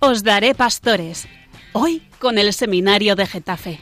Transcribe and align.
Os 0.00 0.22
daré 0.22 0.54
pastores. 0.54 1.28
Hoy 1.74 2.02
con 2.18 2.38
el 2.38 2.54
seminario 2.54 3.14
de 3.14 3.26
Getafe. 3.26 3.78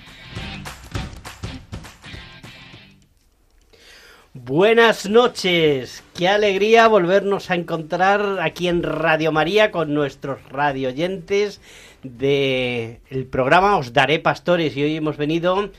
Buenas 4.34 5.08
noches, 5.08 6.02
qué 6.14 6.28
alegría 6.28 6.88
volvernos 6.88 7.50
a 7.50 7.54
encontrar 7.54 8.38
aquí 8.40 8.66
en 8.66 8.82
Radio 8.82 9.30
María 9.30 9.70
con 9.70 9.94
nuestros 9.94 10.42
radio 10.50 10.88
oyentes 10.88 11.60
del 12.02 13.26
programa 13.30 13.76
Os 13.76 13.92
Daré 13.92 14.18
Pastores 14.18 14.76
y 14.76 14.82
hoy 14.82 14.96
hemos 14.96 15.16
venido 15.16 15.70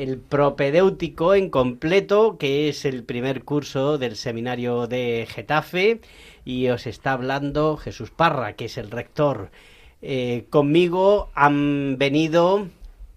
el 0.00 0.16
propedéutico 0.16 1.34
en 1.34 1.50
completo, 1.50 2.38
que 2.38 2.70
es 2.70 2.86
el 2.86 3.04
primer 3.04 3.44
curso 3.44 3.98
del 3.98 4.16
seminario 4.16 4.86
de 4.86 5.28
Getafe 5.28 6.00
y 6.42 6.68
os 6.68 6.86
está 6.86 7.12
hablando 7.12 7.76
Jesús 7.76 8.10
Parra, 8.10 8.54
que 8.54 8.64
es 8.64 8.78
el 8.78 8.90
rector. 8.90 9.50
Eh, 10.00 10.46
conmigo 10.48 11.28
han 11.34 11.98
venido 11.98 12.68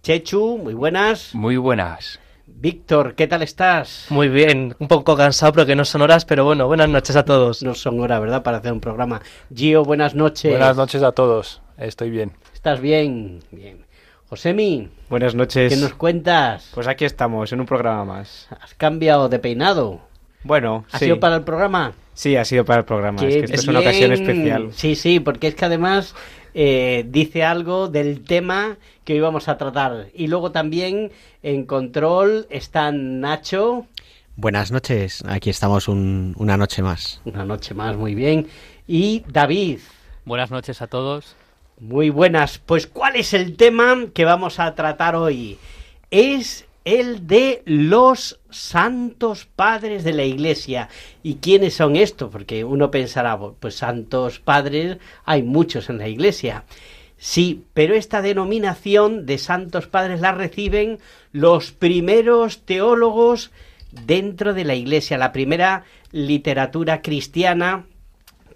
Chechu, 0.02 0.58
muy 0.61 0.73
buenas. 0.73 1.34
Muy 1.34 1.55
buenas. 1.55 2.20
Víctor, 2.48 3.16
¿qué 3.16 3.27
tal 3.27 3.44
estás? 3.44 4.08
Muy 4.09 4.27
bien, 4.27 4.75
un 4.77 4.89
poco 4.89 5.16
cansado 5.16 5.53
porque 5.53 5.77
no 5.77 5.86
son 5.86 6.02
horas, 6.02 6.25
pero 6.25 6.44
bueno, 6.44 6.67
buenas 6.67 6.89
noches 6.89 7.16
a 7.16 7.23
todos. 7.23 7.63
No 7.63 7.75
son 7.75 7.97
horas, 8.02 8.20
¿verdad? 8.20 8.44
Para 8.44 8.58
hacer 8.58 8.73
un 8.73 8.81
programa. 8.81 9.22
Gio, 9.55 9.86
buenas 9.86 10.16
noches. 10.16 10.52
Buenas 10.52 10.75
noches 10.75 11.02
a 11.02 11.13
todos, 11.13 11.61
estoy 11.77 12.09
bien. 12.09 12.34
¿Estás 12.53 12.81
bien? 12.81 13.39
Bien. 13.52 13.86
Josemi. 14.38 14.90
Buenas 15.12 15.36
noches. 15.36 15.72
¿Qué 15.72 15.80
nos 15.80 15.94
cuentas? 15.94 16.72
Pues 16.73 16.88
aquí 16.88 17.05
estamos, 17.05 17.54
en 17.54 17.60
un 17.60 17.68
programa 17.68 18.04
más. 18.04 18.48
¿Has 18.62 18.73
cambiado 18.73 19.30
de 19.30 19.38
peinado? 19.38 20.02
Bueno, 20.44 20.86
¿Ha 20.92 20.98
sí. 20.98 21.06
sido 21.06 21.20
para 21.20 21.36
el 21.36 21.44
programa? 21.44 21.94
Sí, 22.16 22.36
ha 22.36 22.44
sido 22.44 22.66
para 22.66 22.80
el 22.80 22.86
programa. 22.86 23.20
Qué 23.20 23.28
Es 23.28 23.36
que 23.36 23.42
esta 23.45 23.56
es 23.58 23.67
una 23.67 23.81
ocasión 23.81 24.12
especial. 24.12 24.70
Sí, 24.73 24.95
sí, 24.95 25.20
porque 25.20 25.50
es 25.50 25.53
que 25.56 25.66
además 25.66 26.16
eh, 26.56 27.06
dice 27.09 27.44
algo 27.44 27.90
del 27.90 28.23
tema 28.23 28.78
que 29.03 29.14
hoy 29.14 29.20
vamos 29.20 29.48
a 29.48 29.58
tratar. 29.59 30.08
Y 30.16 30.25
luego 30.25 30.52
también 30.52 31.12
en 31.44 31.68
control 31.68 32.47
están 32.50 33.20
Nacho. 33.22 33.86
Buenas 34.36 34.72
noches, 34.72 35.23
aquí 35.28 35.52
estamos 35.52 35.88
un- 35.88 36.34
una 36.40 36.58
noche 36.58 36.81
más. 36.81 37.22
Una 37.25 37.45
noche 37.45 37.75
más, 37.75 37.95
muy 37.95 38.16
bien. 38.16 38.47
Y 38.88 39.23
David. 39.31 39.78
Buenas 40.25 40.50
noches 40.50 40.81
a 40.81 40.88
todos. 40.88 41.36
Muy 41.79 42.09
buenas. 42.09 42.59
Pues, 42.59 42.88
¿cuál 42.88 43.16
es 43.16 43.33
el 43.33 43.55
tema 43.57 44.07
que 44.13 44.25
vamos 44.25 44.59
a 44.59 44.75
tratar 44.75 45.16
hoy? 45.16 45.57
Es 46.11 46.66
el 46.85 47.27
de 47.27 47.61
los 47.66 48.39
santos 48.49 49.45
padres 49.45 50.03
de 50.03 50.13
la 50.13 50.23
iglesia. 50.23 50.89
¿Y 51.23 51.35
quiénes 51.35 51.75
son 51.75 51.95
estos? 51.95 52.29
Porque 52.29 52.63
uno 52.63 52.91
pensará, 52.91 53.38
pues 53.38 53.75
santos 53.75 54.39
padres 54.39 54.97
hay 55.25 55.44
muchos 55.44 55.89
en 55.89 55.97
la 55.97 56.07
iglesia. 56.07 56.66
Sí, 57.17 57.63
pero 57.73 57.95
esta 57.95 58.21
denominación 58.21 59.25
de 59.25 59.38
santos 59.38 59.88
padres 59.88 60.19
la 60.19 60.33
reciben 60.33 60.99
los 61.31 61.71
primeros 61.71 62.59
teólogos 62.66 63.51
dentro 63.91 64.53
de 64.53 64.66
la 64.66 64.75
iglesia, 64.75 65.17
la 65.17 65.31
primera 65.31 65.85
literatura 66.11 67.01
cristiana 67.01 67.85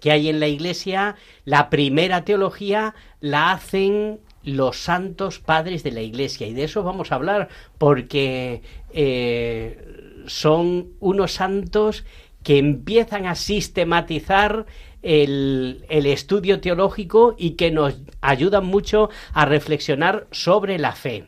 que 0.00 0.10
hay 0.10 0.28
en 0.28 0.40
la 0.40 0.48
iglesia, 0.48 1.16
la 1.44 1.70
primera 1.70 2.24
teología 2.24 2.94
la 3.20 3.52
hacen 3.52 4.20
los 4.44 4.78
santos 4.78 5.38
padres 5.40 5.82
de 5.82 5.92
la 5.92 6.00
iglesia 6.00 6.46
y 6.46 6.54
de 6.54 6.64
eso 6.64 6.82
vamos 6.82 7.12
a 7.12 7.16
hablar 7.16 7.48
porque 7.76 8.62
eh, 8.92 10.24
son 10.26 10.88
unos 11.00 11.32
santos 11.32 12.04
que 12.42 12.58
empiezan 12.58 13.26
a 13.26 13.34
sistematizar 13.34 14.66
el, 15.02 15.84
el 15.88 16.06
estudio 16.06 16.60
teológico 16.60 17.34
y 17.36 17.52
que 17.52 17.70
nos 17.70 17.98
ayudan 18.20 18.64
mucho 18.66 19.10
a 19.32 19.44
reflexionar 19.44 20.26
sobre 20.30 20.78
la 20.78 20.92
fe. 20.92 21.26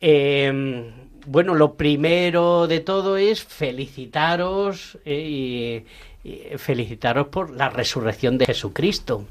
Eh, 0.00 0.90
bueno, 1.26 1.54
lo 1.54 1.74
primero 1.74 2.66
de 2.66 2.80
todo 2.80 3.16
es 3.16 3.44
felicitaros 3.44 4.98
eh, 5.04 5.28
y 5.28 5.84
felicitaros 6.56 7.28
por 7.28 7.50
la 7.50 7.68
resurrección 7.70 8.38
de 8.38 8.46
Jesucristo. 8.46 9.24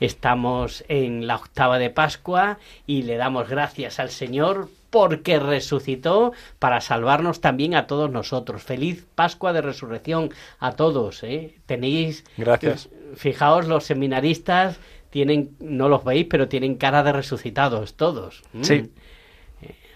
Estamos 0.00 0.84
en 0.88 1.26
la 1.26 1.36
octava 1.36 1.78
de 1.78 1.90
Pascua 1.90 2.58
y 2.86 3.02
le 3.02 3.16
damos 3.16 3.48
gracias 3.48 3.98
al 3.98 4.10
Señor 4.10 4.68
porque 4.90 5.40
resucitó 5.40 6.32
para 6.60 6.80
salvarnos 6.80 7.40
también 7.40 7.74
a 7.74 7.86
todos 7.86 8.10
nosotros. 8.10 8.62
Feliz 8.62 9.06
Pascua 9.14 9.52
de 9.52 9.60
Resurrección 9.60 10.30
a 10.60 10.72
todos. 10.72 11.24
¿eh? 11.24 11.56
Tenéis, 11.66 12.24
Gracias. 12.36 12.88
fijaos, 13.16 13.66
los 13.66 13.84
seminaristas 13.84 14.78
tienen, 15.10 15.56
no 15.58 15.88
los 15.88 16.04
veis, 16.04 16.26
pero 16.30 16.48
tienen 16.48 16.76
cara 16.76 17.02
de 17.02 17.12
resucitados 17.12 17.94
todos. 17.94 18.42
Sí. 18.62 18.90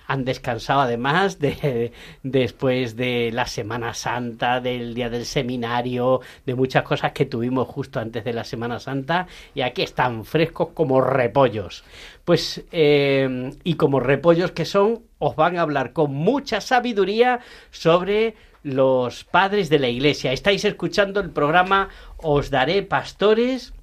Han 0.08 0.24
descansado 0.24 0.80
además 0.80 1.38
de, 1.38 1.92
después 2.22 2.96
de 2.96 3.30
la 3.30 3.46
Semana 3.46 3.92
Santa, 3.92 4.58
del 4.60 4.94
día 4.94 5.10
del 5.10 5.26
seminario, 5.26 6.22
de 6.46 6.54
muchas 6.54 6.82
cosas 6.82 7.12
que 7.12 7.26
tuvimos 7.26 7.68
justo 7.68 8.00
antes 8.00 8.24
de 8.24 8.32
la 8.32 8.42
Semana 8.42 8.80
Santa 8.80 9.26
y 9.54 9.60
aquí 9.60 9.82
están 9.82 10.24
frescos 10.24 10.70
como 10.72 11.02
repollos. 11.02 11.84
Pues 12.24 12.64
eh, 12.72 13.50
y 13.62 13.74
como 13.74 14.00
repollos 14.00 14.52
que 14.52 14.64
son, 14.64 15.02
os 15.18 15.36
van 15.36 15.58
a 15.58 15.62
hablar 15.62 15.92
con 15.92 16.14
mucha 16.14 16.62
sabiduría 16.62 17.40
sobre 17.70 18.34
los 18.62 19.24
padres 19.24 19.68
de 19.68 19.78
la 19.78 19.88
Iglesia. 19.88 20.32
Estáis 20.32 20.64
escuchando 20.64 21.20
el 21.20 21.30
programa 21.30 21.90
Os 22.16 22.48
daré 22.50 22.82
pastores 22.82 23.74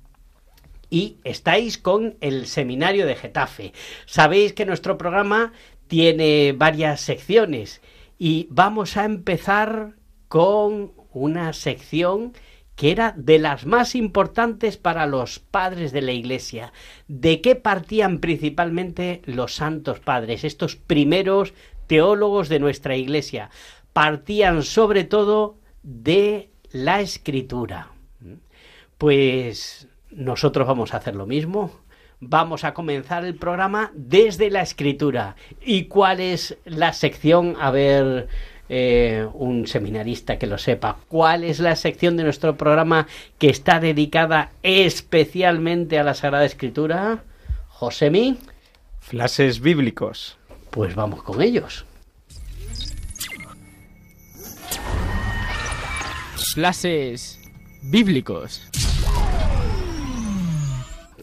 y 0.90 1.18
estáis 1.24 1.78
con 1.78 2.18
el 2.22 2.47
seminario 2.47 3.06
de 3.06 3.16
Getafe. 3.16 3.74
Sabéis 4.06 4.53
que 4.53 4.66
nuestro 4.66 4.97
programa 4.97 5.53
tiene 5.88 6.53
varias 6.57 7.01
secciones 7.01 7.81
y 8.18 8.47
vamos 8.50 8.97
a 8.97 9.06
empezar 9.06 9.96
con 10.28 10.94
una 11.12 11.53
sección 11.53 12.34
que 12.75 12.91
era 12.91 13.13
de 13.16 13.40
las 13.40 13.66
más 13.66 13.96
importantes 13.96 14.78
para 14.78 15.06
los 15.06 15.40
padres 15.40 15.91
de 15.91 16.01
la 16.01 16.12
Iglesia. 16.12 16.73
¿De 17.07 17.40
qué 17.41 17.56
partían 17.56 18.19
principalmente 18.19 19.22
los 19.25 19.56
santos 19.56 20.00
padres, 20.00 20.44
estos 20.44 20.75
primeros 20.75 21.53
teólogos 21.88 22.50
de 22.50 22.59
nuestra 22.59 22.97
Iglesia? 22.97 23.50
Partían 23.94 24.63
sobre 24.63 25.06
todo 25.06 25.57
de 25.84 26.50
la 26.72 27.00
escritura. 27.00 27.91
Pues 28.97 29.88
nosotros 30.12 30.67
vamos 30.67 30.94
a 30.94 30.97
hacer 30.97 31.16
lo 31.16 31.25
mismo. 31.25 31.84
Vamos 32.28 32.63
a 32.63 32.74
comenzar 32.74 33.24
el 33.24 33.36
programa 33.36 33.91
desde 33.94 34.50
la 34.50 34.62
escritura. 34.62 35.36
¿Y 35.62 35.86
cuál 35.86 36.19
es 36.19 36.58
la 36.66 36.91
sección? 36.91 37.56
A 37.59 37.69
ver, 37.69 38.28
eh, 38.68 39.28
un 39.34 39.68
seminarista 39.68 40.40
que 40.40 40.47
lo 40.47 40.58
sepa. 40.58 40.97
¿Cuál 41.08 41.44
es 41.44 41.59
la 41.59 41.75
sección 41.75 42.18
de 42.18 42.24
nuestro 42.24 42.58
programa 42.58 43.06
que 43.38 43.50
está 43.50 43.80
dedicada 43.80 44.50
especialmente 44.64 46.00
a 46.00 46.03
la 46.03 46.16
Sagrada 46.16 46.46
Escritura? 46.46 47.24
Josemi, 47.68 48.40
Flashes 49.02 49.59
bíblicos. 49.59 50.38
pues 50.72 50.96
vamos 50.96 51.22
con 51.22 51.44
ellos. 51.44 51.85
Flashes 56.53 57.40
bíblicos. 57.84 58.68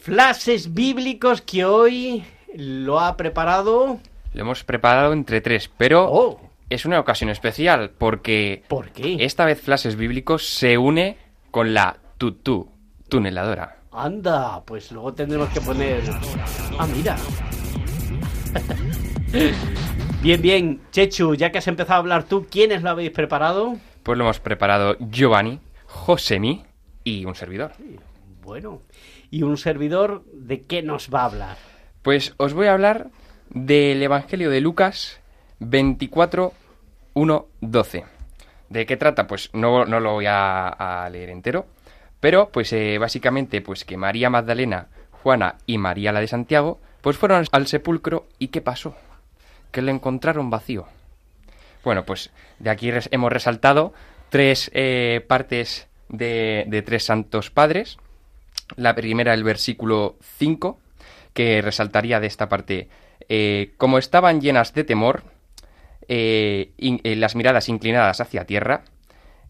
Flashes 0.02 0.74
bíblicos 0.74 1.42
que 1.42 1.64
hoy 1.64 2.24
lo 2.56 2.98
ha 2.98 3.16
preparado. 3.16 4.00
Lo 4.34 4.40
hemos 4.40 4.64
preparado 4.64 5.12
entre 5.12 5.40
tres, 5.40 5.70
pero 5.78 6.08
Oh, 6.10 6.40
es 6.70 6.84
una 6.84 6.98
ocasión 6.98 7.30
especial 7.30 7.90
porque 7.96 8.64
¿por 8.66 8.90
qué? 8.90 9.18
esta 9.20 9.44
vez 9.44 9.60
Flashes 9.60 9.94
Bíblicos 9.94 10.44
se 10.44 10.76
une 10.76 11.18
con 11.52 11.72
la 11.72 11.98
tutú, 12.18 12.68
tuneladora. 13.08 13.76
Anda, 13.92 14.60
pues 14.64 14.90
luego 14.90 15.14
tendremos 15.14 15.50
que 15.50 15.60
poner. 15.60 16.02
Ah, 16.80 16.88
mira. 16.88 17.16
bien, 20.20 20.42
bien. 20.42 20.80
Chechu, 20.90 21.36
ya 21.36 21.52
que 21.52 21.58
has 21.58 21.68
empezado 21.68 21.94
a 21.94 21.98
hablar 21.98 22.24
tú, 22.24 22.44
¿quiénes 22.50 22.82
lo 22.82 22.90
habéis 22.90 23.12
preparado? 23.12 23.76
Pues 24.02 24.18
lo 24.18 24.24
hemos 24.24 24.40
preparado 24.40 24.96
Giovanni, 24.98 25.60
Josemi 25.86 26.64
y 27.04 27.24
un 27.24 27.36
servidor. 27.36 27.70
Bueno, 28.42 28.82
y 29.32 29.42
un 29.42 29.56
servidor, 29.56 30.24
¿de 30.32 30.62
qué 30.62 30.82
nos 30.82 31.12
va 31.12 31.22
a 31.22 31.24
hablar? 31.24 31.56
Pues 32.02 32.34
os 32.36 32.52
voy 32.52 32.66
a 32.66 32.74
hablar 32.74 33.08
del 33.48 34.02
Evangelio 34.02 34.50
de 34.50 34.60
Lucas 34.60 35.20
24, 35.58 36.52
1, 37.14 37.46
12. 37.62 38.04
¿De 38.68 38.86
qué 38.86 38.96
trata? 38.98 39.26
Pues 39.26 39.48
no, 39.54 39.86
no 39.86 40.00
lo 40.00 40.12
voy 40.12 40.26
a, 40.28 41.08
leer 41.10 41.30
entero, 41.30 41.66
pero 42.20 42.50
pues 42.50 42.72
eh, 42.74 42.98
básicamente 42.98 43.62
pues 43.62 43.86
que 43.86 43.96
María 43.96 44.28
Magdalena, 44.28 44.88
Juana 45.10 45.56
y 45.66 45.78
María 45.78 46.12
la 46.12 46.20
de 46.20 46.28
Santiago 46.28 46.78
pues 47.00 47.16
fueron 47.16 47.46
al 47.50 47.66
sepulcro 47.66 48.26
y 48.38 48.48
¿qué 48.48 48.60
pasó? 48.60 48.94
que 49.70 49.80
le 49.80 49.92
encontraron 49.92 50.50
vacío. 50.50 50.86
Bueno, 51.82 52.04
pues 52.04 52.30
de 52.58 52.68
aquí 52.68 52.92
hemos 53.10 53.32
resaltado 53.32 53.94
tres 54.28 54.70
eh, 54.74 55.24
partes 55.26 55.88
de, 56.10 56.64
de 56.68 56.82
tres 56.82 57.04
santos 57.04 57.50
padres. 57.50 57.96
La 58.76 58.94
primera, 58.94 59.34
el 59.34 59.44
versículo 59.44 60.16
5, 60.38 60.78
que 61.32 61.62
resaltaría 61.62 62.20
de 62.20 62.26
esta 62.26 62.48
parte, 62.48 62.88
eh, 63.28 63.72
como 63.76 63.98
estaban 63.98 64.40
llenas 64.40 64.74
de 64.74 64.84
temor, 64.84 65.24
eh, 66.08 66.72
eh, 66.78 67.16
las 67.16 67.36
miradas 67.36 67.68
inclinadas 67.68 68.20
hacia 68.20 68.44
tierra, 68.44 68.84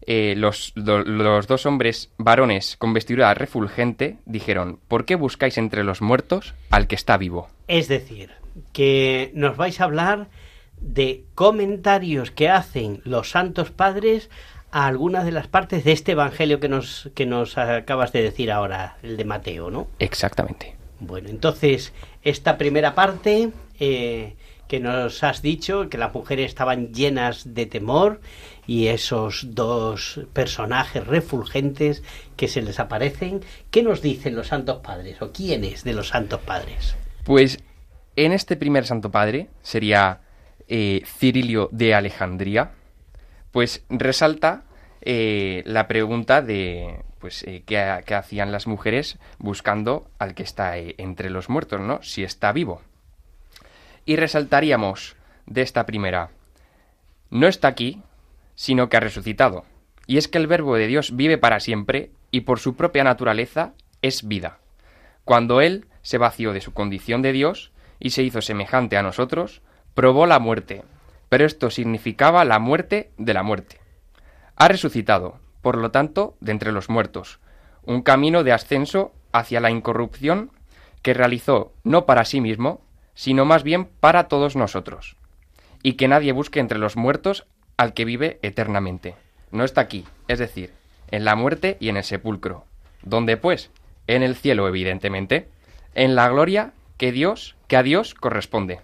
eh, 0.05 0.33
los, 0.35 0.73
los 0.75 1.47
dos 1.47 1.65
hombres 1.65 2.11
varones 2.17 2.75
con 2.77 2.93
vestidura 2.93 3.33
refulgente 3.33 4.17
dijeron, 4.25 4.79
¿por 4.87 5.05
qué 5.05 5.15
buscáis 5.15 5.57
entre 5.57 5.83
los 5.83 6.01
muertos 6.01 6.53
al 6.71 6.87
que 6.87 6.95
está 6.95 7.17
vivo? 7.17 7.47
Es 7.67 7.87
decir, 7.87 8.31
que 8.73 9.31
nos 9.33 9.55
vais 9.55 9.79
a 9.79 9.85
hablar 9.85 10.27
de 10.81 11.23
comentarios 11.35 12.31
que 12.31 12.49
hacen 12.49 13.01
los 13.05 13.29
santos 13.29 13.71
padres 13.71 14.29
a 14.73 14.87
algunas 14.87 15.23
de 15.23 15.31
las 15.31 15.47
partes 15.47 15.83
de 15.83 15.91
este 15.91 16.13
evangelio 16.13 16.59
que 16.59 16.67
nos, 16.67 17.11
que 17.13 17.27
nos 17.27 17.59
acabas 17.59 18.11
de 18.11 18.23
decir 18.23 18.51
ahora, 18.51 18.97
el 19.03 19.17
de 19.17 19.23
Mateo, 19.23 19.69
¿no? 19.69 19.87
Exactamente. 19.99 20.75
Bueno, 20.99 21.29
entonces, 21.29 21.93
esta 22.23 22.57
primera 22.57 22.95
parte 22.95 23.51
eh, 23.79 24.33
que 24.67 24.79
nos 24.79 25.23
has 25.23 25.43
dicho, 25.43 25.89
que 25.89 25.99
las 25.99 26.11
mujeres 26.11 26.47
estaban 26.47 26.91
llenas 26.91 27.53
de 27.53 27.67
temor 27.67 28.19
y 28.65 28.87
esos 28.87 29.53
dos 29.53 30.21
personajes 30.33 31.05
refulgentes 31.05 32.01
que 32.35 32.47
se 32.47 32.63
les 32.63 32.79
aparecen, 32.79 33.41
¿qué 33.69 33.83
nos 33.83 34.01
dicen 34.01 34.35
los 34.35 34.47
santos 34.47 34.77
padres 34.77 35.21
o 35.21 35.31
quiénes 35.31 35.83
de 35.83 35.93
los 35.93 36.07
santos 36.07 36.41
padres? 36.41 36.95
Pues 37.25 37.59
en 38.15 38.31
este 38.31 38.55
primer 38.55 38.87
santo 38.87 39.11
padre 39.11 39.49
sería 39.61 40.21
eh, 40.67 41.03
Cirilio 41.05 41.69
de 41.71 41.93
Alejandría, 41.93 42.71
pues 43.53 43.85
resalta 43.89 44.63
eh, 45.01 45.63
la 45.65 45.87
pregunta 45.87 46.41
de 46.41 47.03
pues 47.19 47.43
eh, 47.43 47.63
¿qué, 47.65 47.77
ha- 47.79 48.01
qué 48.01 48.15
hacían 48.15 48.51
las 48.51 48.67
mujeres 48.67 49.17
buscando 49.37 50.09
al 50.19 50.33
que 50.35 50.43
está 50.43 50.77
eh, 50.77 50.95
entre 50.97 51.29
los 51.29 51.47
muertos, 51.47 51.79
¿no? 51.79 52.03
Si 52.03 52.21
está 52.23 52.51
vivo. 52.51 52.81
Y 54.05 54.17
resaltaríamos 54.17 55.15
de 55.45 55.61
esta 55.61 55.85
primera, 55.85 56.31
no 57.29 57.47
está 57.47 57.69
aquí, 57.69 58.01
sino 58.55 58.89
que 58.89 58.97
ha 58.97 58.99
resucitado. 58.99 59.63
Y 60.05 60.17
es 60.17 60.27
que 60.27 60.37
el 60.37 60.47
verbo 60.47 60.75
de 60.75 60.87
Dios 60.87 61.15
vive 61.15 61.37
para 61.37 61.61
siempre 61.61 62.11
y 62.31 62.41
por 62.41 62.59
su 62.59 62.75
propia 62.75 63.05
naturaleza 63.05 63.73
es 64.01 64.27
vida. 64.27 64.57
Cuando 65.23 65.61
Él 65.61 65.85
se 66.01 66.17
vació 66.17 66.51
de 66.51 66.59
su 66.59 66.73
condición 66.73 67.21
de 67.21 67.31
Dios 67.31 67.71
y 67.99 68.09
se 68.09 68.23
hizo 68.23 68.41
semejante 68.41 68.97
a 68.97 69.03
nosotros, 69.03 69.61
probó 69.93 70.25
la 70.25 70.39
muerte, 70.39 70.83
pero 71.33 71.47
esto 71.47 71.71
significaba 71.71 72.45
la 72.45 72.59
muerte 72.59 73.09
de 73.17 73.33
la 73.33 73.41
muerte. 73.41 73.79
Ha 74.55 74.67
resucitado, 74.67 75.39
por 75.63 75.79
lo 75.79 75.89
tanto, 75.89 76.37
de 76.41 76.51
entre 76.51 76.71
los 76.71 76.89
muertos, 76.89 77.39
un 77.81 78.03
camino 78.03 78.43
de 78.43 78.51
ascenso 78.51 79.13
hacia 79.31 79.59
la 79.59 79.71
incorrupción 79.71 80.51
que 81.01 81.15
realizó 81.15 81.73
no 81.83 82.05
para 82.05 82.23
sí 82.23 82.39
mismo, 82.39 82.81
sino 83.15 83.45
más 83.45 83.63
bien 83.63 83.85
para 83.85 84.27
todos 84.27 84.55
nosotros, 84.55 85.15
y 85.81 85.93
que 85.93 86.07
nadie 86.07 86.33
busque 86.33 86.59
entre 86.59 86.77
los 86.77 86.97
muertos 86.97 87.47
al 87.77 87.95
que 87.95 88.05
vive 88.05 88.37
eternamente. 88.43 89.15
No 89.49 89.63
está 89.63 89.81
aquí, 89.81 90.05
es 90.27 90.37
decir, 90.37 90.71
en 91.09 91.25
la 91.25 91.35
muerte 91.35 91.77
y 91.79 91.89
en 91.89 91.97
el 91.97 92.03
sepulcro. 92.03 92.65
¿Dónde 93.01 93.37
pues? 93.37 93.71
En 94.05 94.21
el 94.21 94.35
cielo, 94.35 94.67
evidentemente, 94.67 95.49
en 95.95 96.13
la 96.13 96.29
gloria 96.29 96.73
que 96.99 97.11
Dios, 97.11 97.55
que 97.67 97.77
a 97.77 97.81
Dios 97.81 98.13
corresponde. 98.13 98.81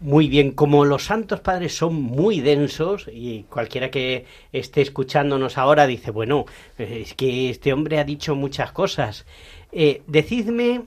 Muy 0.00 0.28
bien, 0.28 0.50
como 0.50 0.84
los 0.84 1.04
santos 1.04 1.40
padres 1.40 1.76
son 1.76 1.94
muy 1.94 2.40
densos 2.40 3.08
y 3.10 3.44
cualquiera 3.44 3.90
que 3.90 4.26
esté 4.52 4.82
escuchándonos 4.82 5.56
ahora 5.56 5.86
dice, 5.86 6.10
bueno, 6.10 6.46
eh, 6.78 7.00
es 7.02 7.14
que 7.14 7.48
este 7.48 7.72
hombre 7.72 7.98
ha 7.98 8.04
dicho 8.04 8.34
muchas 8.34 8.72
cosas. 8.72 9.24
Eh, 9.72 10.02
decidme, 10.06 10.82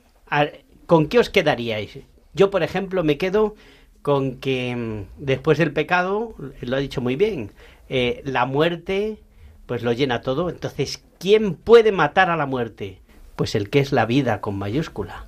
¿con 0.86 1.08
qué 1.08 1.20
os 1.20 1.30
quedaríais? 1.30 2.00
Yo, 2.34 2.52
por 2.52 2.64
ejemplo, 2.64 3.04
me 3.04 3.18
quedo 3.18 3.56
con 4.02 4.38
que 4.38 4.76
mm, 4.76 5.24
después 5.24 5.58
del 5.58 5.74
pecado, 5.74 6.36
lo 6.62 6.76
ha 6.76 6.80
dicho 6.80 7.02
muy 7.02 7.16
bien, 7.16 7.52
eh, 7.90 8.22
la 8.26 8.46
muerte 8.46 9.20
pues 9.66 9.84
lo 9.84 9.94
llena 9.94 10.22
todo. 10.22 10.50
Entonces, 10.50 11.04
¿quién 11.18 11.56
puede 11.56 11.92
matar 11.92 12.30
a 12.30 12.38
la 12.38 12.46
muerte? 12.46 13.02
Pues 13.36 13.56
el 13.56 13.70
que 13.70 13.80
es 13.80 13.92
la 13.92 14.06
vida 14.06 14.42
con 14.42 14.58
mayúscula 14.58 15.27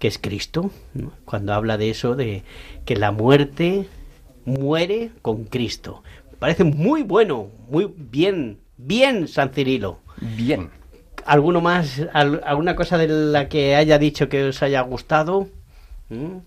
que 0.00 0.08
es 0.08 0.18
Cristo, 0.18 0.70
¿no? 0.94 1.12
cuando 1.24 1.54
habla 1.54 1.76
de 1.78 1.90
eso, 1.90 2.16
de 2.16 2.42
que 2.84 2.96
la 2.96 3.12
muerte 3.12 3.86
muere 4.44 5.10
con 5.22 5.44
Cristo. 5.44 6.02
Me 6.32 6.36
parece 6.38 6.64
muy 6.64 7.02
bueno, 7.04 7.48
muy 7.68 7.92
bien, 7.96 8.58
bien 8.76 9.28
San 9.28 9.50
Cirilo. 9.50 10.00
Bien. 10.20 10.70
¿Alguno 11.26 11.60
más, 11.60 12.00
al- 12.14 12.40
alguna 12.44 12.74
cosa 12.74 12.96
de 12.98 13.06
la 13.06 13.48
que 13.48 13.76
haya 13.76 13.98
dicho 13.98 14.28
que 14.28 14.44
os 14.44 14.62
haya 14.62 14.80
gustado? 14.80 15.48
¿Mm? 16.08 16.38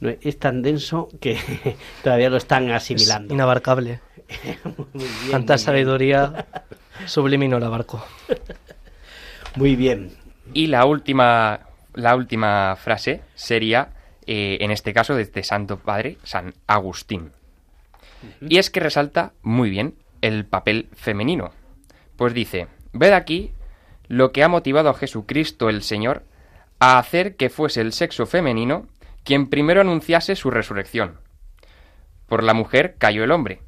No, 0.00 0.08
es 0.20 0.38
tan 0.38 0.62
denso 0.62 1.08
que 1.20 1.38
todavía 2.02 2.30
lo 2.30 2.38
están 2.38 2.68
Es 2.70 2.76
asimilando. 2.76 3.32
inabarcable. 3.34 4.00
Muy 4.94 5.04
bien, 5.04 5.30
Tanta 5.30 5.58
sabiduría 5.58 6.46
no 7.48 7.58
la 7.60 7.66
abarco. 7.66 8.04
Muy 9.54 9.76
bien. 9.76 10.12
Y 10.54 10.66
la 10.68 10.84
última, 10.86 11.60
la 11.96 12.14
última 12.14 12.76
frase 12.76 13.22
sería, 13.34 13.90
eh, 14.26 14.58
en 14.60 14.70
este 14.70 14.92
caso, 14.92 15.14
de 15.16 15.22
este 15.22 15.42
Santo 15.42 15.78
Padre, 15.78 16.18
San 16.22 16.54
Agustín. 16.66 17.32
Y 18.40 18.58
es 18.58 18.70
que 18.70 18.80
resalta 18.80 19.32
muy 19.42 19.68
bien 19.70 19.94
el 20.20 20.46
papel 20.46 20.88
femenino. 20.94 21.52
Pues 22.16 22.32
dice, 22.32 22.68
ved 22.92 23.12
aquí 23.12 23.52
lo 24.08 24.32
que 24.32 24.42
ha 24.44 24.48
motivado 24.48 24.88
a 24.88 24.94
Jesucristo 24.94 25.68
el 25.68 25.82
Señor 25.82 26.22
a 26.78 26.98
hacer 26.98 27.36
que 27.36 27.50
fuese 27.50 27.80
el 27.80 27.92
sexo 27.92 28.26
femenino 28.26 28.86
quien 29.24 29.48
primero 29.48 29.80
anunciase 29.80 30.36
su 30.36 30.50
resurrección. 30.50 31.18
Por 32.28 32.42
la 32.42 32.54
mujer 32.54 32.94
cayó 32.98 33.24
el 33.24 33.32
hombre, 33.32 33.60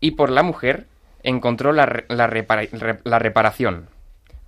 y 0.00 0.12
por 0.12 0.30
la 0.30 0.42
mujer 0.42 0.86
encontró 1.22 1.72
la, 1.72 1.86
re- 1.86 2.04
la 2.08 2.26
repara- 2.28 2.68
re- 2.72 3.00
la 3.04 3.18
reparación, 3.18 3.88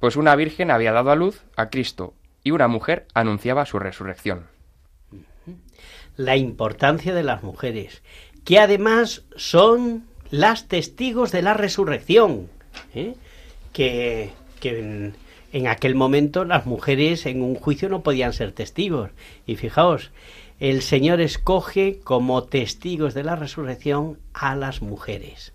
pues 0.00 0.16
una 0.16 0.34
virgen 0.36 0.70
había 0.70 0.92
dado 0.92 1.10
a 1.10 1.16
luz 1.16 1.44
a 1.56 1.70
Cristo, 1.70 2.14
y 2.44 2.52
una 2.52 2.68
mujer 2.68 3.06
anunciaba 3.14 3.66
su 3.66 3.78
resurrección. 3.80 4.46
la 6.16 6.36
importancia 6.36 7.12
de 7.12 7.24
las 7.24 7.42
mujeres, 7.42 8.02
que 8.44 8.60
además 8.60 9.24
son 9.34 10.04
las 10.30 10.68
testigos 10.68 11.32
de 11.32 11.42
la 11.42 11.54
resurrección, 11.54 12.48
¿eh? 12.94 13.14
que, 13.72 14.30
que 14.60 15.12
en, 15.52 15.66
aquel 15.66 15.96
momento 15.96 16.44
las 16.44 16.66
mujeres 16.66 17.26
en 17.26 17.42
un 17.42 17.56
juicio 17.56 17.88
no 17.88 18.02
podían 18.02 18.32
ser 18.32 18.52
testigos. 18.52 19.10
Y 19.46 19.56
fijaos, 19.56 20.12
el 20.60 20.82
Señor 20.82 21.20
escoge 21.20 21.98
como 22.04 22.44
testigos 22.44 23.14
de 23.14 23.24
la 23.24 23.34
resurrección 23.34 24.18
a 24.32 24.54
las 24.54 24.82
mujeres. 24.82 25.52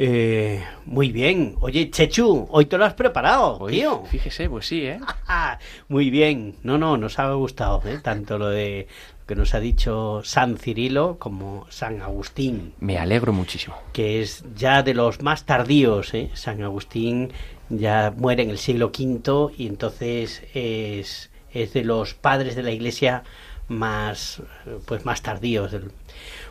Eh, 0.00 0.62
muy 0.86 1.10
bien. 1.10 1.56
Oye, 1.60 1.90
Chechu, 1.90 2.46
hoy 2.50 2.66
te 2.66 2.78
lo 2.78 2.84
has 2.84 2.94
preparado, 2.94 3.66
tío. 3.66 4.04
Fíjese, 4.04 4.48
pues 4.48 4.68
sí, 4.68 4.84
¿eh? 4.86 5.00
Muy 5.88 6.08
bien. 6.10 6.54
No, 6.62 6.78
no, 6.78 6.96
nos 6.96 7.18
ha 7.18 7.32
gustado 7.32 7.82
¿eh? 7.84 7.98
tanto 8.00 8.38
lo 8.38 8.48
de 8.48 8.86
lo 9.18 9.26
que 9.26 9.34
nos 9.34 9.54
ha 9.54 9.60
dicho 9.60 10.22
San 10.22 10.56
Cirilo 10.56 11.18
como 11.18 11.66
San 11.68 12.00
Agustín, 12.00 12.74
Me 12.78 12.96
alegro 12.96 13.32
muchísimo. 13.32 13.74
que 13.92 14.22
es 14.22 14.44
ya 14.54 14.84
de 14.84 14.94
los 14.94 15.20
más 15.20 15.44
tardíos. 15.46 16.14
¿eh? 16.14 16.30
San 16.34 16.62
Agustín 16.62 17.32
ya 17.68 18.14
muere 18.16 18.44
en 18.44 18.50
el 18.50 18.58
siglo 18.58 18.92
V 18.96 19.52
y 19.58 19.66
entonces 19.66 20.44
es, 20.54 21.28
es 21.52 21.72
de 21.72 21.82
los 21.82 22.14
padres 22.14 22.54
de 22.54 22.62
la 22.62 22.70
Iglesia 22.70 23.24
más 23.66 24.42
pues 24.86 25.04
más 25.04 25.22
tardíos. 25.22 25.72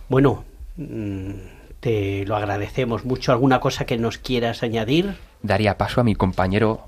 Bueno, 0.09 0.43
mm, 0.75 1.31
te 1.79 2.25
lo 2.25 2.35
agradecemos 2.35 3.05
mucho. 3.05 3.31
¿Alguna 3.31 3.59
cosa 3.59 3.85
que 3.85 3.97
nos 3.97 4.17
quieras 4.17 4.63
añadir? 4.63 5.15
Daría 5.41 5.77
paso 5.77 6.01
a 6.01 6.03
mi 6.03 6.15
compañero 6.15 6.81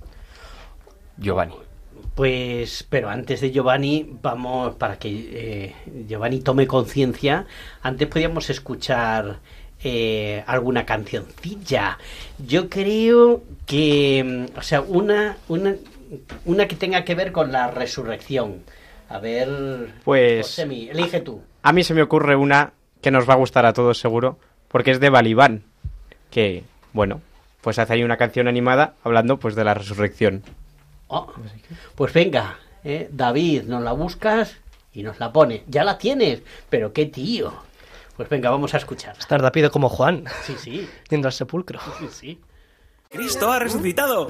Giovanni. 1.17 1.55
Pues, 2.15 2.85
pero 2.89 3.09
antes 3.09 3.39
de 3.41 3.51
Giovanni, 3.51 4.09
vamos, 4.21 4.75
para 4.75 4.97
que 4.99 5.09
eh, 5.31 5.75
Giovanni 6.07 6.41
tome 6.41 6.67
conciencia, 6.67 7.45
antes 7.81 8.07
podíamos 8.09 8.49
escuchar 8.49 9.39
eh, 9.81 10.43
alguna 10.45 10.85
cancioncilla. 10.85 11.97
Yo 12.45 12.69
creo 12.69 13.43
que, 13.65 14.47
mm, 14.53 14.57
o 14.57 14.61
sea, 14.61 14.81
una, 14.81 15.37
una, 15.47 15.75
una 16.43 16.67
que 16.67 16.75
tenga 16.75 17.05
que 17.05 17.15
ver 17.15 17.31
con 17.31 17.53
la 17.53 17.71
resurrección. 17.71 18.63
A 19.07 19.19
ver, 19.19 19.93
Pues- 20.03 20.45
Josemi, 20.45 20.89
elige 20.89 21.21
tú. 21.21 21.41
A 21.63 21.71
mí 21.71 21.83
se 21.83 21.93
me 21.93 22.01
ocurre 22.01 22.35
una 22.35 22.73
que 23.01 23.11
nos 23.11 23.29
va 23.29 23.33
a 23.33 23.37
gustar 23.37 23.65
a 23.65 23.71
todos 23.73 23.97
seguro, 23.97 24.39
porque 24.69 24.91
es 24.91 24.99
de 24.99 25.09
Balibán, 25.09 25.63
que, 26.31 26.63
bueno, 26.93 27.21
pues 27.61 27.77
hace 27.79 27.93
ahí 27.93 28.03
una 28.03 28.17
canción 28.17 28.47
animada 28.47 28.93
hablando 29.03 29.37
pues 29.37 29.55
de 29.55 29.63
la 29.65 29.73
resurrección. 29.73 30.43
Oh, 31.07 31.31
pues 31.95 32.13
venga, 32.13 32.57
eh, 32.83 33.09
David, 33.11 33.63
nos 33.63 33.81
la 33.83 33.91
buscas 33.91 34.57
y 34.93 35.03
nos 35.03 35.19
la 35.19 35.33
pone. 35.33 35.63
Ya 35.67 35.83
la 35.83 35.97
tienes, 35.97 36.41
pero 36.69 36.93
qué 36.93 37.05
tío. 37.07 37.53
Pues 38.15 38.29
venga, 38.29 38.49
vamos 38.49 38.73
a 38.73 38.77
escucharla. 38.77 39.19
Estar 39.19 39.41
rápido 39.41 39.71
como 39.71 39.89
Juan, 39.89 40.25
Sí, 40.43 40.55
sí, 40.57 40.89
yendo 41.09 41.27
al 41.27 41.33
sepulcro. 41.33 41.79
sí, 41.99 42.07
sí. 42.11 42.41
Cristo 43.09 43.51
ha 43.51 43.57
resucitado. 43.57 44.27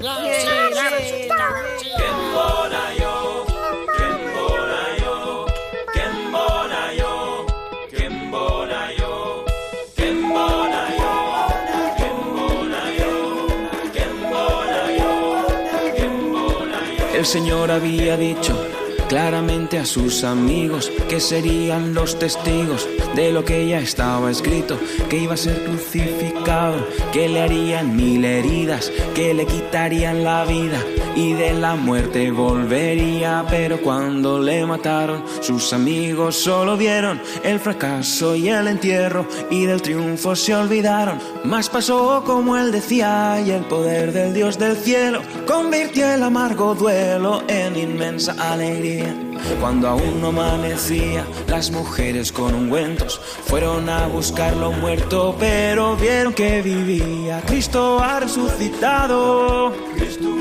El 17.20 17.26
Señor 17.26 17.70
había 17.70 18.16
dicho 18.16 18.58
claramente 19.06 19.78
a 19.78 19.84
sus 19.84 20.24
amigos 20.24 20.90
que 21.06 21.20
serían 21.20 21.92
los 21.92 22.18
testigos 22.18 22.88
de 23.14 23.30
lo 23.30 23.44
que 23.44 23.68
ya 23.68 23.78
estaba 23.78 24.30
escrito, 24.30 24.78
que 25.10 25.18
iba 25.18 25.34
a 25.34 25.36
ser 25.36 25.62
crucificado, 25.64 26.88
que 27.12 27.28
le 27.28 27.42
harían 27.42 27.94
mil 27.94 28.24
heridas, 28.24 28.90
que 29.14 29.34
le 29.34 29.44
quitarían 29.44 30.24
la 30.24 30.46
vida 30.46 30.82
y 31.16 31.32
de 31.32 31.54
la 31.54 31.74
muerte 31.74 32.30
volvería, 32.30 33.44
pero 33.48 33.80
cuando 33.80 34.38
le 34.38 34.64
mataron, 34.64 35.24
sus 35.40 35.72
amigos 35.72 36.36
solo 36.36 36.76
vieron 36.76 37.20
el 37.42 37.58
fracaso 37.58 38.34
y 38.34 38.48
el 38.48 38.68
entierro 38.68 39.26
y 39.50 39.66
del 39.66 39.82
triunfo 39.82 40.36
se 40.36 40.54
olvidaron. 40.54 41.18
Más 41.44 41.68
pasó 41.68 42.22
como 42.24 42.56
él 42.56 42.72
decía 42.72 43.40
y 43.44 43.50
el 43.50 43.64
poder 43.64 44.12
del 44.12 44.34
Dios 44.34 44.58
del 44.58 44.76
cielo 44.76 45.22
convirtió 45.46 46.10
el 46.10 46.22
amargo 46.22 46.74
duelo 46.74 47.42
en 47.48 47.76
inmensa 47.76 48.34
alegría. 48.38 49.14
Cuando 49.60 49.88
aún 49.88 50.20
no 50.20 50.28
amanecía, 50.28 51.24
las 51.48 51.70
mujeres 51.70 52.30
con 52.30 52.54
ungüentos 52.54 53.20
fueron 53.44 53.88
a 53.88 54.06
buscarlo 54.06 54.72
muerto, 54.72 55.34
pero 55.38 55.96
vieron 55.96 56.32
que 56.32 56.62
vivía. 56.62 57.40
Cristo 57.46 57.98
ha 58.00 58.20
resucitado. 58.20 59.72
Cristo 59.96 60.39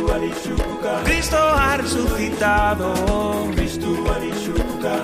ha 1.56 1.78
resucitado. 1.78 2.94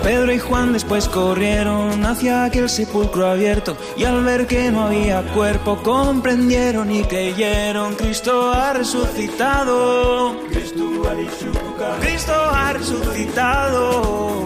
Pedro 0.04 0.34
y 0.34 0.40
Juan 0.40 0.74
después 0.74 1.08
corrieron 1.08 2.06
hacia 2.06 2.46
aquel 2.46 2.70
sepulcro 2.70 3.28
abierto 3.28 3.78
y 3.98 4.04
al 4.06 4.24
ver 4.24 4.48
que 4.48 4.72
no 4.72 4.86
había 4.86 5.22
cuerpo 5.34 5.82
comprendieron 5.84 6.92
y 6.92 7.04
creyeron. 7.04 7.96
Cristo 7.96 8.52
ha 8.52 8.74
resucitado. 8.74 10.36
Cristo 12.02 12.34
ha 12.52 12.74
resucitado. 12.74 14.46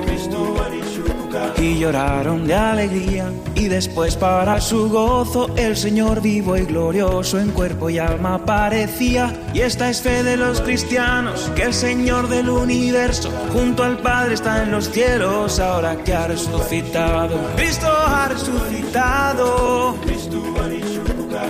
Y 1.58 1.79
lloraron 1.79 2.48
de 2.48 2.55
alegría 2.55 3.31
y 3.55 3.67
después 3.67 4.15
para 4.15 4.62
su 4.62 4.89
gozo 4.89 5.50
el 5.58 5.75
Señor 5.75 6.22
vivo 6.22 6.55
y 6.58 6.65
glorioso 6.65 7.39
en 7.39 7.51
cuerpo 7.51 7.89
y 7.89 8.00
alma 8.00 8.36
aparecía. 8.36 9.34
Y 9.53 9.62
esta 9.62 9.89
es 9.89 10.01
fe 10.01 10.24
de 10.24 10.38
los 10.38 10.62
cristianos, 10.62 11.51
que 11.55 11.63
el 11.63 11.74
Señor 11.74 12.29
del 12.29 12.50
universo 12.50 13.29
junto 13.51 13.84
al 13.84 13.98
Padre 13.98 14.36
está 14.36 14.63
en 14.63 14.72
los 14.72 14.89
cielos 14.89 15.60
ahora 15.60 15.98
que 16.03 16.13
ha 16.13 16.27
resucitado. 16.27 17.38
Cristo 17.55 17.88
ha 17.88 18.29
resucitado. 18.29 19.96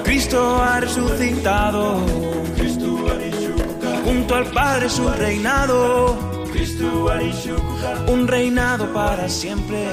Cristo 0.03 0.61
ha 0.61 0.79
resucitado. 0.79 1.99
Junto 4.09 4.33
al 4.33 4.45
Padre 4.45 4.89
su 4.89 5.07
reinado. 5.07 6.17
Un 8.07 8.27
reinado 8.27 8.91
para 8.91 9.29
siempre. 9.29 9.85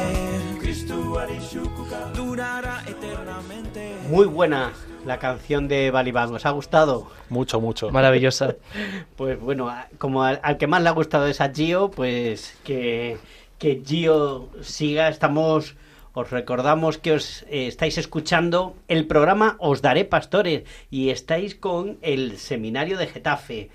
Durará 2.15 2.83
eternamente. 2.89 3.95
Muy 4.09 4.25
buena 4.25 4.73
la 5.05 5.19
canción 5.19 5.69
de 5.69 5.91
Balibán. 5.91 6.35
¿Os 6.35 6.47
ha 6.47 6.51
gustado? 6.51 7.11
Mucho, 7.29 7.61
mucho. 7.61 7.91
Maravillosa. 7.91 8.57
Pues 9.17 9.39
bueno, 9.39 9.71
como 9.99 10.23
al, 10.25 10.41
al 10.43 10.57
que 10.57 10.67
más 10.67 10.83
le 10.83 10.89
ha 10.89 10.93
gustado 10.93 11.27
es 11.27 11.43
a 11.43 11.53
Gio, 11.53 11.91
pues 11.91 12.57
que, 12.65 13.19
que 13.59 13.83
Gio 13.85 14.49
siga. 14.63 15.09
Estamos, 15.11 15.77
os 16.15 16.31
recordamos 16.31 16.97
que 16.97 17.13
os 17.13 17.43
eh, 17.51 17.67
estáis 17.67 17.99
escuchando 17.99 18.77
el 18.89 19.07
programa 19.07 19.57
Os 19.59 19.83
Daré 19.83 20.07
Pastores 20.07 20.63
y 20.91 21.11
estáis 21.11 21.55
con 21.55 21.99
el 22.01 22.39
seminario 22.39 22.97
de 22.97 23.09
Getafe. 23.09 23.69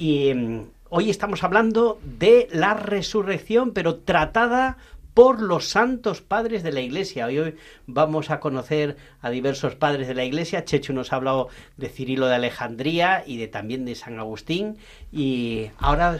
Y 0.00 0.32
mm, 0.32 0.64
hoy 0.88 1.10
estamos 1.10 1.44
hablando 1.44 2.00
de 2.02 2.48
la 2.52 2.72
resurrección, 2.72 3.72
pero 3.72 3.96
tratada 3.96 4.78
por 5.12 5.42
los 5.42 5.68
santos 5.68 6.22
padres 6.22 6.62
de 6.62 6.72
la 6.72 6.80
iglesia. 6.80 7.26
Hoy, 7.26 7.38
hoy 7.38 7.56
vamos 7.86 8.30
a 8.30 8.40
conocer 8.40 8.96
a 9.20 9.28
diversos 9.28 9.74
padres 9.74 10.08
de 10.08 10.14
la 10.14 10.24
iglesia. 10.24 10.64
Chechu 10.64 10.94
nos 10.94 11.12
ha 11.12 11.16
hablado 11.16 11.48
de 11.76 11.90
Cirilo 11.90 12.28
de 12.28 12.36
Alejandría 12.36 13.24
y 13.26 13.36
de 13.36 13.46
también 13.48 13.84
de 13.84 13.94
San 13.94 14.18
Agustín. 14.18 14.78
Y 15.12 15.70
ahora 15.78 16.18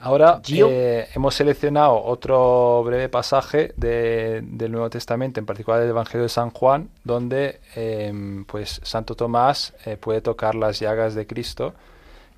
Ahora 0.00 0.40
eh, 0.48 1.06
hemos 1.14 1.34
seleccionado 1.34 2.02
otro 2.02 2.82
breve 2.84 3.08
pasaje 3.10 3.72
de- 3.76 4.40
del 4.42 4.72
Nuevo 4.72 4.88
Testamento, 4.88 5.38
en 5.40 5.46
particular 5.46 5.80
del 5.80 5.90
Evangelio 5.90 6.22
de 6.22 6.28
San 6.30 6.50
Juan, 6.50 6.88
donde 7.04 7.60
em, 7.76 8.44
pues 8.46 8.80
Santo 8.82 9.14
Tomás 9.14 9.74
eh, 9.84 9.96
puede 9.98 10.22
tocar 10.22 10.54
las 10.54 10.80
llagas 10.80 11.14
de 11.14 11.26
Cristo. 11.26 11.74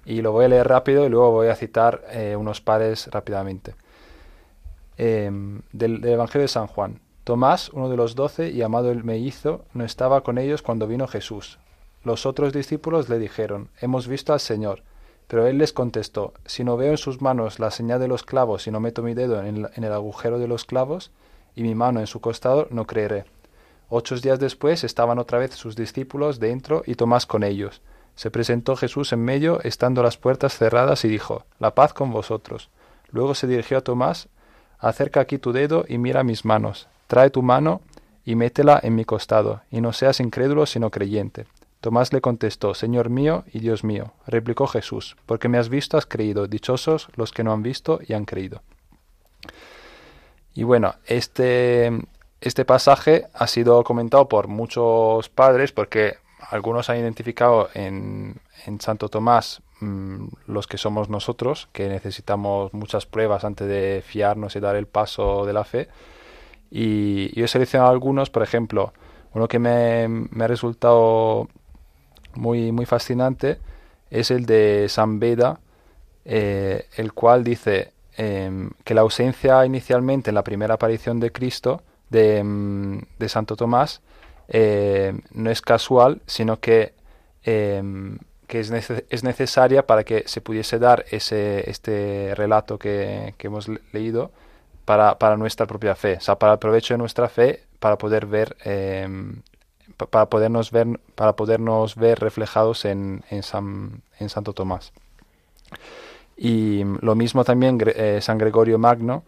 Y 0.07 0.23
lo 0.23 0.33
voy 0.33 0.45
a 0.45 0.49
leer 0.49 0.69
rápido 0.69 1.05
y 1.05 1.09
luego 1.09 1.33
voy 1.33 1.49
a 1.49 1.57
citar 1.57 2.05
eh, 2.11 2.37
unos 2.37 2.61
pares 2.61 3.09
rápidamente. 3.09 3.75
Em, 4.97 5.63
del, 5.73 6.03
Evangelio 6.05 6.43
de 6.43 6.49
San 6.49 6.69
Juan. 6.69 7.01
Tomás, 7.25 7.71
uno 7.71 7.91
de 7.91 7.97
los 7.97 8.15
doce 8.15 8.51
y 8.51 8.63
amado 8.63 8.93
el 8.93 9.03
mellizo, 9.03 9.65
no 9.75 9.85
estaba 9.85 10.23
con 10.23 10.39
ellos 10.39 10.63
cuando 10.63 10.87
vino 10.87 11.09
Jesús. 11.09 11.59
Los 12.05 12.25
otros 12.25 12.53
discípulos 12.53 13.09
le 13.09 13.19
dijeron, 13.19 13.69
Hemos 13.81 14.07
visto 14.07 14.33
al 14.33 14.41
Señor. 14.41 14.83
Pero 15.27 15.49
él 15.49 15.59
les 15.59 15.73
contestó, 15.73 16.35
Si 16.45 16.63
no 16.63 16.77
veo 16.77 16.93
en 16.93 16.99
sus 16.99 17.21
manos 17.21 17.59
la 17.59 17.73
señal 17.73 17.99
de 17.99 18.07
los 18.07 18.23
clavos 18.23 18.69
y 18.69 18.71
no 18.71 18.79
meto 18.79 19.03
mi 19.03 19.13
dedo 19.13 19.43
en 19.43 19.67
el 19.75 19.93
agujero 19.93 20.39
de 20.39 20.47
los 20.47 20.65
clavos 20.65 21.11
y 21.57 21.65
mi 21.65 21.75
mano 21.75 21.99
en 21.99 22.07
su 22.07 22.21
costado, 22.21 22.69
no 22.71 22.87
creeré. 22.87 23.25
Ocho 23.89 24.17
días 24.17 24.39
después 24.39 24.85
estaban 24.85 25.19
otra 25.19 25.39
vez 25.39 25.55
sus 25.55 25.75
discípulos 25.75 26.39
dentro 26.39 26.85
y 26.87 26.95
Tomás 26.95 27.27
con 27.27 27.43
ellos. 27.43 27.83
Se 28.17 28.31
presentó 28.31 28.75
Jesús 28.77 29.13
en 29.13 29.25
medio, 29.25 29.61
estando 29.63 30.03
las 30.03 30.17
puertas 30.17 30.57
cerradas, 30.57 31.05
y 31.05 31.09
dijo, 31.09 31.45
La 31.59 31.75
paz 31.75 31.93
con 31.93 32.11
vosotros. 32.11 32.71
Luego 33.11 33.35
se 33.35 33.47
dirigió 33.47 33.79
a 33.79 33.83
Tomás, 33.83 34.29
Acerca 34.79 35.21
aquí 35.21 35.39
tu 35.39 35.53
dedo 35.53 35.85
y 35.89 35.99
mira 35.99 36.23
mis 36.23 36.45
manos. 36.45 36.89
Trae 37.07 37.31
tu 37.31 37.43
mano 37.43 37.81
y 38.25 38.35
métela 38.35 38.79
en 38.83 38.95
mi 38.95 39.05
costado, 39.05 39.63
y 39.71 39.81
no 39.81 39.93
seas 39.93 40.21
incrédulo 40.21 40.67
sino 40.67 40.91
creyente. 40.91 41.47
Tomás 41.81 42.13
le 42.13 42.21
contestó, 42.21 42.75
Señor 42.75 43.11
mío 43.11 43.45
y 43.53 43.61
Dios 43.61 43.85
mío. 43.85 44.13
Replicó 44.27 44.67
Jesús, 44.67 45.17
porque 45.27 45.49
me 45.49 45.59
has 45.59 45.69
visto 45.69 45.97
has 45.97 46.07
creído, 46.07 46.47
dichosos 46.47 47.09
los 47.15 47.33
que 47.33 47.45
no 47.45 47.53
han 47.53 47.63
visto 47.63 48.01
y 48.07 48.15
han 48.15 48.25
creído. 48.25 48.63
Y 50.55 50.65
bueno, 50.65 50.95
este, 51.07 51.93
este 52.41 52.65
pasaje 52.65 53.27
ha 53.35 53.47
sido 53.47 53.85
comentado 53.85 54.29
por 54.29 54.49
muchos 54.49 55.29
padres 55.29 55.71
porque 55.71 56.17
algunos 56.51 56.91
han 56.91 56.99
identificado 56.99 57.69
en, 57.75 58.37
en 58.67 58.81
Santo 58.81 59.09
Tomás 59.09 59.63
mm, 59.81 60.27
los 60.47 60.67
que 60.67 60.79
somos 60.79 61.09
nosotros, 61.09 61.69
que 61.73 61.89
necesitamos 61.89 62.73
muchas 62.73 63.07
pruebas 63.07 63.45
antes 63.45 63.69
de 63.69 64.03
fiarnos 64.07 64.57
y 64.57 64.61
dar 64.61 64.77
el 64.77 64.87
paso 64.87 65.45
de 65.47 65.53
la 65.53 65.65
fe. 65.65 65.89
Y 66.71 67.35
yo 67.39 67.45
he 67.45 67.49
seleccionado 67.49 67.91
algunos, 67.91 68.31
por 68.31 68.43
ejemplo, 68.43 68.93
uno 69.33 69.49
que 69.49 69.59
me, 69.59 70.09
me 70.09 70.45
ha 70.45 70.49
resultado 70.49 71.49
muy, 72.35 72.73
muy 72.73 72.87
fascinante 72.87 73.59
es 74.11 74.31
el 74.31 74.47
de 74.47 74.87
San 74.89 75.19
Beda, 75.19 75.61
eh, 76.25 76.87
el 76.97 77.13
cual 77.13 77.45
dice 77.45 77.93
em, 78.17 78.71
que 78.85 78.95
la 78.95 79.03
ausencia 79.03 79.65
inicialmente 79.67 80.31
en 80.31 80.35
la 80.35 80.45
primera 80.45 80.75
aparición 80.75 81.21
de 81.21 81.33
Cristo, 81.33 81.83
de, 82.11 82.39
em, 82.39 83.03
de 83.19 83.29
Santo 83.29 83.57
Tomás, 83.57 84.01
eh, 84.49 85.15
no 85.33 85.51
es 85.51 85.61
casual, 85.63 86.21
sino 86.27 86.61
que, 86.61 86.95
em, 87.45 88.19
que 88.47 88.61
es, 88.61 88.71
es 89.11 89.25
necesaria 89.25 89.87
para 89.87 90.05
que 90.05 90.25
se 90.27 90.41
pudiese 90.41 90.79
dar 90.79 91.05
ese, 91.11 91.69
este 91.71 92.33
relato 92.37 92.79
que, 92.79 93.35
que 93.39 93.47
hemos 93.49 93.69
le- 93.69 93.81
leído 93.93 94.31
para, 94.85 95.19
para 95.19 95.37
nuestra 95.37 95.67
propia 95.67 95.95
fe, 95.97 96.17
o 96.19 96.21
sea, 96.21 96.37
para 96.39 96.55
el 96.55 96.59
provecho 96.59 96.95
de 96.95 96.99
nuestra 96.99 97.29
fe, 97.29 97.63
para 97.81 97.99
poder 97.99 98.27
ver, 98.27 98.57
em, 98.65 99.43
pa- 99.97 100.07
para 100.07 100.27
podernos 100.31 100.71
ver, 100.73 100.87
para 101.17 101.35
podernos 101.37 101.97
ver 101.97 102.21
reflejados 102.21 102.85
en, 102.85 103.25
en, 103.31 103.43
San, 103.43 104.03
en 104.21 104.29
Santo 104.29 104.53
Tomás. 104.53 104.93
Y 106.37 106.85
lo 107.01 107.15
mismo 107.15 107.45
también 107.45 107.79
eh, 107.87 108.19
San 108.21 108.39
Gregorio 108.39 108.79
Magno 108.79 109.25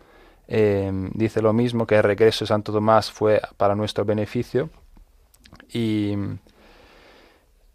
eh, 0.47 0.91
dice 1.15 1.43
lo 1.43 1.53
mismo, 1.53 1.87
que 1.87 1.97
el 1.97 2.03
regreso 2.03 2.45
de 2.45 2.49
Santo 2.49 2.73
Tomás 2.73 3.11
fue 3.11 3.41
para 3.57 3.75
nuestro 3.75 4.05
beneficio. 4.05 4.71
Y, 5.73 6.15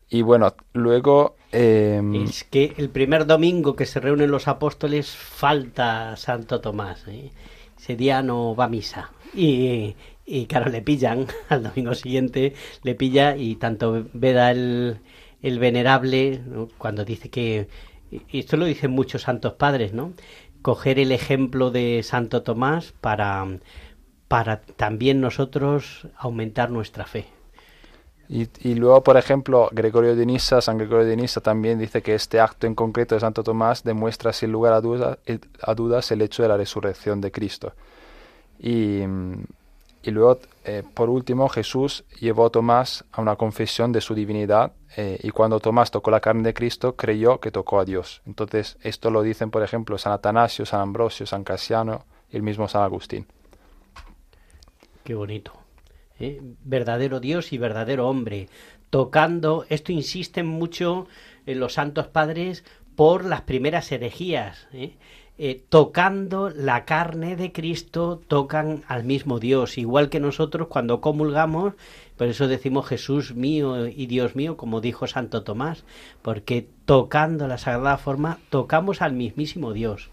y 0.10 0.22
bueno, 0.22 0.56
luego... 0.74 1.36
eh, 1.52 2.02
es 2.26 2.44
que 2.44 2.74
el 2.78 2.90
primer 2.90 3.26
domingo 3.26 3.76
que 3.76 3.86
se 3.86 4.00
reúnen 4.00 4.32
los 4.32 4.48
apóstoles 4.48 5.10
falta 5.12 6.16
Santo 6.18 6.62
Tomás. 6.62 7.08
¿eh? 7.08 7.32
ese 7.80 7.96
día 7.96 8.22
no 8.22 8.56
va 8.56 8.66
a 8.66 8.70
misa. 8.70 9.12
Y, 9.34 9.96
y 10.26 10.46
claro, 10.46 10.70
le 10.72 10.82
pillan 10.82 11.28
al 11.50 11.64
domingo 11.64 11.96
siguiente, 11.96 12.54
le 12.84 12.96
pilla 12.96 13.36
y 13.38 13.56
tanto 13.56 14.06
Veda 14.14 14.52
el, 14.52 15.00
el 15.42 15.60
venerable, 15.60 16.42
cuando 16.78 17.06
dice 17.06 17.30
que, 17.30 17.68
y 18.12 18.40
esto 18.40 18.58
lo 18.58 18.66
dicen 18.66 18.92
muchos 18.92 19.24
santos 19.24 19.54
padres, 19.54 19.94
¿no? 19.94 20.14
Coger 20.62 21.00
el 21.00 21.12
ejemplo 21.12 21.72
de 21.72 22.02
Santo 22.04 22.44
Tomás 22.44 22.94
para, 23.02 23.60
para 24.28 24.62
también 24.62 25.22
nosotros 25.22 26.08
aumentar 26.18 26.72
nuestra 26.72 27.06
fe. 27.06 27.26
Y, 28.30 28.76
luego, 28.76 29.04
por 29.04 29.18
ejemplo, 29.18 29.70
Gregorio 29.72 30.16
de 30.16 30.26
Nisa, 30.26 30.60
San 30.62 30.78
Gregorio 30.78 31.06
de 31.06 31.18
Nisa 31.18 31.42
también 31.42 31.78
dice 31.78 32.02
que 32.02 32.16
este 32.16 32.40
acto 32.40 32.66
en 32.66 32.74
concreto 32.74 33.14
de 33.14 33.22
Santo 33.22 33.44
Tomás 33.44 33.84
demuestra 33.84 34.34
sin 34.34 34.52
lugar 34.52 34.74
a, 34.74 34.82
duda- 34.82 35.20
a 35.62 35.76
dudas 35.76 36.12
el 36.12 36.22
hecho 36.22 36.42
de 36.42 36.50
la 36.50 36.58
resurrección 36.58 37.22
de 37.22 37.32
Cristo. 37.32 37.74
Y, 38.60 39.02
y 40.02 40.12
luego, 40.12 40.40
eh, 40.64 40.84
por 40.94 41.10
último, 41.10 41.48
Jesús 41.50 42.06
llevó 42.20 42.46
a 42.48 42.50
Tomás 42.50 43.04
a 43.12 43.22
una 43.22 43.36
confesión 43.36 43.92
de 43.92 44.02
su 44.02 44.16
divinidad 44.16 44.72
eh, 44.98 45.20
y 45.22 45.30
cuando 45.30 45.60
Tomás 45.60 45.92
tocó 45.92 46.10
la 46.10 46.20
carne 46.20 46.44
de 46.44 46.54
Cristo 46.54 46.96
creyó 46.96 47.40
que 47.40 47.52
tocó 47.52 47.80
a 47.80 47.86
Dios. 47.86 48.22
Entonces, 48.26 48.78
esto 48.82 49.12
lo 49.12 49.22
dicen, 49.22 49.52
por 49.52 49.64
ejemplo, 49.64 49.98
San 49.98 50.14
Atanasio, 50.14 50.66
San 50.66 50.82
Ambrosio, 50.82 51.26
San 51.26 51.44
Casiano 51.44 52.06
y 52.32 52.38
el 52.38 52.42
mismo 52.44 52.68
San 52.68 52.84
Agustín. 52.84 53.28
Qué 55.04 55.14
bonito. 55.14 55.52
¿Eh? 56.20 56.42
Verdadero 56.64 57.20
Dios 57.20 57.54
y 57.54 57.58
verdadero 57.58 58.08
hombre. 58.08 58.50
Tocando, 58.90 59.66
esto 59.70 59.92
insisten 59.92 60.46
mucho 60.46 61.08
los 61.46 61.74
santos 61.74 62.08
padres 62.08 62.64
por 62.96 63.26
las 63.26 63.42
primeras 63.42 63.92
herejías. 63.92 64.68
¿eh? 64.74 64.96
Eh, 65.40 65.64
tocando 65.68 66.52
la 66.52 66.86
carne 66.86 67.36
de 67.36 67.52
Cristo, 67.52 68.22
tocan 68.28 68.84
al 68.88 69.04
mismo 69.04 69.40
Dios. 69.40 69.80
Igual 69.80 70.10
que 70.10 70.20
nosotros 70.20 70.68
cuando 70.68 71.02
comulgamos, 71.02 71.74
por 72.18 72.28
eso 72.28 72.48
decimos 72.48 72.88
Jesús 72.88 73.34
mío 73.34 73.88
y 73.88 74.06
Dios 74.06 74.36
mío, 74.36 74.58
como 74.58 74.80
dijo 74.80 75.08
Santo 75.08 75.44
Tomás, 75.44 75.86
porque 76.22 76.68
tocando 76.86 77.48
la 77.48 77.58
sagrada 77.58 77.98
forma, 77.98 78.38
tocamos 78.50 79.02
al 79.02 79.14
mismísimo 79.14 79.74
Dios. 79.74 80.12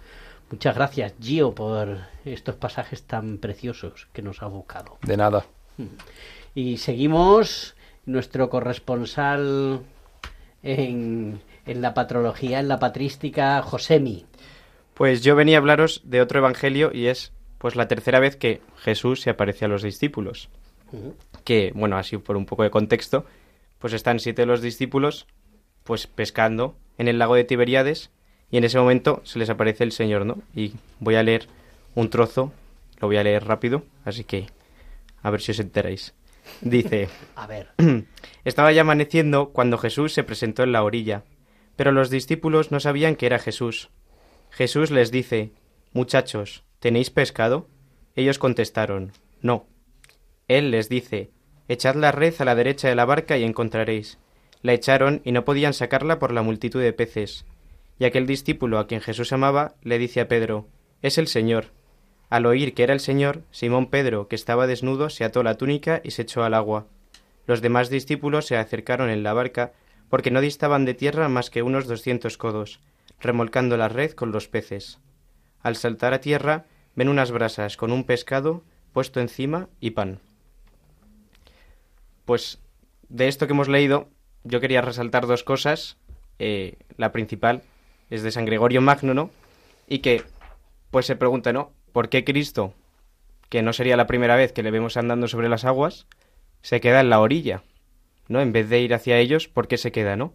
Muchas 0.50 0.74
gracias, 0.74 1.12
Gio, 1.20 1.54
por 1.54 1.98
estos 2.24 2.56
pasajes 2.56 3.02
tan 3.02 3.38
preciosos 3.38 4.08
que 4.14 4.22
nos 4.22 4.42
ha 4.42 4.46
buscado. 4.46 4.98
De 5.02 5.18
nada. 5.18 5.44
Y 6.54 6.78
seguimos 6.78 7.74
nuestro 8.06 8.50
corresponsal 8.50 9.80
en, 10.62 11.40
en 11.66 11.82
la 11.82 11.94
patrología, 11.94 12.60
en 12.60 12.68
la 12.68 12.78
patrística, 12.78 13.62
Josemi. 13.62 14.26
Pues 14.94 15.22
yo 15.22 15.36
venía 15.36 15.56
a 15.56 15.60
hablaros 15.60 16.02
de 16.04 16.20
otro 16.20 16.40
evangelio 16.40 16.90
y 16.92 17.06
es 17.06 17.32
pues 17.58 17.76
la 17.76 17.88
tercera 17.88 18.20
vez 18.20 18.36
que 18.36 18.62
Jesús 18.78 19.20
se 19.20 19.30
aparece 19.30 19.66
a 19.66 19.68
los 19.68 19.82
discípulos. 19.82 20.48
Que, 21.44 21.72
bueno, 21.74 21.96
así 21.96 22.16
por 22.16 22.36
un 22.36 22.46
poco 22.46 22.64
de 22.64 22.70
contexto, 22.70 23.24
pues 23.78 23.92
están 23.92 24.18
siete 24.18 24.42
de 24.42 24.46
los 24.46 24.60
discípulos 24.60 25.26
pues 25.84 26.06
pescando 26.06 26.76
en 26.98 27.08
el 27.08 27.18
lago 27.18 27.34
de 27.34 27.44
Tiberíades 27.44 28.10
y 28.50 28.56
en 28.56 28.64
ese 28.64 28.78
momento 28.78 29.20
se 29.24 29.38
les 29.38 29.50
aparece 29.50 29.84
el 29.84 29.92
Señor, 29.92 30.26
¿no? 30.26 30.38
Y 30.54 30.72
voy 30.98 31.14
a 31.14 31.22
leer 31.22 31.48
un 31.94 32.10
trozo, 32.10 32.52
lo 33.00 33.08
voy 33.08 33.16
a 33.16 33.24
leer 33.24 33.44
rápido, 33.44 33.84
así 34.04 34.24
que 34.24 34.46
a 35.22 35.30
ver 35.30 35.40
si 35.40 35.52
os 35.52 35.60
enteráis. 35.60 36.14
Dice, 36.60 37.08
A 37.36 37.46
ver, 37.46 37.70
estaba 38.44 38.72
ya 38.72 38.82
amaneciendo 38.82 39.50
cuando 39.50 39.78
Jesús 39.78 40.12
se 40.12 40.24
presentó 40.24 40.62
en 40.62 40.72
la 40.72 40.82
orilla, 40.82 41.24
pero 41.76 41.92
los 41.92 42.10
discípulos 42.10 42.70
no 42.70 42.80
sabían 42.80 43.16
que 43.16 43.26
era 43.26 43.38
Jesús. 43.38 43.90
Jesús 44.50 44.90
les 44.90 45.10
dice, 45.10 45.52
Muchachos, 45.92 46.64
¿tenéis 46.78 47.10
pescado? 47.10 47.68
Ellos 48.16 48.38
contestaron, 48.38 49.12
No. 49.40 49.66
Él 50.48 50.70
les 50.70 50.88
dice, 50.88 51.30
Echad 51.68 51.94
la 51.94 52.10
red 52.10 52.34
a 52.40 52.44
la 52.44 52.56
derecha 52.56 52.88
de 52.88 52.96
la 52.96 53.04
barca 53.04 53.38
y 53.38 53.44
encontraréis. 53.44 54.18
La 54.62 54.72
echaron 54.72 55.22
y 55.24 55.32
no 55.32 55.44
podían 55.44 55.72
sacarla 55.72 56.18
por 56.18 56.32
la 56.32 56.42
multitud 56.42 56.82
de 56.82 56.92
peces. 56.92 57.46
Y 57.98 58.04
aquel 58.04 58.26
discípulo 58.26 58.78
a 58.78 58.86
quien 58.86 59.00
Jesús 59.00 59.32
amaba 59.32 59.74
le 59.82 59.98
dice 59.98 60.20
a 60.20 60.28
Pedro, 60.28 60.66
Es 61.00 61.16
el 61.16 61.28
Señor. 61.28 61.66
Al 62.30 62.46
oír 62.46 62.74
que 62.74 62.84
era 62.84 62.94
el 62.94 63.00
Señor, 63.00 63.42
Simón 63.50 63.90
Pedro, 63.90 64.28
que 64.28 64.36
estaba 64.36 64.68
desnudo, 64.68 65.10
se 65.10 65.24
ató 65.24 65.42
la 65.42 65.56
túnica 65.56 66.00
y 66.04 66.12
se 66.12 66.22
echó 66.22 66.44
al 66.44 66.54
agua. 66.54 66.86
Los 67.44 67.60
demás 67.60 67.90
discípulos 67.90 68.46
se 68.46 68.56
acercaron 68.56 69.10
en 69.10 69.24
la 69.24 69.32
barca, 69.32 69.72
porque 70.08 70.30
no 70.30 70.40
distaban 70.40 70.84
de 70.84 70.94
tierra 70.94 71.28
más 71.28 71.50
que 71.50 71.62
unos 71.62 71.88
doscientos 71.88 72.38
codos, 72.38 72.80
remolcando 73.18 73.76
la 73.76 73.88
red 73.88 74.12
con 74.12 74.30
los 74.30 74.46
peces. 74.46 75.00
Al 75.60 75.74
saltar 75.74 76.14
a 76.14 76.20
tierra, 76.20 76.66
ven 76.94 77.08
unas 77.08 77.32
brasas 77.32 77.76
con 77.76 77.90
un 77.90 78.04
pescado 78.04 78.62
puesto 78.92 79.20
encima 79.20 79.68
y 79.80 79.90
pan. 79.90 80.20
Pues 82.24 82.60
de 83.08 83.26
esto 83.26 83.48
que 83.48 83.54
hemos 83.54 83.68
leído, 83.68 84.08
yo 84.44 84.60
quería 84.60 84.82
resaltar 84.82 85.26
dos 85.26 85.42
cosas. 85.42 85.96
Eh, 86.38 86.78
la 86.96 87.10
principal 87.10 87.62
es 88.08 88.22
de 88.22 88.30
San 88.30 88.44
Gregorio 88.44 88.80
Magno, 88.80 89.14
¿no? 89.14 89.30
Y 89.88 89.98
que, 89.98 90.22
pues 90.92 91.06
se 91.06 91.16
pregunta, 91.16 91.52
¿no? 91.52 91.72
¿Por 91.92 92.08
qué 92.08 92.24
Cristo, 92.24 92.74
que 93.48 93.62
no 93.62 93.72
sería 93.72 93.96
la 93.96 94.06
primera 94.06 94.36
vez 94.36 94.52
que 94.52 94.62
le 94.62 94.70
vemos 94.70 94.96
andando 94.96 95.28
sobre 95.28 95.48
las 95.48 95.64
aguas, 95.64 96.06
se 96.62 96.80
queda 96.80 97.00
en 97.00 97.10
la 97.10 97.20
orilla? 97.20 97.62
¿No? 98.28 98.40
En 98.40 98.52
vez 98.52 98.68
de 98.68 98.80
ir 98.80 98.94
hacia 98.94 99.18
ellos, 99.18 99.48
¿por 99.48 99.66
qué 99.66 99.76
se 99.76 99.92
queda, 99.92 100.16
no? 100.16 100.32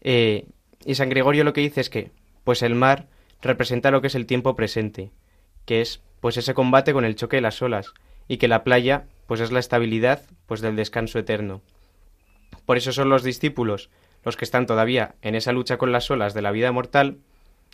Eh, 0.00 0.46
y 0.84 0.94
San 0.94 1.08
Gregorio 1.08 1.44
lo 1.44 1.52
que 1.52 1.60
dice 1.60 1.80
es 1.80 1.90
que, 1.90 2.10
pues 2.44 2.62
el 2.62 2.74
mar 2.74 3.08
representa 3.40 3.90
lo 3.90 4.00
que 4.00 4.06
es 4.06 4.14
el 4.14 4.26
tiempo 4.26 4.54
presente, 4.54 5.10
que 5.64 5.80
es, 5.80 6.00
pues 6.20 6.36
ese 6.36 6.54
combate 6.54 6.92
con 6.92 7.04
el 7.04 7.16
choque 7.16 7.36
de 7.36 7.42
las 7.42 7.60
olas, 7.62 7.92
y 8.28 8.36
que 8.36 8.48
la 8.48 8.62
playa, 8.62 9.06
pues 9.26 9.40
es 9.40 9.50
la 9.50 9.60
estabilidad, 9.60 10.22
pues 10.46 10.60
del 10.60 10.76
descanso 10.76 11.18
eterno. 11.18 11.62
Por 12.64 12.76
eso 12.76 12.92
son 12.92 13.08
los 13.08 13.24
discípulos 13.24 13.90
los 14.24 14.36
que 14.36 14.44
están 14.44 14.66
todavía 14.66 15.16
en 15.20 15.34
esa 15.34 15.50
lucha 15.50 15.78
con 15.78 15.90
las 15.90 16.10
olas 16.10 16.32
de 16.32 16.42
la 16.42 16.52
vida 16.52 16.70
mortal, 16.70 17.18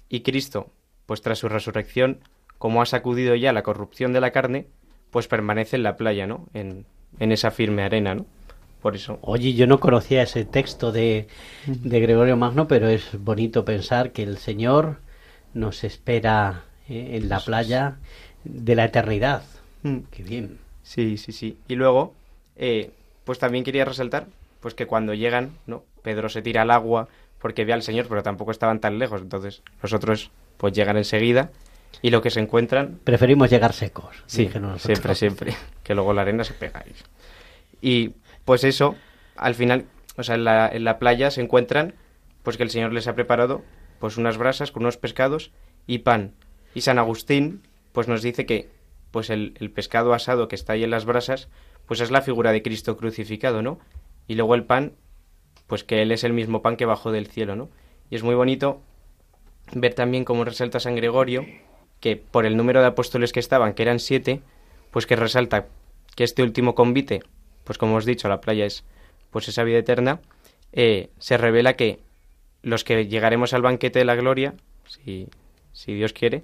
y 0.09 0.21
Cristo, 0.21 0.71
pues 1.05 1.21
tras 1.21 1.39
su 1.39 1.49
resurrección, 1.49 2.21
como 2.59 2.83
ha 2.83 2.87
sacudido 2.87 3.35
ya 3.35 3.53
la 3.53 3.63
corrupción 3.63 4.13
de 4.13 4.21
la 4.21 4.33
carne, 4.33 4.67
pues 5.11 5.29
permanece 5.29 5.77
en 5.77 5.85
la 5.85 5.97
playa, 5.97 6.27
¿no? 6.27 6.47
En, 6.55 6.85
en 7.19 7.33
esa 7.33 7.51
firme 7.51 7.83
arena, 7.83 8.15
¿no? 8.15 8.27
Por 8.83 8.95
eso. 8.95 9.19
Oye, 9.23 9.55
yo 9.55 9.67
no 9.67 9.81
conocía 9.81 10.23
ese 10.23 10.45
texto 10.45 10.93
de, 10.93 11.27
de 11.67 12.01
Gregorio 12.01 12.37
Magno, 12.37 12.69
pero 12.69 12.89
es 12.89 13.09
bonito 13.19 13.65
pensar 13.65 14.13
que 14.13 14.23
el 14.23 14.39
Señor 14.39 14.99
nos 15.55 15.83
espera 15.83 16.65
eh, 16.89 17.17
en 17.17 17.29
la 17.29 17.41
playa 17.41 17.97
de 18.45 18.77
la 18.77 18.85
eternidad. 18.85 19.43
Mm. 19.83 19.99
Qué 20.11 20.23
bien. 20.23 20.59
Sí, 20.83 21.17
sí, 21.17 21.33
sí. 21.33 21.59
Y 21.67 21.75
luego, 21.75 22.15
eh, 22.57 22.91
pues 23.25 23.39
también 23.39 23.65
quería 23.65 23.85
resaltar, 23.85 24.27
pues 24.61 24.75
que 24.75 24.87
cuando 24.87 25.13
llegan, 25.13 25.51
¿no? 25.67 25.83
Pedro 26.03 26.29
se 26.29 26.43
tira 26.43 26.63
al 26.63 26.71
agua 26.71 27.09
porque 27.41 27.65
ve 27.65 27.73
al 27.73 27.83
Señor, 27.83 28.07
pero 28.09 28.23
tampoco 28.23 28.53
estaban 28.53 28.81
tan 28.81 28.99
lejos. 28.99 29.23
Entonces, 29.23 29.63
los 29.83 29.93
otros, 29.93 30.31
pues 30.57 30.73
llegan 30.73 30.97
enseguida 30.97 31.51
y 32.03 32.11
lo 32.11 32.23
que 32.23 32.31
se 32.31 32.41
encuentran 32.41 33.01
Preferimos 33.05 33.51
llegar 33.51 33.73
secos. 33.73 34.23
Sí, 34.27 34.49
siempre, 34.79 35.15
siempre. 35.15 35.55
Que 35.83 35.95
luego 35.95 36.13
la 36.13 36.23
arena 36.23 36.45
se 36.45 36.53
pega. 36.55 36.85
Y 37.81 38.11
pues 38.45 38.63
eso, 38.65 38.95
al 39.37 39.55
final, 39.55 39.87
o 40.17 40.23
sea, 40.23 40.35
en 40.35 40.45
la, 40.45 40.69
en 40.69 40.85
la 40.85 40.99
playa 40.99 41.31
se 41.31 41.41
encuentran, 41.41 41.95
pues 42.43 42.57
que 42.57 42.63
el 42.63 42.71
Señor 42.71 42.93
les 42.93 43.09
ha 43.09 43.15
preparado, 43.15 43.63
pues 43.99 44.17
unas 44.17 44.37
brasas 44.37 44.71
con 44.71 44.83
unos 44.83 44.99
pescados 44.99 45.51
y 45.87 45.99
pan. 45.99 46.35
Y 46.75 46.83
San 46.83 46.99
Agustín, 46.99 47.63
pues 47.93 48.07
nos 48.07 48.23
dice 48.23 48.45
que, 48.45 48.69
pues 49.11 49.31
el, 49.31 49.55
el 49.59 49.71
pescado 49.71 50.13
asado 50.13 50.47
que 50.47 50.57
está 50.57 50.75
ahí 50.75 50.85
en 50.85 50.91
las 50.91 51.07
brasas, 51.07 51.49
pues 51.87 52.01
es 52.01 52.11
la 52.11 52.21
figura 52.21 52.53
de 52.53 52.63
Cristo 52.63 52.97
crucificado, 52.97 53.63
¿no? 53.63 53.79
Y 54.27 54.35
luego 54.35 54.55
el 54.55 54.65
pan, 54.65 54.93
pues 55.67 55.85
que 55.85 56.03
Él 56.03 56.13
es 56.13 56.23
el 56.23 56.35
mismo 56.35 56.61
pan 56.61 56.77
que 56.77 56.85
bajó 56.85 57.11
del 57.11 57.27
cielo, 57.29 57.57
¿no? 57.57 57.71
Y 58.11 58.17
es 58.17 58.23
muy 58.23 58.35
bonito 58.35 58.83
ver 59.73 59.95
también 59.95 60.25
cómo 60.25 60.45
resalta 60.45 60.81
San 60.81 60.97
Gregorio, 60.97 61.47
que 62.01 62.17
por 62.17 62.47
el 62.47 62.57
número 62.57 62.81
de 62.81 62.87
apóstoles 62.87 63.33
que 63.33 63.41
estaban, 63.41 63.75
que 63.75 63.83
eran 63.83 63.99
siete, 63.99 64.41
pues 64.91 65.07
que 65.07 65.17
resalta 65.17 65.67
que 66.15 66.25
este 66.25 66.43
último 66.43 66.75
convite, 66.75 67.23
pues 67.65 67.79
como 67.79 67.97
os 67.97 68.07
he 68.07 68.11
dicho, 68.11 68.29
la 68.29 68.41
playa 68.41 68.67
es 68.67 68.85
pues 69.31 69.49
esa 69.49 69.65
vida 69.65 69.79
eterna, 69.79 70.21
eh, 70.73 71.11
se 71.19 71.37
revela 71.37 71.75
que 71.75 72.01
los 72.63 72.85
que 72.85 73.07
llegaremos 73.07 73.53
al 73.53 73.63
banquete 73.63 73.99
de 73.99 74.05
la 74.05 74.15
gloria, 74.15 74.55
si, 74.87 75.29
si 75.73 75.95
Dios 75.95 76.13
quiere, 76.13 76.43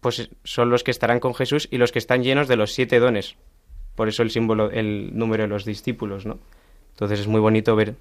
pues 0.00 0.30
son 0.44 0.70
los 0.70 0.82
que 0.84 0.90
estarán 0.90 1.20
con 1.20 1.34
Jesús 1.34 1.68
y 1.70 1.78
los 1.78 1.92
que 1.92 1.98
están 1.98 2.22
llenos 2.22 2.48
de 2.48 2.56
los 2.56 2.72
siete 2.72 2.98
dones. 2.98 3.36
Por 3.94 4.08
eso 4.08 4.22
el 4.22 4.30
símbolo, 4.30 4.70
el 4.70 5.16
número 5.16 5.44
de 5.44 5.48
los 5.48 5.64
discípulos, 5.64 6.26
¿no? 6.26 6.38
Entonces 6.90 7.20
es 7.20 7.28
muy 7.28 7.40
bonito 7.40 7.76
ver, 7.76 7.94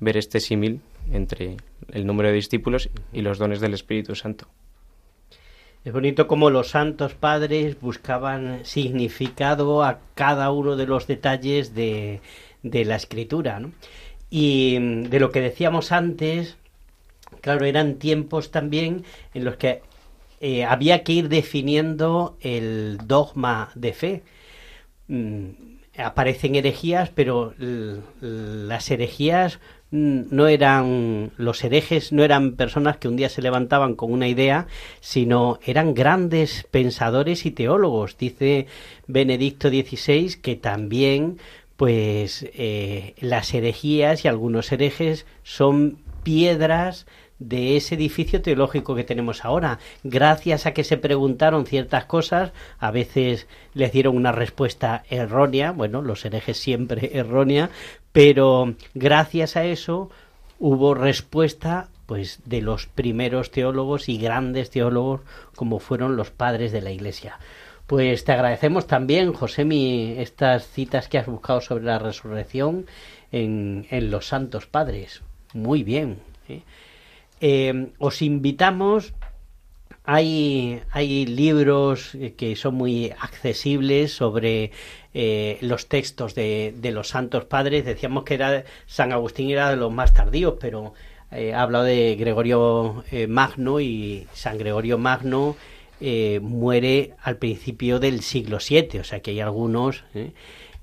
ver 0.00 0.16
este 0.16 0.40
símil 0.40 0.80
entre 1.12 1.56
el 1.90 2.06
número 2.06 2.28
de 2.28 2.34
discípulos 2.34 2.88
y 3.12 3.22
los 3.22 3.38
dones 3.38 3.60
del 3.60 3.74
Espíritu 3.74 4.14
Santo. 4.14 4.48
Es 5.84 5.92
bonito 5.92 6.28
como 6.28 6.48
los 6.48 6.68
santos 6.68 7.14
padres 7.14 7.80
buscaban 7.80 8.64
significado 8.64 9.82
a 9.82 9.98
cada 10.14 10.52
uno 10.52 10.76
de 10.76 10.86
los 10.86 11.08
detalles 11.08 11.74
de, 11.74 12.20
de 12.62 12.84
la 12.84 12.96
escritura. 12.96 13.58
¿no? 13.58 13.72
Y 14.30 14.78
mm, 14.80 15.02
de 15.04 15.20
lo 15.20 15.30
que 15.32 15.40
decíamos 15.40 15.90
antes, 15.90 16.56
claro, 17.40 17.66
eran 17.66 17.96
tiempos 17.96 18.50
también 18.50 19.04
en 19.34 19.44
los 19.44 19.56
que 19.56 19.82
eh, 20.40 20.64
había 20.64 21.02
que 21.02 21.12
ir 21.12 21.28
definiendo 21.28 22.36
el 22.40 22.98
dogma 23.04 23.70
de 23.74 23.92
fe. 23.92 24.22
Mm, 25.08 25.48
aparecen 25.98 26.54
herejías, 26.54 27.10
pero 27.10 27.54
las 27.58 28.90
herejías 28.90 29.60
no 29.92 30.48
eran, 30.48 31.30
los 31.36 31.62
herejes 31.62 32.12
no 32.12 32.24
eran 32.24 32.52
personas 32.52 32.96
que 32.96 33.08
un 33.08 33.16
día 33.16 33.28
se 33.28 33.42
levantaban 33.42 33.94
con 33.94 34.10
una 34.10 34.26
idea, 34.26 34.66
sino 35.00 35.58
eran 35.64 35.92
grandes 35.92 36.66
pensadores 36.70 37.44
y 37.44 37.50
teólogos. 37.50 38.16
Dice 38.16 38.66
Benedicto 39.06 39.68
XVI 39.68 40.40
que 40.40 40.56
también, 40.56 41.38
pues, 41.76 42.46
eh, 42.54 43.14
las 43.20 43.52
herejías 43.52 44.24
y 44.24 44.28
algunos 44.28 44.72
herejes 44.72 45.26
son 45.42 45.98
piedras 46.22 47.06
de 47.48 47.76
ese 47.76 47.94
edificio 47.94 48.42
teológico 48.42 48.94
que 48.94 49.04
tenemos 49.04 49.44
ahora. 49.44 49.78
Gracias 50.04 50.66
a 50.66 50.72
que 50.72 50.84
se 50.84 50.96
preguntaron 50.96 51.66
ciertas 51.66 52.04
cosas, 52.04 52.52
a 52.78 52.90
veces 52.90 53.46
les 53.74 53.92
dieron 53.92 54.16
una 54.16 54.32
respuesta 54.32 55.04
errónea, 55.10 55.72
bueno, 55.72 56.02
los 56.02 56.24
herejes 56.24 56.58
siempre 56.58 57.10
errónea, 57.18 57.70
pero 58.12 58.74
gracias 58.94 59.56
a 59.56 59.64
eso 59.64 60.10
hubo 60.58 60.94
respuesta 60.94 61.88
pues 62.06 62.40
de 62.44 62.60
los 62.60 62.86
primeros 62.86 63.50
teólogos 63.50 64.08
y 64.08 64.18
grandes 64.18 64.70
teólogos 64.70 65.22
como 65.56 65.78
fueron 65.78 66.16
los 66.16 66.30
padres 66.30 66.72
de 66.72 66.82
la 66.82 66.90
iglesia. 66.90 67.38
Pues 67.86 68.24
te 68.24 68.32
agradecemos 68.32 68.86
también, 68.86 69.32
Josemi, 69.32 70.14
estas 70.18 70.68
citas 70.68 71.08
que 71.08 71.18
has 71.18 71.26
buscado 71.26 71.60
sobre 71.60 71.84
la 71.84 71.98
resurrección 71.98 72.86
en, 73.32 73.86
en 73.90 74.10
los 74.10 74.28
santos 74.28 74.66
padres. 74.66 75.22
Muy 75.52 75.82
bien. 75.82 76.18
¿eh? 76.48 76.62
Eh, 77.42 77.92
os 77.98 78.22
invitamos 78.22 79.12
hay, 80.04 80.80
hay 80.90 81.26
libros 81.26 82.16
que 82.36 82.56
son 82.56 82.74
muy 82.74 83.10
accesibles 83.20 84.12
sobre 84.12 84.72
eh, 85.14 85.58
los 85.60 85.86
textos 85.86 86.34
de, 86.34 86.74
de 86.76 86.90
los 86.90 87.08
santos 87.08 87.44
padres. 87.44 87.84
Decíamos 87.84 88.24
que 88.24 88.34
era 88.34 88.64
San 88.86 89.12
Agustín 89.12 89.50
era 89.50 89.70
de 89.70 89.76
los 89.76 89.92
más 89.92 90.12
tardíos, 90.14 90.54
pero 90.58 90.94
eh, 91.32 91.54
ha 91.54 91.62
hablado 91.62 91.84
de 91.84 92.14
Gregorio 92.16 93.04
eh, 93.10 93.26
Magno 93.26 93.80
y 93.80 94.26
San 94.34 94.58
Gregorio 94.58 94.98
Magno 94.98 95.56
eh, 95.98 96.40
muere 96.42 97.14
al 97.22 97.38
principio 97.38 97.98
del 97.98 98.20
siglo 98.20 98.58
VII, 98.58 99.00
o 99.00 99.04
sea 99.04 99.20
que 99.20 99.30
hay 99.30 99.40
algunos 99.40 100.04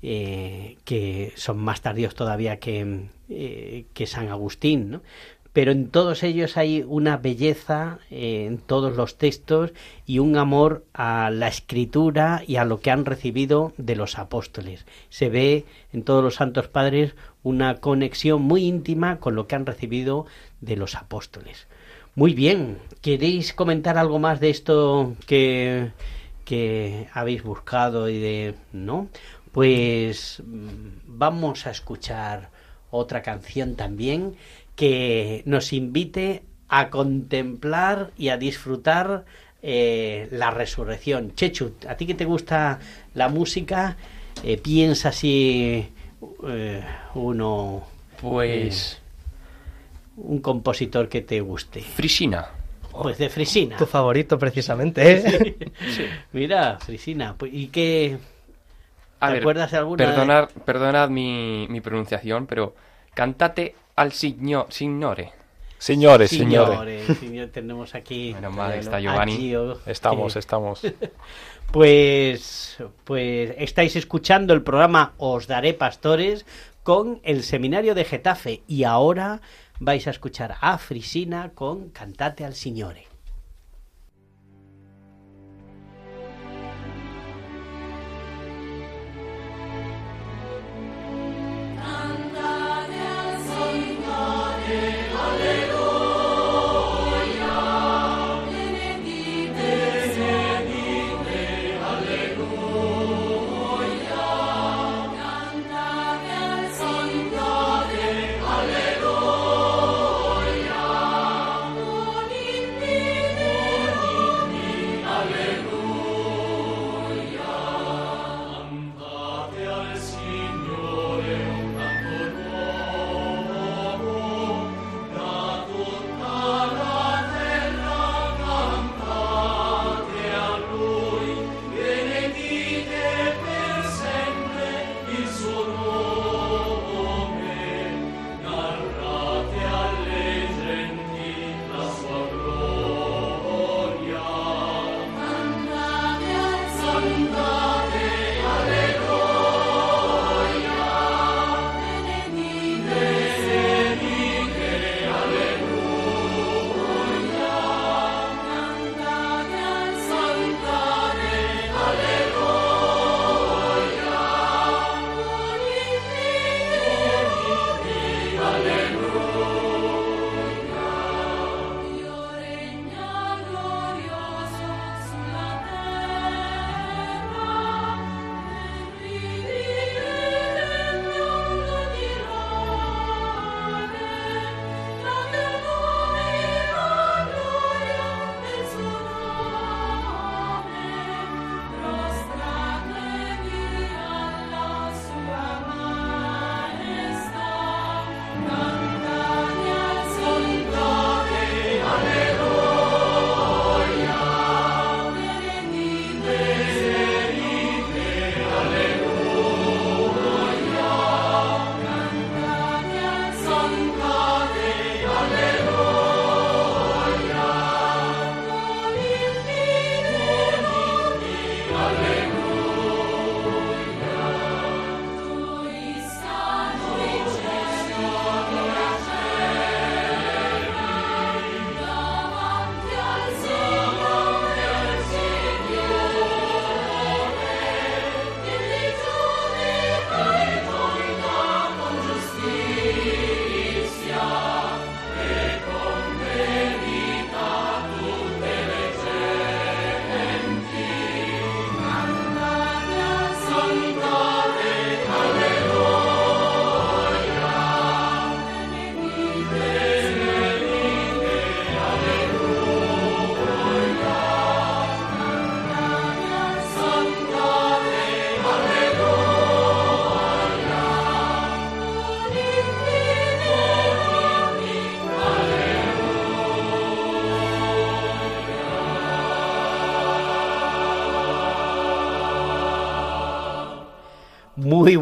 que 0.02 1.32
son 1.36 1.58
más 1.58 1.82
tardíos 1.82 2.14
todavía 2.14 2.58
que, 2.58 3.04
que 3.28 4.06
San 4.06 4.30
Agustín. 4.30 5.02
Pero 5.52 5.72
en 5.72 5.88
todos 5.88 6.22
ellos 6.22 6.56
hay 6.56 6.84
una 6.86 7.16
belleza 7.16 7.98
eh, 8.10 8.46
en 8.46 8.58
todos 8.58 8.96
los 8.96 9.18
textos 9.18 9.72
y 10.06 10.20
un 10.20 10.36
amor 10.36 10.84
a 10.94 11.30
la 11.30 11.48
escritura 11.48 12.42
y 12.46 12.56
a 12.56 12.64
lo 12.64 12.80
que 12.80 12.90
han 12.90 13.04
recibido 13.04 13.72
de 13.76 13.96
los 13.96 14.18
apóstoles. 14.18 14.86
Se 15.08 15.28
ve 15.28 15.64
en 15.92 16.04
todos 16.04 16.22
los 16.22 16.36
santos 16.36 16.68
padres 16.68 17.14
una 17.42 17.80
conexión 17.80 18.42
muy 18.42 18.64
íntima 18.64 19.18
con 19.18 19.34
lo 19.34 19.46
que 19.46 19.56
han 19.56 19.66
recibido 19.66 20.26
de 20.60 20.76
los 20.76 20.94
apóstoles. 20.94 21.66
Muy 22.14 22.34
bien, 22.34 22.78
¿queréis 23.02 23.52
comentar 23.52 23.98
algo 23.98 24.18
más 24.18 24.40
de 24.40 24.50
esto 24.50 25.14
que, 25.26 25.90
que 26.44 27.08
habéis 27.12 27.42
buscado 27.42 28.08
y 28.08 28.20
de 28.20 28.54
no? 28.72 29.08
Pues 29.52 30.42
mm, 30.46 30.68
vamos 31.06 31.66
a 31.66 31.70
escuchar 31.70 32.50
otra 32.90 33.22
canción 33.22 33.76
también 33.76 34.36
que 34.80 35.42
nos 35.44 35.74
invite 35.74 36.42
a 36.70 36.88
contemplar 36.88 38.12
y 38.16 38.30
a 38.30 38.38
disfrutar 38.38 39.26
eh, 39.62 40.26
la 40.32 40.50
resurrección. 40.50 41.34
Chechu, 41.34 41.74
a 41.86 41.96
ti 41.96 42.06
que 42.06 42.14
te 42.14 42.24
gusta 42.24 42.78
la 43.12 43.28
música, 43.28 43.98
eh, 44.42 44.56
piensa 44.56 45.12
si 45.12 45.86
eh, 46.48 46.82
uno... 47.14 47.84
Pues... 48.22 49.02
un 50.16 50.40
compositor 50.40 51.10
que 51.10 51.20
te 51.20 51.40
guste. 51.42 51.82
Frisina. 51.82 52.48
Pues 52.90 53.18
de 53.18 53.28
Frisina. 53.28 53.76
Tu 53.76 53.84
favorito, 53.86 54.38
precisamente. 54.38 55.00
¿eh? 55.12 55.56
Sí. 55.94 56.04
Mira, 56.32 56.78
Frisina. 56.78 57.34
pues, 57.36 57.52
¿Y 57.52 57.66
qué? 57.68 58.16
A 59.20 59.26
¿Te 59.28 59.32
ver, 59.34 59.42
acuerdas 59.42 59.70
de 59.72 59.76
alguna? 59.76 60.04
de- 60.04 60.10
Perdonad, 60.10 60.48
perdonad 60.64 61.10
mi, 61.10 61.66
mi 61.68 61.80
pronunciación, 61.82 62.46
pero 62.46 62.74
cantate 63.14 63.74
al 64.00 64.12
signo, 64.12 64.66
signore. 64.70 65.32
Señores, 65.76 66.30
señores. 66.30 66.78
Señores, 66.78 67.18
señor, 67.18 67.48
tenemos 67.48 67.94
aquí 67.94 68.32
Menos 68.34 68.54
mal, 68.54 68.72
está 68.74 68.98
Giovanni. 69.00 69.36
Gio, 69.36 69.78
Estamos, 69.86 70.32
que- 70.32 70.38
estamos. 70.44 70.80
Pues, 71.70 72.78
pues 73.04 73.54
estáis 73.58 73.96
escuchando 73.96 74.54
el 74.54 74.62
programa 74.62 75.12
Os 75.18 75.46
Daré 75.46 75.74
Pastores 75.74 76.44
con 76.82 77.20
el 77.22 77.42
Seminario 77.42 77.94
de 77.94 78.04
Getafe 78.04 78.62
y 78.66 78.84
ahora 78.84 79.40
vais 79.78 80.06
a 80.06 80.10
escuchar 80.10 80.56
a 80.60 80.78
Frisina 80.78 81.50
con 81.54 81.90
Cantate 81.90 82.44
al 82.44 82.54
Signore. 82.54 83.06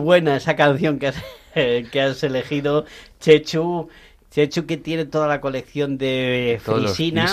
Buena 0.09 0.37
esa 0.37 0.57
canción 0.57 0.99
que 0.99 1.09
has, 1.09 1.23
que 1.93 2.01
has 2.01 2.23
elegido, 2.25 2.87
Chechu. 3.21 3.89
Chechu 4.31 4.65
que 4.65 4.79
tiene 4.79 5.05
toda 5.05 5.29
la 5.29 5.43
colección 5.43 5.99
de 5.99 6.59
Frisina. 6.63 7.27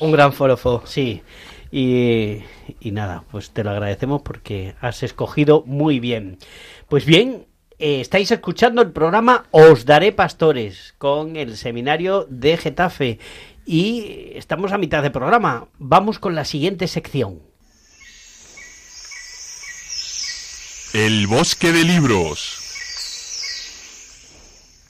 Un 0.00 0.12
gran 0.12 0.32
forofo. 0.32 0.82
Sí. 0.86 1.22
Y, 1.70 2.38
y 2.80 2.90
nada, 2.92 3.24
pues 3.30 3.50
te 3.50 3.62
lo 3.62 3.70
agradecemos 3.70 4.22
porque 4.22 4.74
has 4.80 5.02
escogido 5.02 5.62
muy 5.66 6.00
bien. 6.00 6.38
Pues 6.88 7.04
bien, 7.04 7.46
eh, 7.78 8.00
estáis 8.00 8.30
escuchando 8.30 8.80
el 8.80 8.92
programa 8.92 9.44
Os 9.50 9.84
Daré 9.84 10.12
Pastores 10.12 10.94
con 10.96 11.36
el 11.36 11.58
seminario 11.58 12.26
de 12.30 12.56
Getafe 12.56 13.18
y 13.66 14.32
estamos 14.34 14.72
a 14.72 14.78
mitad 14.78 15.02
de 15.02 15.10
programa. 15.10 15.68
Vamos 15.78 16.18
con 16.18 16.34
la 16.34 16.46
siguiente 16.46 16.88
sección. 16.88 17.51
El 20.94 21.26
bosque 21.26 21.72
de 21.72 21.84
libros. 21.84 22.58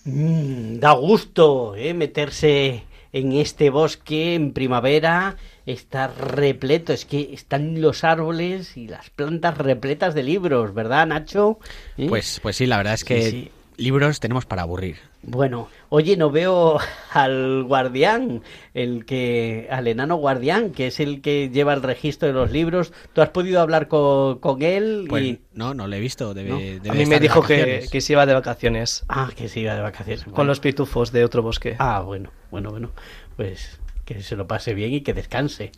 Mm, 0.05 0.81
da 0.81 0.93
gusto 0.93 1.77
¿eh? 1.77 1.95
meterse 1.95 2.83
en 3.13 3.33
este 3.33 3.71
bosque 3.71 4.35
en 4.35 4.53
primavera. 4.53 5.37
Está 5.65 6.09
repleto, 6.09 6.93
es 6.93 7.05
que 7.05 7.33
están 7.33 7.81
los 7.81 8.03
árboles 8.03 8.77
y 8.77 8.89
las 8.89 9.11
plantas 9.11 9.57
repletas 9.59 10.13
de 10.15 10.25
libros, 10.25 10.75
¿verdad, 10.75 11.07
Nacho? 11.07 11.61
¿Eh? 11.97 12.09
Pues, 12.09 12.41
pues 12.43 12.57
sí, 12.57 12.67
la 12.67 12.79
verdad 12.79 12.95
es 12.95 13.05
que 13.05 13.23
Sí, 13.23 13.31
sí. 13.31 13.51
Libros 13.77 14.21
tenemos 14.21 14.47
para 14.47 14.63
aburrir. 14.63 14.97
Bueno, 15.23 15.69
oye, 15.89 16.17
no 16.17 16.31
veo 16.31 16.79
al 17.13 17.63
guardián, 17.65 18.43
el 18.75 19.05
que, 19.05 19.69
al 19.71 19.87
enano 19.87 20.17
guardián, 20.17 20.71
que 20.73 20.89
es 20.89 20.99
el 21.01 21.21
que 21.23 21.49
lleva 21.51 21.75
el 21.75 21.83
registro 21.83 22.29
de 22.29 22.35
los 22.35 22.51
libros. 22.51 22.93
¿Tú 23.13 23.23
has 23.23 23.31
podido 23.31 23.61
hablar 23.61 23.89
con, 23.89 24.39
con 24.41 24.63
él? 24.63 25.07
Pues 25.09 25.23
y... 25.25 25.41
no, 25.55 25.75
no 25.75 25.87
lo 25.87 25.95
he 25.97 26.01
visto. 26.01 26.35
Debe, 26.35 26.51
¿No? 26.51 26.59
debe 26.59 26.91
A 26.91 26.95
mí 26.95 27.07
me 27.07 27.21
dijo 27.21 27.43
que, 27.43 27.87
que 27.91 28.01
se 28.01 28.15
iba 28.15 28.27
de 28.27 28.35
vacaciones 28.35 29.05
Ah, 29.09 29.31
que 29.37 29.49
se 29.49 29.61
iba 29.61 29.75
de 29.75 29.81
vacaciones. 29.81 30.25
con 30.25 30.33
Bueno. 30.35 30.49
los 30.49 30.61
pitufos 30.61 31.13
de 31.13 31.25
otro 31.25 31.43
bosque. 31.43 31.77
Ah, 31.79 32.01
bueno, 32.01 32.31
bueno, 32.51 32.71
bueno. 32.71 32.91
Pues 33.37 33.79
que 34.05 34.21
se 34.23 34.35
lo 34.35 34.49
pase 34.49 34.75
bien 34.75 34.93
y 34.93 35.03
que 35.03 35.15
descanse. 35.15 35.71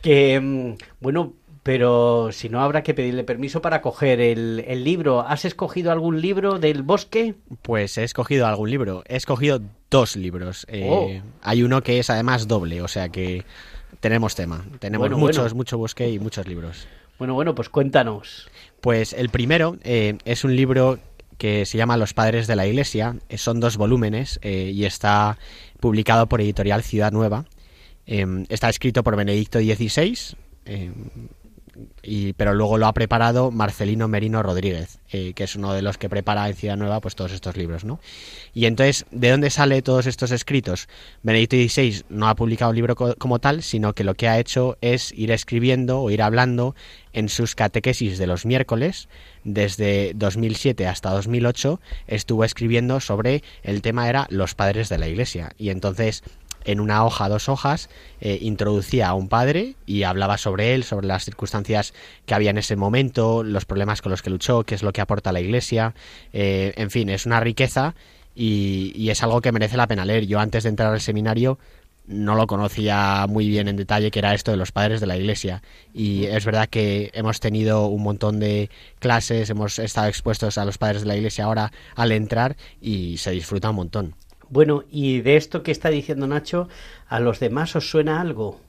Que, 0.00 0.38
mm, 0.40 0.74
bueno, 1.00 1.34
pero 1.66 2.28
si 2.30 2.48
no 2.48 2.60
habrá 2.62 2.84
que 2.84 2.94
pedirle 2.94 3.24
permiso 3.24 3.60
para 3.60 3.82
coger 3.82 4.20
el, 4.20 4.64
el 4.68 4.84
libro. 4.84 5.22
¿Has 5.26 5.44
escogido 5.44 5.90
algún 5.90 6.20
libro 6.20 6.60
del 6.60 6.84
bosque? 6.84 7.34
Pues 7.62 7.98
he 7.98 8.04
escogido 8.04 8.46
algún 8.46 8.70
libro. 8.70 9.02
He 9.08 9.16
escogido 9.16 9.60
dos 9.90 10.14
libros. 10.14 10.64
Eh, 10.68 10.86
Oh. 10.88 11.10
Hay 11.42 11.64
uno 11.64 11.82
que 11.82 11.98
es 11.98 12.08
además 12.08 12.46
doble, 12.46 12.82
o 12.82 12.86
sea 12.86 13.08
que 13.08 13.44
tenemos 13.98 14.36
tema. 14.36 14.64
Tenemos 14.78 15.08
Bueno, 15.08 15.18
muchos, 15.18 15.38
bueno. 15.42 15.56
mucho 15.56 15.76
bosque 15.76 16.08
y 16.08 16.20
muchos 16.20 16.46
libros. 16.46 16.86
Bueno, 17.18 17.34
bueno, 17.34 17.52
pues 17.56 17.68
cuéntanos. 17.68 18.48
Pues 18.80 19.12
el 19.12 19.30
primero 19.30 19.76
eh, 19.82 20.18
es 20.24 20.44
un 20.44 20.54
libro 20.54 21.00
que 21.36 21.66
se 21.66 21.78
llama 21.78 21.96
Los 21.96 22.14
Padres 22.14 22.46
de 22.46 22.54
la 22.54 22.68
Iglesia. 22.68 23.16
Eh, 23.28 23.38
Son 23.38 23.58
dos 23.58 23.76
volúmenes 23.76 24.38
eh, 24.42 24.70
y 24.72 24.84
está 24.84 25.36
publicado 25.80 26.28
por 26.28 26.40
Editorial 26.40 26.84
Ciudad 26.84 27.10
Nueva. 27.10 27.44
Está 28.06 28.68
escrito 28.68 29.02
por 29.02 29.16
Benedicto 29.16 29.58
XVI, 29.58 30.16
eh, 30.64 30.92
y, 32.02 32.32
pero 32.34 32.54
luego 32.54 32.78
lo 32.78 32.86
ha 32.86 32.92
preparado 32.94 33.50
Marcelino 33.50 34.08
Merino 34.08 34.42
Rodríguez, 34.42 34.98
eh, 35.10 35.32
que 35.34 35.44
es 35.44 35.56
uno 35.56 35.72
de 35.72 35.82
los 35.82 35.98
que 35.98 36.08
prepara 36.08 36.48
en 36.48 36.54
Ciudad 36.54 36.76
Nueva 36.76 37.00
pues 37.00 37.14
todos 37.14 37.32
estos 37.32 37.56
libros, 37.56 37.84
¿no? 37.84 38.00
Y 38.54 38.66
entonces, 38.66 39.04
¿de 39.10 39.30
dónde 39.30 39.50
sale 39.50 39.82
todos 39.82 40.06
estos 40.06 40.30
escritos? 40.30 40.88
Benedicto 41.22 41.56
XVI 41.56 42.04
no 42.08 42.28
ha 42.28 42.34
publicado 42.34 42.70
un 42.70 42.76
libro 42.76 42.94
co- 42.96 43.14
como 43.16 43.38
tal, 43.38 43.62
sino 43.62 43.92
que 43.94 44.04
lo 44.04 44.14
que 44.14 44.28
ha 44.28 44.38
hecho 44.38 44.78
es 44.80 45.12
ir 45.12 45.30
escribiendo 45.30 46.00
o 46.00 46.10
ir 46.10 46.22
hablando 46.22 46.74
en 47.12 47.28
sus 47.28 47.54
catequesis 47.54 48.18
de 48.18 48.26
los 48.26 48.46
miércoles, 48.46 49.08
desde 49.44 50.12
2007 50.14 50.86
hasta 50.86 51.10
2008, 51.10 51.80
estuvo 52.06 52.44
escribiendo 52.44 53.00
sobre 53.00 53.42
el 53.62 53.80
tema 53.82 54.08
era 54.08 54.26
los 54.30 54.54
padres 54.54 54.88
de 54.88 54.98
la 54.98 55.08
Iglesia. 55.08 55.52
Y 55.56 55.70
entonces 55.70 56.22
en 56.66 56.80
una 56.80 57.04
hoja, 57.04 57.28
dos 57.28 57.48
hojas, 57.48 57.88
eh, 58.20 58.38
introducía 58.42 59.08
a 59.08 59.14
un 59.14 59.28
padre 59.28 59.76
y 59.86 60.02
hablaba 60.02 60.36
sobre 60.36 60.74
él, 60.74 60.84
sobre 60.84 61.06
las 61.06 61.24
circunstancias 61.24 61.94
que 62.26 62.34
había 62.34 62.50
en 62.50 62.58
ese 62.58 62.76
momento, 62.76 63.42
los 63.42 63.64
problemas 63.64 64.02
con 64.02 64.10
los 64.10 64.22
que 64.22 64.30
luchó, 64.30 64.64
qué 64.64 64.74
es 64.74 64.82
lo 64.82 64.92
que 64.92 65.00
aporta 65.00 65.32
la 65.32 65.40
iglesia, 65.40 65.94
eh, 66.32 66.74
en 66.76 66.90
fin, 66.90 67.08
es 67.08 67.24
una 67.24 67.40
riqueza 67.40 67.94
y, 68.34 68.92
y 68.94 69.10
es 69.10 69.22
algo 69.22 69.40
que 69.40 69.52
merece 69.52 69.76
la 69.76 69.86
pena 69.86 70.04
leer. 70.04 70.26
Yo 70.26 70.40
antes 70.40 70.64
de 70.64 70.70
entrar 70.70 70.92
al 70.92 71.00
seminario 71.00 71.58
no 72.06 72.36
lo 72.36 72.46
conocía 72.46 73.26
muy 73.28 73.48
bien 73.48 73.68
en 73.68 73.76
detalle 73.76 74.10
que 74.10 74.20
era 74.20 74.34
esto 74.34 74.50
de 74.50 74.56
los 74.56 74.72
padres 74.72 75.00
de 75.00 75.06
la 75.06 75.16
iglesia 75.16 75.62
y 75.92 76.26
es 76.26 76.44
verdad 76.44 76.68
que 76.68 77.10
hemos 77.14 77.40
tenido 77.40 77.86
un 77.86 78.02
montón 78.02 78.38
de 78.38 78.70
clases, 78.98 79.50
hemos 79.50 79.78
estado 79.78 80.06
expuestos 80.06 80.58
a 80.58 80.64
los 80.64 80.78
padres 80.78 81.02
de 81.02 81.08
la 81.08 81.16
iglesia 81.16 81.44
ahora 81.44 81.72
al 81.94 82.12
entrar 82.12 82.56
y 82.80 83.16
se 83.18 83.32
disfruta 83.32 83.70
un 83.70 83.76
montón. 83.76 84.14
Bueno, 84.48 84.84
y 84.90 85.20
de 85.20 85.36
esto 85.36 85.62
que 85.62 85.70
está 85.72 85.88
diciendo 85.90 86.26
Nacho, 86.26 86.68
¿a 87.08 87.20
los 87.20 87.40
demás 87.40 87.74
os 87.76 87.90
suena 87.90 88.20
algo? 88.20 88.60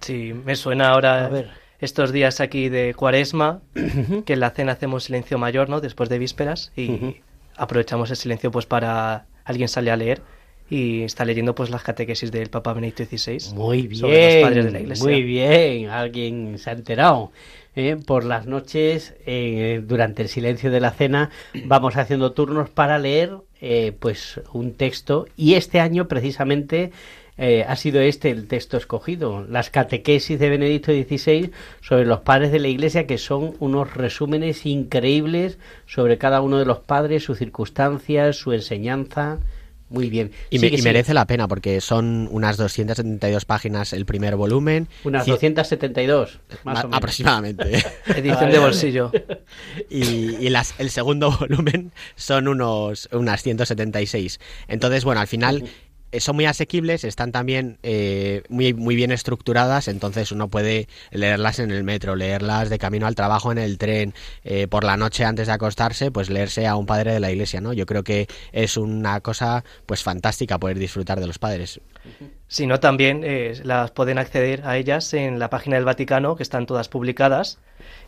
Sí, 0.00 0.32
me 0.44 0.54
suena 0.56 0.90
ahora 0.90 1.26
A 1.26 1.28
ver. 1.28 1.50
estos 1.80 2.12
días 2.12 2.40
aquí 2.40 2.68
de 2.68 2.94
cuaresma, 2.94 3.60
que 4.26 4.32
en 4.34 4.40
la 4.40 4.50
cena 4.50 4.72
hacemos 4.72 5.04
silencio 5.04 5.38
mayor, 5.38 5.68
¿no? 5.68 5.80
Después 5.80 6.08
de 6.08 6.18
vísperas 6.18 6.72
y 6.76 7.16
aprovechamos 7.56 8.10
el 8.10 8.16
silencio 8.16 8.50
pues 8.50 8.66
para 8.66 9.26
alguien 9.44 9.68
sale 9.68 9.90
a 9.90 9.96
leer 9.96 10.22
y 10.70 11.02
está 11.02 11.24
leyendo 11.24 11.54
pues 11.54 11.70
las 11.70 11.82
catequesis 11.82 12.30
del 12.30 12.50
Papa 12.50 12.74
Benedicto 12.74 13.04
XVI. 13.04 13.54
Muy 13.54 13.86
bien, 13.86 14.00
sobre 14.00 14.34
los 14.34 14.42
padres 14.48 14.64
de 14.66 14.70
la 14.70 14.80
iglesia. 14.80 15.04
muy 15.04 15.22
bien, 15.22 15.88
alguien 15.88 16.58
se 16.58 16.70
ha 16.70 16.74
enterado. 16.74 17.32
¿Eh? 17.78 17.96
Por 17.96 18.24
las 18.24 18.46
noches, 18.46 19.14
eh, 19.26 19.82
durante 19.84 20.22
el 20.22 20.28
silencio 20.28 20.70
de 20.70 20.80
la 20.80 20.90
cena, 20.90 21.30
vamos 21.64 21.96
haciendo 21.96 22.32
turnos 22.32 22.70
para 22.70 22.98
leer 22.98 23.36
eh, 23.60 23.92
pues 23.98 24.40
un 24.52 24.74
texto 24.74 25.26
y 25.36 25.54
este 25.54 25.80
año 25.80 26.06
precisamente 26.06 26.92
eh, 27.40 27.64
ha 27.66 27.76
sido 27.76 28.00
este 28.00 28.30
el 28.30 28.48
texto 28.48 28.76
escogido, 28.76 29.44
las 29.48 29.70
catequesis 29.70 30.40
de 30.40 30.50
Benedicto 30.50 30.90
XVI 30.90 31.52
sobre 31.80 32.04
los 32.04 32.20
padres 32.20 32.50
de 32.50 32.58
la 32.58 32.66
Iglesia, 32.66 33.06
que 33.06 33.16
son 33.16 33.54
unos 33.60 33.94
resúmenes 33.94 34.66
increíbles 34.66 35.58
sobre 35.86 36.18
cada 36.18 36.40
uno 36.40 36.58
de 36.58 36.66
los 36.66 36.80
padres, 36.80 37.22
sus 37.22 37.38
circunstancias, 37.38 38.36
su 38.36 38.52
enseñanza. 38.52 39.38
Muy 39.90 40.10
bien. 40.10 40.32
Y, 40.50 40.58
me- 40.58 40.66
y 40.68 40.82
merece 40.82 41.14
la 41.14 41.26
pena 41.26 41.48
porque 41.48 41.80
son 41.80 42.28
unas 42.30 42.56
272 42.58 43.44
páginas 43.46 43.92
el 43.94 44.04
primer 44.04 44.36
volumen. 44.36 44.86
Unas 45.04 45.24
Cien- 45.26 45.30
272, 45.54 46.40
más 46.64 46.84
o 46.84 46.88
menos. 46.88 46.96
aproximadamente. 46.98 47.82
Edición 48.06 48.50
de 48.52 48.58
bolsillo. 48.58 49.10
y 49.90 50.36
y 50.36 50.48
las, 50.50 50.74
el 50.78 50.90
segundo 50.90 51.30
volumen 51.40 51.92
son 52.16 52.48
unos 52.48 53.08
unas 53.12 53.42
176. 53.42 54.40
Entonces, 54.68 55.04
bueno, 55.04 55.20
al 55.20 55.26
final 55.26 55.64
son 56.18 56.36
muy 56.36 56.46
asequibles, 56.46 57.04
están 57.04 57.32
también 57.32 57.78
eh, 57.82 58.42
muy, 58.48 58.74
muy 58.74 58.96
bien 58.96 59.12
estructuradas, 59.12 59.88
entonces 59.88 60.32
uno 60.32 60.48
puede 60.48 60.88
leerlas 61.10 61.58
en 61.58 61.70
el 61.70 61.84
metro, 61.84 62.16
leerlas 62.16 62.70
de 62.70 62.78
camino 62.78 63.06
al 63.06 63.14
trabajo 63.14 63.52
en 63.52 63.58
el 63.58 63.78
tren, 63.78 64.14
eh, 64.44 64.66
por 64.66 64.84
la 64.84 64.96
noche 64.96 65.24
antes 65.24 65.46
de 65.46 65.52
acostarse, 65.52 66.10
pues 66.10 66.30
leerse 66.30 66.66
a 66.66 66.76
un 66.76 66.86
padre 66.86 67.12
de 67.12 67.20
la 67.20 67.30
iglesia, 67.30 67.60
¿no? 67.60 67.72
Yo 67.72 67.86
creo 67.86 68.02
que 68.02 68.26
es 68.52 68.76
una 68.76 69.20
cosa 69.20 69.64
pues 69.86 70.02
fantástica 70.02 70.58
poder 70.58 70.78
disfrutar 70.78 71.20
de 71.20 71.26
los 71.26 71.38
padres. 71.38 71.80
Si 72.46 72.66
no, 72.66 72.80
también 72.80 73.22
eh, 73.24 73.60
las 73.64 73.90
pueden 73.90 74.18
acceder 74.18 74.62
a 74.64 74.76
ellas 74.76 75.12
en 75.12 75.38
la 75.38 75.50
página 75.50 75.76
del 75.76 75.84
Vaticano, 75.84 76.36
que 76.36 76.42
están 76.42 76.66
todas 76.66 76.88
publicadas. 76.88 77.58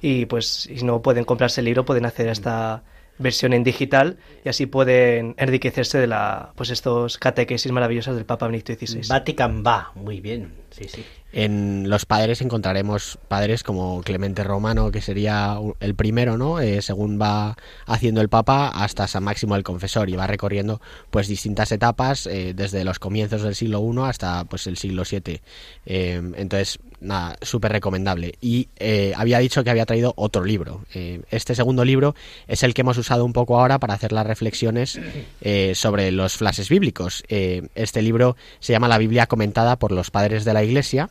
Y 0.01 0.27
pues, 0.27 0.47
si 0.47 0.83
no 0.83 1.03
pueden 1.03 1.25
comprarse 1.25 1.61
el 1.61 1.67
libro, 1.67 1.85
pueden 1.85 2.07
acceder 2.07 2.31
a 2.31 2.33
esta 2.33 2.83
versión 3.21 3.53
en 3.53 3.63
digital 3.63 4.17
y 4.45 4.49
así 4.49 4.67
pueden 4.67 5.35
enriquecerse 5.39 5.99
de 5.99 6.07
la, 6.07 6.53
pues 6.57 6.71
estos 6.71 7.19
catequesis 7.19 7.71
maravillosas 7.71 8.17
del 8.17 8.25
Papa 8.25 8.47
Benedicto 8.47 8.75
XVI. 8.75 9.09
Vatican 9.09 9.63
va, 9.65 9.93
muy 9.95 10.21
bien, 10.21 10.53
sí, 10.71 10.87
sí. 10.89 11.05
En 11.33 11.89
los 11.89 12.07
padres 12.07 12.41
encontraremos 12.41 13.19
padres 13.29 13.63
como 13.63 14.01
Clemente 14.01 14.43
Romano, 14.43 14.91
que 14.91 15.01
sería 15.01 15.59
el 15.79 15.95
primero, 15.95 16.37
¿no? 16.37 16.59
Eh, 16.59 16.83
según 16.83 17.21
va 17.21 17.57
haciendo 17.87 18.21
el 18.21 18.29
Papa 18.29 18.69
hasta 18.69 19.07
San 19.07 19.23
Máximo 19.23 19.55
el 19.55 19.63
Confesor 19.63 20.11
y 20.11 20.17
va 20.17 20.27
recorriendo 20.27 20.81
pues 21.11 21.29
distintas 21.29 21.71
etapas 21.71 22.27
eh, 22.27 22.53
desde 22.55 22.85
los 22.85 22.99
comienzos 22.99 23.43
del 23.43 23.55
siglo 23.55 23.81
I 23.81 24.09
hasta 24.09 24.45
pues 24.45 24.67
el 24.67 24.77
siglo 24.77 25.05
VII. 25.09 25.41
Eh, 25.87 26.33
entonces, 26.35 26.81
nada, 27.01 27.37
súper 27.43 27.73
recomendable. 27.73 28.35
Y 28.41 28.69
eh, 28.79 29.13
había 29.17 29.39
dicho 29.39 29.65
que 29.65 29.71
había 29.71 29.87
traído 29.87 30.13
otro 30.17 30.45
libro. 30.45 30.85
Eh, 30.95 31.23
este 31.31 31.55
segundo 31.55 31.85
libro 31.85 32.15
es 32.47 32.63
el 32.63 32.75
que 32.75 32.83
hemos 32.83 32.99
usado 32.99 33.25
un 33.25 33.33
poco 33.33 33.59
ahora 33.59 33.79
para 33.79 33.95
hacer 33.95 34.13
las 34.13 34.27
reflexiones 34.27 35.01
eh, 35.41 35.73
sobre 35.75 36.11
los 36.13 36.37
flashes 36.37 36.69
bíblicos. 36.69 37.25
Este 37.29 38.03
libro 38.03 38.37
se 38.61 38.73
llama 38.73 38.89
La 38.89 38.99
Biblia 38.99 39.27
comentada 39.27 39.77
por 39.77 39.93
los 39.93 40.11
padres 40.11 40.45
de 40.45 40.55
la 40.55 40.63
Iglesia 40.63 41.09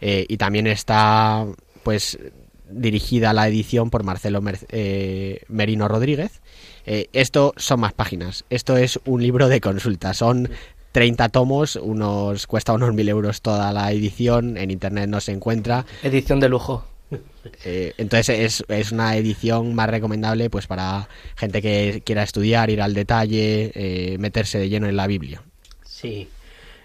y 0.00 0.36
también 0.36 0.66
está 0.66 1.46
pues 1.82 2.18
dirigida 2.70 3.32
la 3.32 3.48
edición 3.48 3.90
por 3.90 4.04
Marcelo 4.04 4.40
Mer- 4.40 4.66
Merino 5.48 5.88
Rodríguez. 5.88 6.40
Esto 6.84 7.54
son 7.56 7.80
más 7.80 7.92
páginas. 7.92 8.44
Esto 8.50 8.76
es 8.76 8.98
un 9.04 9.22
libro 9.22 9.48
de 9.48 9.60
consulta. 9.60 10.14
Son 10.14 10.50
30 10.98 11.28
tomos, 11.28 11.76
unos 11.76 12.48
cuesta 12.48 12.72
unos 12.72 12.92
mil 12.92 13.08
euros 13.08 13.40
toda 13.40 13.72
la 13.72 13.92
edición. 13.92 14.56
En 14.56 14.72
internet 14.72 15.08
no 15.08 15.20
se 15.20 15.30
encuentra. 15.30 15.86
Edición 16.02 16.40
de 16.40 16.48
lujo. 16.48 16.84
Eh, 17.64 17.94
entonces 17.98 18.28
es, 18.28 18.64
es 18.66 18.90
una 18.90 19.16
edición 19.16 19.76
más 19.76 19.88
recomendable 19.88 20.50
pues 20.50 20.66
para 20.66 21.08
gente 21.36 21.62
que 21.62 22.02
quiera 22.04 22.24
estudiar, 22.24 22.68
ir 22.68 22.82
al 22.82 22.94
detalle, 22.94 23.70
eh, 23.76 24.18
meterse 24.18 24.58
de 24.58 24.68
lleno 24.68 24.88
en 24.88 24.96
la 24.96 25.06
Biblia. 25.06 25.40
Sí. 25.84 26.28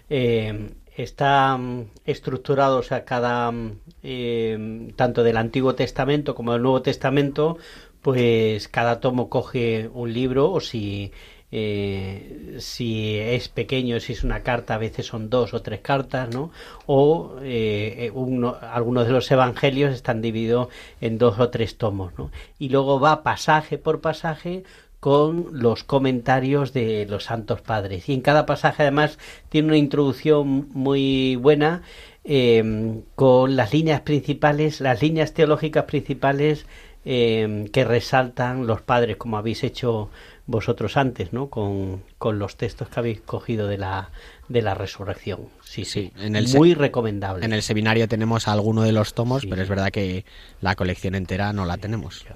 Eh, 0.08 0.70
está 0.96 1.56
mm, 1.56 1.86
estructurado, 2.06 2.78
o 2.78 2.82
sea, 2.84 3.04
cada 3.04 3.50
mm, 3.50 4.90
tanto 4.94 5.24
del 5.24 5.38
Antiguo 5.38 5.74
Testamento 5.74 6.36
como 6.36 6.52
del 6.52 6.62
Nuevo 6.62 6.82
Testamento, 6.82 7.58
pues 8.00 8.68
cada 8.68 9.00
tomo 9.00 9.28
coge 9.28 9.90
un 9.92 10.12
libro 10.12 10.52
o 10.52 10.60
si 10.60 11.10
eh, 11.56 12.56
si 12.58 13.16
es 13.16 13.48
pequeño, 13.48 14.00
si 14.00 14.12
es 14.12 14.24
una 14.24 14.40
carta, 14.42 14.74
a 14.74 14.78
veces 14.78 15.06
son 15.06 15.30
dos 15.30 15.54
o 15.54 15.62
tres 15.62 15.80
cartas, 15.80 16.34
¿no? 16.34 16.50
O 16.86 17.36
eh, 17.42 18.10
uno- 18.12 18.56
algunos 18.60 19.06
de 19.06 19.12
los 19.12 19.30
evangelios 19.30 19.94
están 19.94 20.20
divididos 20.20 20.68
en 21.00 21.16
dos 21.16 21.38
o 21.38 21.50
tres 21.50 21.78
tomos, 21.78 22.12
¿no? 22.18 22.30
Y 22.58 22.70
luego 22.70 22.98
va 22.98 23.22
pasaje 23.22 23.78
por 23.78 24.00
pasaje 24.00 24.64
con 24.98 25.48
los 25.52 25.84
comentarios 25.84 26.72
de 26.72 27.06
los 27.08 27.24
santos 27.24 27.60
padres. 27.60 28.08
Y 28.08 28.14
en 28.14 28.20
cada 28.22 28.46
pasaje 28.46 28.82
además 28.82 29.18
tiene 29.48 29.68
una 29.68 29.76
introducción 29.76 30.68
muy 30.72 31.36
buena 31.36 31.82
eh, 32.24 33.00
con 33.14 33.54
las 33.54 33.72
líneas 33.72 34.00
principales, 34.00 34.80
las 34.80 35.02
líneas 35.02 35.34
teológicas 35.34 35.84
principales 35.84 36.66
eh, 37.04 37.68
que 37.70 37.84
resaltan 37.84 38.66
los 38.66 38.80
padres, 38.80 39.18
como 39.18 39.36
habéis 39.36 39.62
hecho 39.62 40.08
vosotros 40.46 40.96
antes, 40.96 41.32
¿no? 41.32 41.48
Con, 41.48 42.02
con 42.18 42.38
los 42.38 42.56
textos 42.56 42.88
que 42.88 43.00
habéis 43.00 43.20
cogido 43.20 43.66
de 43.66 43.78
la, 43.78 44.10
de 44.48 44.62
la 44.62 44.74
resurrección. 44.74 45.48
Sí, 45.62 45.84
sí, 45.84 46.12
en 46.18 46.36
el 46.36 46.48
muy 46.48 46.74
recomendable. 46.74 47.44
En 47.44 47.52
el 47.52 47.62
seminario 47.62 48.08
tenemos 48.08 48.46
alguno 48.48 48.82
de 48.82 48.92
los 48.92 49.14
tomos, 49.14 49.46
pero 49.46 49.62
es 49.62 49.68
verdad 49.68 49.90
que 49.90 50.24
la 50.60 50.74
colección 50.76 51.14
entera 51.14 51.52
no 51.52 51.64
la 51.64 51.78
tenemos. 51.78 52.26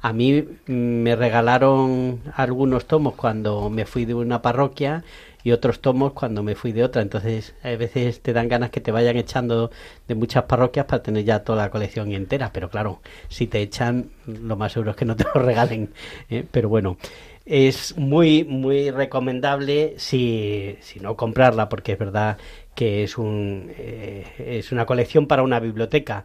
A 0.00 0.12
mí 0.12 0.42
mm, 0.42 0.72
me 0.72 1.16
regalaron 1.16 2.20
algunos 2.34 2.86
tomos 2.86 3.14
cuando 3.14 3.70
me 3.70 3.86
fui 3.86 4.04
de 4.04 4.14
una 4.14 4.42
parroquia 4.42 5.04
y 5.42 5.52
otros 5.52 5.80
tomos 5.80 6.12
cuando 6.12 6.42
me 6.42 6.54
fui 6.54 6.72
de 6.72 6.84
otra. 6.84 7.02
Entonces, 7.02 7.54
a 7.62 7.70
veces 7.70 8.20
te 8.20 8.32
dan 8.32 8.48
ganas 8.48 8.70
que 8.70 8.80
te 8.80 8.90
vayan 8.92 9.16
echando 9.16 9.70
de 10.08 10.14
muchas 10.14 10.44
parroquias 10.44 10.86
para 10.86 11.02
tener 11.02 11.24
ya 11.24 11.44
toda 11.44 11.62
la 11.64 11.70
colección 11.70 12.12
entera. 12.12 12.50
Pero 12.52 12.68
claro, 12.68 13.00
si 13.28 13.46
te 13.46 13.60
echan, 13.60 14.10
lo 14.26 14.56
más 14.56 14.72
seguro 14.72 14.90
es 14.90 14.96
que 14.96 15.04
no 15.04 15.16
te 15.16 15.24
lo 15.24 15.34
regalen. 15.34 15.90
¿eh? 16.30 16.44
Pero 16.50 16.68
bueno, 16.68 16.98
es 17.46 17.96
muy, 17.96 18.44
muy 18.44 18.90
recomendable 18.90 19.94
si, 19.98 20.76
si 20.80 20.98
no 20.98 21.16
comprarla, 21.16 21.68
porque 21.68 21.92
es 21.92 21.98
verdad 21.98 22.38
que 22.74 23.04
es, 23.04 23.16
un, 23.16 23.72
eh, 23.78 24.24
es 24.38 24.72
una 24.72 24.84
colección 24.84 25.26
para 25.28 25.44
una 25.44 25.60
biblioteca. 25.60 26.24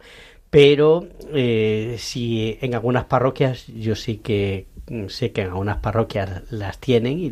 Pero 0.50 1.06
eh, 1.32 1.96
si 1.98 2.58
en 2.60 2.74
algunas 2.74 3.04
parroquias 3.04 3.66
yo 3.68 3.94
sí 3.94 4.18
que 4.18 4.66
mm, 4.90 5.06
sé 5.06 5.32
que 5.32 5.42
en 5.42 5.48
algunas 5.48 5.78
parroquias 5.78 6.42
las 6.50 6.78
tienen 6.78 7.18
y 7.18 7.30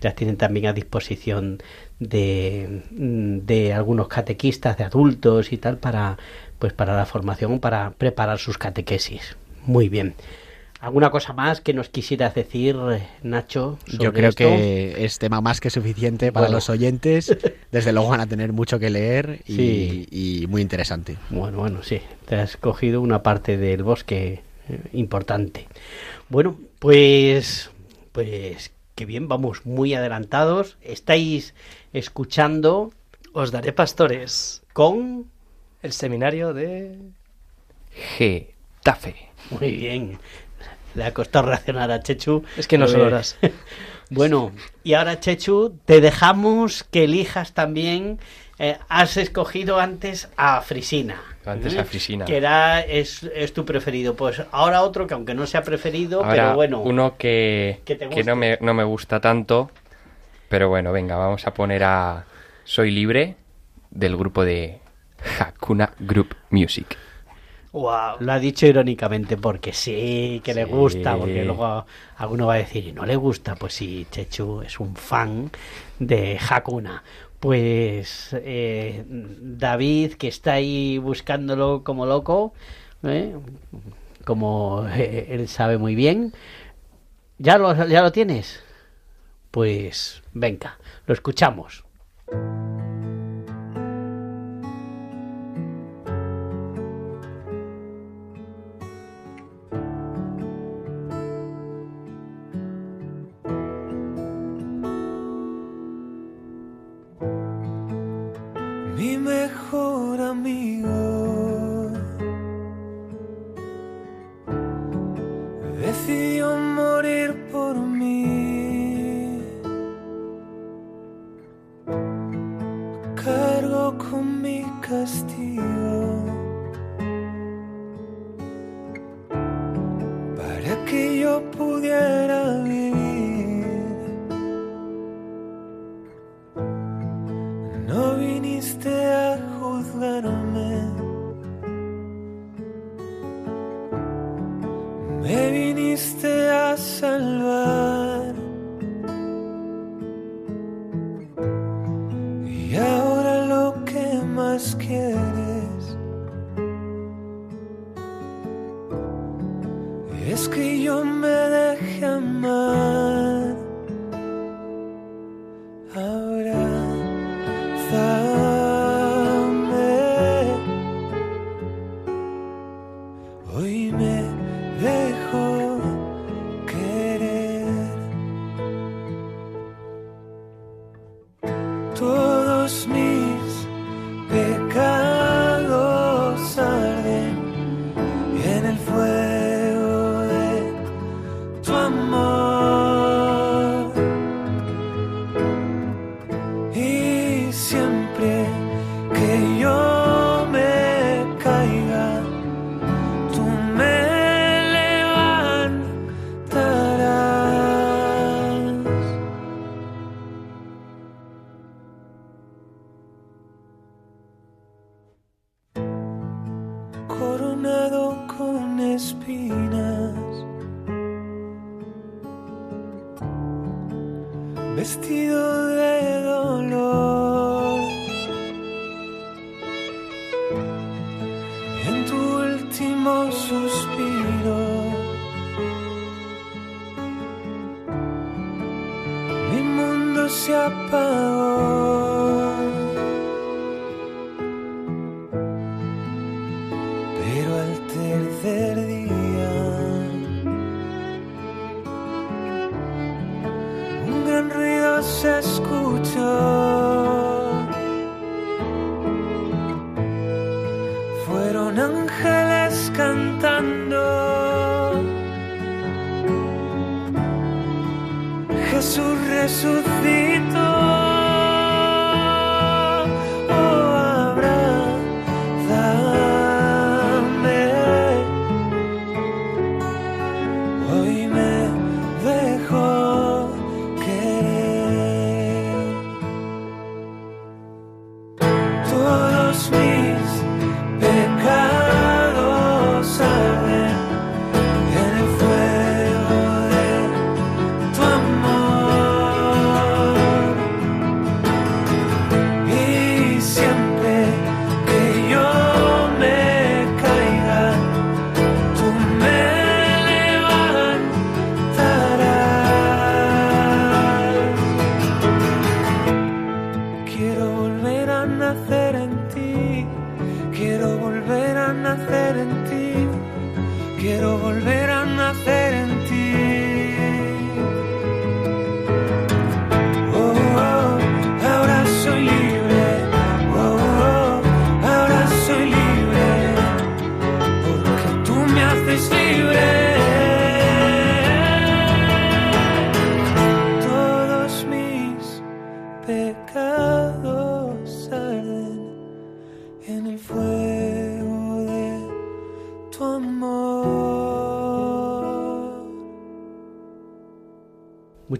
las 0.00 0.14
tienen 0.14 0.36
también 0.36 0.66
a 0.66 0.72
disposición 0.74 1.58
de, 1.98 2.82
mm, 2.90 3.38
de 3.46 3.72
algunos 3.72 4.06
catequistas 4.08 4.76
de 4.76 4.84
adultos 4.84 5.52
y 5.52 5.58
tal 5.58 5.78
para 5.78 6.18
pues 6.58 6.72
para 6.72 6.96
la 6.96 7.06
formación 7.06 7.58
para 7.58 7.90
preparar 7.90 8.38
sus 8.38 8.58
catequesis. 8.58 9.36
Muy 9.66 9.88
bien 9.88 10.14
alguna 10.84 11.10
cosa 11.10 11.32
más 11.32 11.60
que 11.60 11.72
nos 11.74 11.88
quisieras 11.88 12.34
decir 12.34 12.76
Nacho 13.22 13.78
Yo 13.86 14.12
creo 14.12 14.28
esto? 14.30 14.38
que 14.44 15.04
es 15.04 15.18
tema 15.18 15.40
más 15.40 15.60
que 15.60 15.70
suficiente 15.70 16.30
para 16.32 16.46
Bueno. 16.46 16.56
los 16.58 16.68
oyentes. 16.70 17.36
Desde 17.72 17.92
luego 17.92 18.08
van 18.10 18.20
a 18.20 18.26
tener 18.26 18.52
mucho 18.52 18.78
que 18.78 18.90
leer 18.90 19.40
y, 19.46 19.54
Sí. 19.56 20.08
y 20.10 20.46
muy 20.48 20.62
interesante. 20.62 21.16
Bueno, 21.30 21.58
bueno, 21.58 21.82
sí. 21.82 22.00
Te 22.26 22.36
has 22.36 22.56
cogido 22.56 23.00
una 23.00 23.22
parte 23.22 23.56
del 23.56 23.82
bosque 23.82 24.42
eh, 24.68 24.80
importante. 24.92 25.66
Bueno, 26.28 26.56
pues, 26.78 27.70
pues, 28.12 28.70
qué 28.94 29.04
bien, 29.06 29.28
vamos 29.28 29.66
muy 29.66 29.94
adelantados. 29.94 30.76
Estáis 30.82 31.54
escuchando. 31.92 32.92
Os 33.32 33.50
daré 33.50 33.72
pastores. 33.72 34.62
Con. 34.72 35.26
El 35.82 35.92
seminario 35.92 36.54
de. 36.54 36.96
Getafe. 38.16 39.14
Muy 39.50 39.70
bien. 39.72 40.18
Le 40.94 41.04
ha 41.04 41.12
costado 41.14 41.46
reaccionar 41.48 41.90
a 41.90 42.00
Chechu. 42.00 42.44
Es 42.56 42.66
que 42.68 42.78
no 42.78 42.86
son 42.88 43.00
Eh, 43.00 43.04
horas. 43.04 43.36
Bueno, 44.10 44.52
y 44.84 44.92
ahora 44.94 45.18
Chechu, 45.18 45.78
te 45.86 46.00
dejamos 46.02 46.84
que 46.84 47.04
elijas 47.04 47.52
también. 47.54 48.18
eh, 48.58 48.76
has 48.88 49.16
escogido 49.16 49.80
antes 49.80 50.28
a 50.36 50.60
Frisina. 50.60 51.20
Antes 51.46 51.74
¿eh? 51.74 51.80
a 51.80 51.84
Frisina. 51.84 52.24
Que 52.26 52.36
era, 52.36 52.80
es, 52.82 53.22
es 53.34 53.52
tu 53.54 53.64
preferido. 53.64 54.14
Pues 54.14 54.42
ahora 54.52 54.82
otro 54.82 55.06
que 55.06 55.14
aunque 55.14 55.34
no 55.34 55.46
sea 55.46 55.62
preferido, 55.62 56.18
Ahora, 56.22 56.30
pero 56.34 56.54
bueno. 56.54 56.80
uno 56.82 57.16
que, 57.16 57.80
que 57.86 57.96
te 57.96 58.08
que 58.10 58.22
no, 58.24 58.36
me, 58.36 58.58
no 58.60 58.74
me 58.74 58.84
gusta 58.84 59.20
tanto, 59.20 59.70
pero 60.50 60.68
bueno, 60.68 60.92
venga, 60.92 61.16
vamos 61.16 61.46
a 61.46 61.54
poner 61.54 61.82
a 61.82 62.26
Soy 62.64 62.90
Libre 62.90 63.36
del 63.90 64.16
grupo 64.16 64.44
de 64.44 64.80
Hakuna 65.40 65.92
Group 65.98 66.36
Music. 66.50 66.96
Wow. 67.74 68.18
Lo 68.20 68.32
ha 68.32 68.38
dicho 68.38 68.66
irónicamente 68.66 69.36
porque 69.36 69.72
sí, 69.72 70.40
que 70.44 70.54
le 70.54 70.64
gusta, 70.64 71.16
porque 71.16 71.44
luego 71.44 71.84
alguno 72.18 72.46
va 72.46 72.54
a 72.54 72.58
decir, 72.58 72.86
¿y 72.86 72.92
no 72.92 73.04
le 73.04 73.16
gusta? 73.16 73.56
Pues 73.56 73.74
sí, 73.74 74.06
Chechu 74.12 74.62
es 74.62 74.78
un 74.78 74.94
fan 74.94 75.50
de 75.98 76.38
Hakuna. 76.38 77.02
Pues 77.40 78.28
eh, 78.32 79.02
David, 79.08 80.12
que 80.12 80.28
está 80.28 80.52
ahí 80.52 80.98
buscándolo 80.98 81.82
como 81.82 82.06
loco, 82.06 82.54
¿eh? 83.02 83.34
como 84.24 84.86
eh, 84.94 85.26
él 85.30 85.48
sabe 85.48 85.76
muy 85.76 85.96
bien, 85.96 86.32
¿ya 87.38 87.58
lo, 87.58 87.74
¿ya 87.88 88.02
lo 88.02 88.12
tienes? 88.12 88.62
Pues 89.50 90.22
venga, 90.32 90.78
lo 91.08 91.12
escuchamos. 91.12 91.84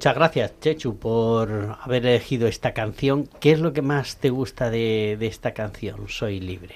Muchas 0.05 0.17
gracias, 0.17 0.61
Chechu, 0.61 0.99
por 0.99 1.79
haber 1.81 2.05
elegido 2.05 2.47
esta 2.47 2.75
canción. 2.75 3.27
¿Qué 3.41 3.53
es 3.53 3.59
lo 3.61 3.73
que 3.73 3.81
más 3.81 4.19
te 4.19 4.29
gusta 4.29 4.69
de, 4.69 5.17
de 5.19 5.27
esta 5.27 5.55
canción? 5.55 6.09
Soy 6.09 6.41
libre. 6.41 6.75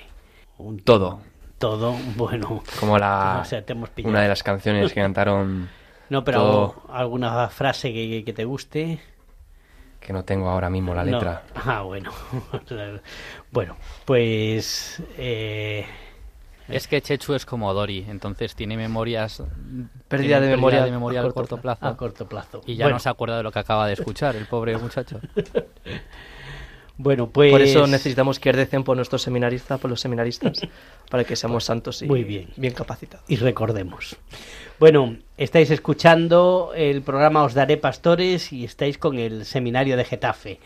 Un 0.57 0.79
Todo. 0.79 1.21
Todo, 1.59 1.93
bueno. 2.17 2.63
Como 2.81 2.99
la 2.99 3.41
O 3.43 3.45
sea, 3.45 3.61
te 3.67 3.75
hemos 3.75 3.91
una 4.03 4.23
de 4.23 4.29
las 4.29 4.43
canciones 4.43 4.95
que 4.95 5.03
cantaron 5.03 5.69
No, 6.09 6.25
pero 6.25 6.39
todo, 6.41 6.83
alguna 6.89 7.51
frase 7.51 7.93
que, 7.93 8.25
que 8.25 8.33
te 8.33 8.47
guste. 8.47 8.99
que 10.01 10.15
no 10.15 10.25
tengo 10.25 10.49
ahora 10.49 10.71
mismo 10.71 10.95
la 10.95 11.05
No. 11.05 11.11
letra. 11.11 11.43
Ah, 11.55 11.83
bueno. 11.83 12.11
bueno, 13.53 13.77
pues. 14.07 15.03
eh, 15.19 15.85
Es 16.69 16.87
que 16.87 17.01
Chechu 17.01 17.35
es 17.35 17.47
como 17.47 17.73
Dori, 17.73 18.05
entonces 18.09 18.55
tiene 18.55 18.77
memorias. 18.77 19.43
Pérdida 20.09 20.37
tiene 20.37 20.47
de 20.47 20.57
memoria 20.57 20.85
de 20.85 20.91
memoria 20.91 21.21
a 21.21 21.23
a 21.23 21.27
corto 21.27 21.39
corto 21.57 21.63
plazo. 21.63 21.87
a 21.87 21.97
corto 21.97 22.29
plazo. 22.29 22.61
Y 22.67 22.77
ya 22.77 22.85
Bueno. 22.85 22.97
no 22.97 23.01
se 23.01 23.09
acuerda 23.09 23.37
de 23.39 23.43
lo 23.43 23.51
que 23.53 23.59
acaba 23.59 23.87
de 23.87 23.95
escuchar, 23.95 24.37
el 24.37 24.47
pobre 24.47 24.77
muchacho. 24.77 25.21
Bueno, 27.01 27.31
pues. 27.31 27.53
Por 27.53 27.63
eso 27.63 27.87
necesitamos 27.87 28.41
que 28.41 28.51
recen 28.51 28.83
por 28.83 28.97
nuestros 28.97 29.23
seminaristas, 29.23 29.79
por 29.79 29.89
los 29.89 30.01
seminaristas, 30.01 30.61
para 31.11 31.23
que 31.23 31.37
seamos 31.37 31.63
santos 31.63 32.03
y 32.03 32.07
Muy 32.07 32.25
bien. 32.25 32.49
bien 32.57 32.75
capacitados. 32.75 33.25
y 33.29 33.37
recordemos. 33.37 34.17
Bueno, 34.81 35.17
estáis 35.37 35.71
escuchando 35.71 36.73
el 36.75 37.03
programa 37.03 37.45
Os 37.45 37.55
Daré 37.55 37.77
Pastores 37.77 38.53
y 38.53 38.65
estáis 38.65 38.99
con 38.99 39.17
el 39.17 39.45
seminario 39.45 39.97
de 39.97 40.05
Getafe. 40.05 40.59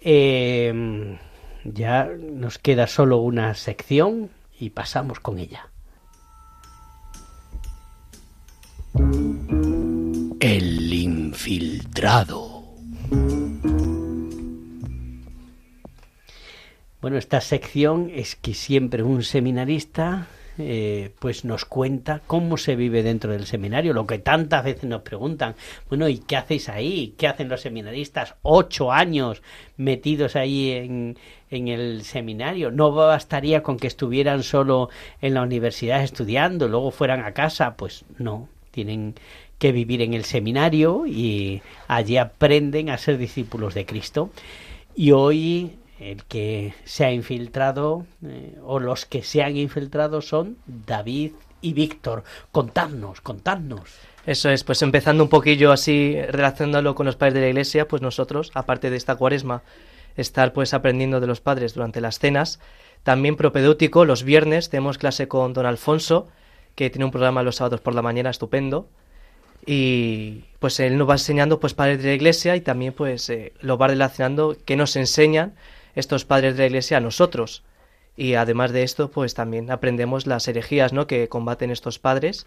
Eh, 0.00 1.16
ya 1.62 2.10
nos 2.18 2.58
queda 2.58 2.88
solo 2.88 3.18
una 3.18 3.54
sección 3.54 4.30
y 4.60 4.70
pasamos 4.70 5.18
con 5.20 5.38
ella. 5.38 5.70
El 10.38 10.92
infiltrado. 10.92 12.64
Bueno, 17.00 17.16
esta 17.16 17.40
sección 17.40 18.10
es 18.14 18.36
que 18.36 18.52
siempre 18.52 19.02
un 19.02 19.22
seminarista 19.22 20.26
eh, 20.60 21.12
pues 21.18 21.44
nos 21.44 21.64
cuenta 21.64 22.20
cómo 22.26 22.56
se 22.56 22.76
vive 22.76 23.02
dentro 23.02 23.32
del 23.32 23.46
seminario, 23.46 23.92
lo 23.92 24.06
que 24.06 24.18
tantas 24.18 24.64
veces 24.64 24.84
nos 24.84 25.02
preguntan, 25.02 25.54
bueno, 25.88 26.08
¿y 26.08 26.18
qué 26.18 26.36
hacéis 26.36 26.68
ahí? 26.68 27.14
¿Qué 27.18 27.26
hacen 27.26 27.48
los 27.48 27.60
seminaristas? 27.60 28.34
Ocho 28.42 28.92
años 28.92 29.42
metidos 29.76 30.36
ahí 30.36 30.70
en, 30.72 31.16
en 31.50 31.68
el 31.68 32.02
seminario. 32.02 32.70
No 32.70 32.92
bastaría 32.92 33.62
con 33.62 33.78
que 33.78 33.86
estuvieran 33.86 34.42
solo 34.42 34.90
en 35.20 35.34
la 35.34 35.42
universidad 35.42 36.02
estudiando, 36.02 36.68
luego 36.68 36.90
fueran 36.90 37.24
a 37.24 37.32
casa, 37.32 37.76
pues 37.76 38.04
no, 38.18 38.48
tienen 38.70 39.14
que 39.58 39.72
vivir 39.72 40.00
en 40.00 40.14
el 40.14 40.24
seminario 40.24 41.06
y 41.06 41.60
allí 41.86 42.16
aprenden 42.16 42.88
a 42.88 42.98
ser 42.98 43.18
discípulos 43.18 43.74
de 43.74 43.84
Cristo. 43.84 44.30
Y 44.96 45.12
hoy 45.12 45.72
el 46.00 46.24
que 46.24 46.74
se 46.84 47.04
ha 47.04 47.12
infiltrado 47.12 48.06
eh, 48.24 48.56
o 48.64 48.80
los 48.80 49.04
que 49.04 49.22
se 49.22 49.42
han 49.42 49.56
infiltrado 49.56 50.22
son 50.22 50.56
David 50.66 51.32
y 51.60 51.74
Víctor. 51.74 52.24
Contadnos, 52.50 53.20
contadnos. 53.20 53.82
Eso 54.26 54.50
es, 54.50 54.64
pues 54.64 54.80
empezando 54.82 55.22
un 55.22 55.28
poquillo 55.30 55.72
así, 55.72 56.16
relacionándolo 56.28 56.94
con 56.94 57.06
los 57.06 57.16
padres 57.16 57.34
de 57.34 57.40
la 57.40 57.48
iglesia, 57.48 57.86
pues 57.86 58.00
nosotros, 58.00 58.50
aparte 58.54 58.90
de 58.90 58.96
esta 58.96 59.16
cuaresma, 59.16 59.62
estar 60.16 60.52
pues 60.52 60.74
aprendiendo 60.74 61.20
de 61.20 61.26
los 61.26 61.40
padres 61.40 61.74
durante 61.74 62.00
las 62.00 62.18
cenas, 62.18 62.60
también 63.02 63.36
propedéutico, 63.36 64.04
los 64.04 64.24
viernes 64.24 64.70
tenemos 64.70 64.98
clase 64.98 65.28
con 65.28 65.52
don 65.52 65.66
Alfonso, 65.66 66.28
que 66.74 66.90
tiene 66.90 67.04
un 67.04 67.10
programa 67.10 67.42
los 67.42 67.56
sábados 67.56 67.80
por 67.80 67.94
la 67.94 68.02
mañana 68.02 68.30
estupendo, 68.30 68.88
y 69.66 70.44
pues 70.58 70.80
él 70.80 70.96
nos 70.96 71.08
va 71.08 71.14
enseñando 71.14 71.60
pues 71.60 71.74
padres 71.74 72.02
de 72.02 72.08
la 72.08 72.14
iglesia 72.14 72.56
y 72.56 72.62
también 72.62 72.94
pues 72.94 73.28
eh, 73.28 73.52
lo 73.60 73.76
va 73.76 73.88
relacionando 73.88 74.56
que 74.64 74.76
nos 74.76 74.96
enseñan 74.96 75.54
estos 75.94 76.24
padres 76.24 76.56
de 76.56 76.62
la 76.62 76.66
iglesia 76.66 76.98
a 76.98 77.00
nosotros. 77.00 77.62
Y 78.16 78.34
además 78.34 78.72
de 78.72 78.82
esto, 78.82 79.10
pues 79.10 79.34
también 79.34 79.70
aprendemos 79.70 80.26
las 80.26 80.46
herejías 80.48 80.92
¿no? 80.92 81.06
que 81.06 81.28
combaten 81.28 81.70
estos 81.70 81.98
padres 81.98 82.46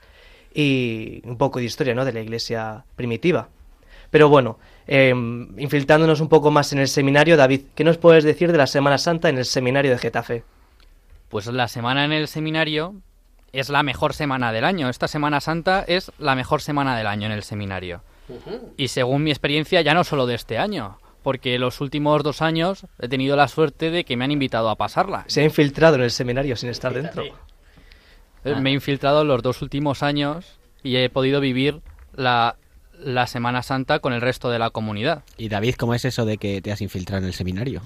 y 0.54 1.22
un 1.26 1.38
poco 1.38 1.60
de 1.60 1.66
historia 1.66 1.96
¿no? 1.96 2.06
de 2.06 2.14
la 2.14 2.22
iglesia 2.22 2.86
primitiva. 2.96 3.50
Pero 4.12 4.30
bueno, 4.30 4.60
eh, 4.86 5.10
infiltrándonos 5.10 6.20
un 6.20 6.30
poco 6.30 6.52
más 6.52 6.72
en 6.74 6.80
el 6.80 6.88
seminario, 6.88 7.38
David, 7.38 7.62
¿qué 7.74 7.84
nos 7.84 7.98
puedes 7.98 8.24
decir 8.24 8.52
de 8.52 8.58
la 8.60 8.68
Semana 8.68 9.00
Santa 9.00 9.30
en 9.30 9.38
el 9.38 9.46
seminario 9.46 9.92
de 9.92 9.98
Getafe? 9.98 10.44
Pues 11.30 11.48
la 11.48 11.68
semana 11.68 12.06
en 12.06 12.12
el 12.12 12.28
seminario 12.28 12.94
es 13.54 13.70
la 13.70 13.82
mejor 13.82 14.14
semana 14.14 14.52
del 14.52 14.66
año. 14.66 14.90
Esta 14.90 15.08
Semana 15.08 15.42
Santa 15.42 15.84
es 15.88 16.12
la 16.20 16.36
mejor 16.36 16.62
semana 16.62 16.96
del 16.96 17.08
año 17.08 17.26
en 17.26 17.32
el 17.32 17.44
seminario. 17.44 18.02
Y 18.78 18.90
según 18.90 19.24
mi 19.24 19.32
experiencia, 19.32 19.82
ya 19.82 19.94
no 19.94 20.04
solo 20.04 20.26
de 20.26 20.36
este 20.36 20.58
año, 20.58 21.00
porque 21.24 21.58
los 21.58 21.82
últimos 21.82 22.22
dos 22.24 22.42
años 22.42 22.86
he 23.00 23.08
tenido 23.08 23.36
la 23.36 23.48
suerte 23.48 23.90
de 23.90 24.04
que 24.04 24.16
me 24.18 24.26
han 24.26 24.32
invitado 24.32 24.70
a 24.70 24.76
pasarla. 24.76 25.24
Se 25.28 25.42
ha 25.42 25.44
infiltrado 25.46 25.96
en 25.96 26.02
el 26.02 26.12
seminario 26.12 26.56
sin 26.56 26.70
estar 26.70 26.94
dentro. 26.94 27.24
Eh, 28.44 28.56
Me 28.56 28.70
he 28.70 28.74
infiltrado 28.74 29.24
los 29.24 29.42
dos 29.42 29.62
últimos 29.62 30.04
años 30.04 30.60
y 30.84 30.98
he 30.98 31.10
podido 31.10 31.40
vivir 31.40 31.80
la, 32.14 32.58
la 33.00 33.26
Semana 33.26 33.64
Santa 33.64 34.00
con 34.00 34.12
el 34.14 34.20
resto 34.22 34.50
de 34.50 34.60
la 34.60 34.70
comunidad. 34.70 35.24
Y 35.38 35.48
David, 35.50 35.76
¿cómo 35.76 35.94
es 35.94 36.04
eso 36.06 36.26
de 36.26 36.38
que 36.38 36.62
te 36.62 36.72
has 36.72 36.82
infiltrado 36.82 37.22
en 37.24 37.28
el 37.28 37.34
seminario? 37.34 37.82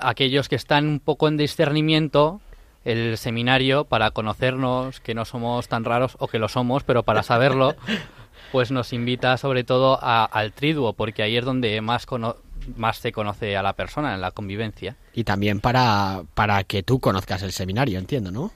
Aquellos 0.00 0.48
que 0.48 0.56
están 0.56 0.86
un 0.88 1.00
poco 1.00 1.28
en 1.28 1.36
discernimiento, 1.36 2.40
el 2.84 3.18
seminario, 3.18 3.84
para 3.84 4.10
conocernos, 4.10 5.00
que 5.00 5.14
no 5.14 5.24
somos 5.26 5.68
tan 5.68 5.84
raros, 5.84 6.16
o 6.18 6.28
que 6.28 6.38
lo 6.38 6.48
somos, 6.48 6.82
pero 6.84 7.02
para 7.02 7.22
saberlo, 7.22 7.74
pues 8.52 8.70
nos 8.70 8.92
invita 8.92 9.36
sobre 9.36 9.64
todo 9.64 9.98
a- 10.02 10.24
al 10.24 10.52
triduo, 10.52 10.92
porque 10.94 11.22
ahí 11.22 11.36
es 11.36 11.44
donde 11.44 11.80
más, 11.80 12.06
cono- 12.06 12.36
más 12.76 12.98
se 12.98 13.12
conoce 13.12 13.56
a 13.56 13.62
la 13.62 13.72
persona, 13.74 14.14
en 14.14 14.20
la 14.20 14.30
convivencia. 14.30 14.96
Y 15.14 15.24
también 15.24 15.60
para, 15.60 16.22
para 16.34 16.64
que 16.64 16.82
tú 16.82 17.00
conozcas 17.00 17.42
el 17.42 17.52
seminario, 17.52 17.98
entiendo, 17.98 18.30
¿no? 18.30 18.50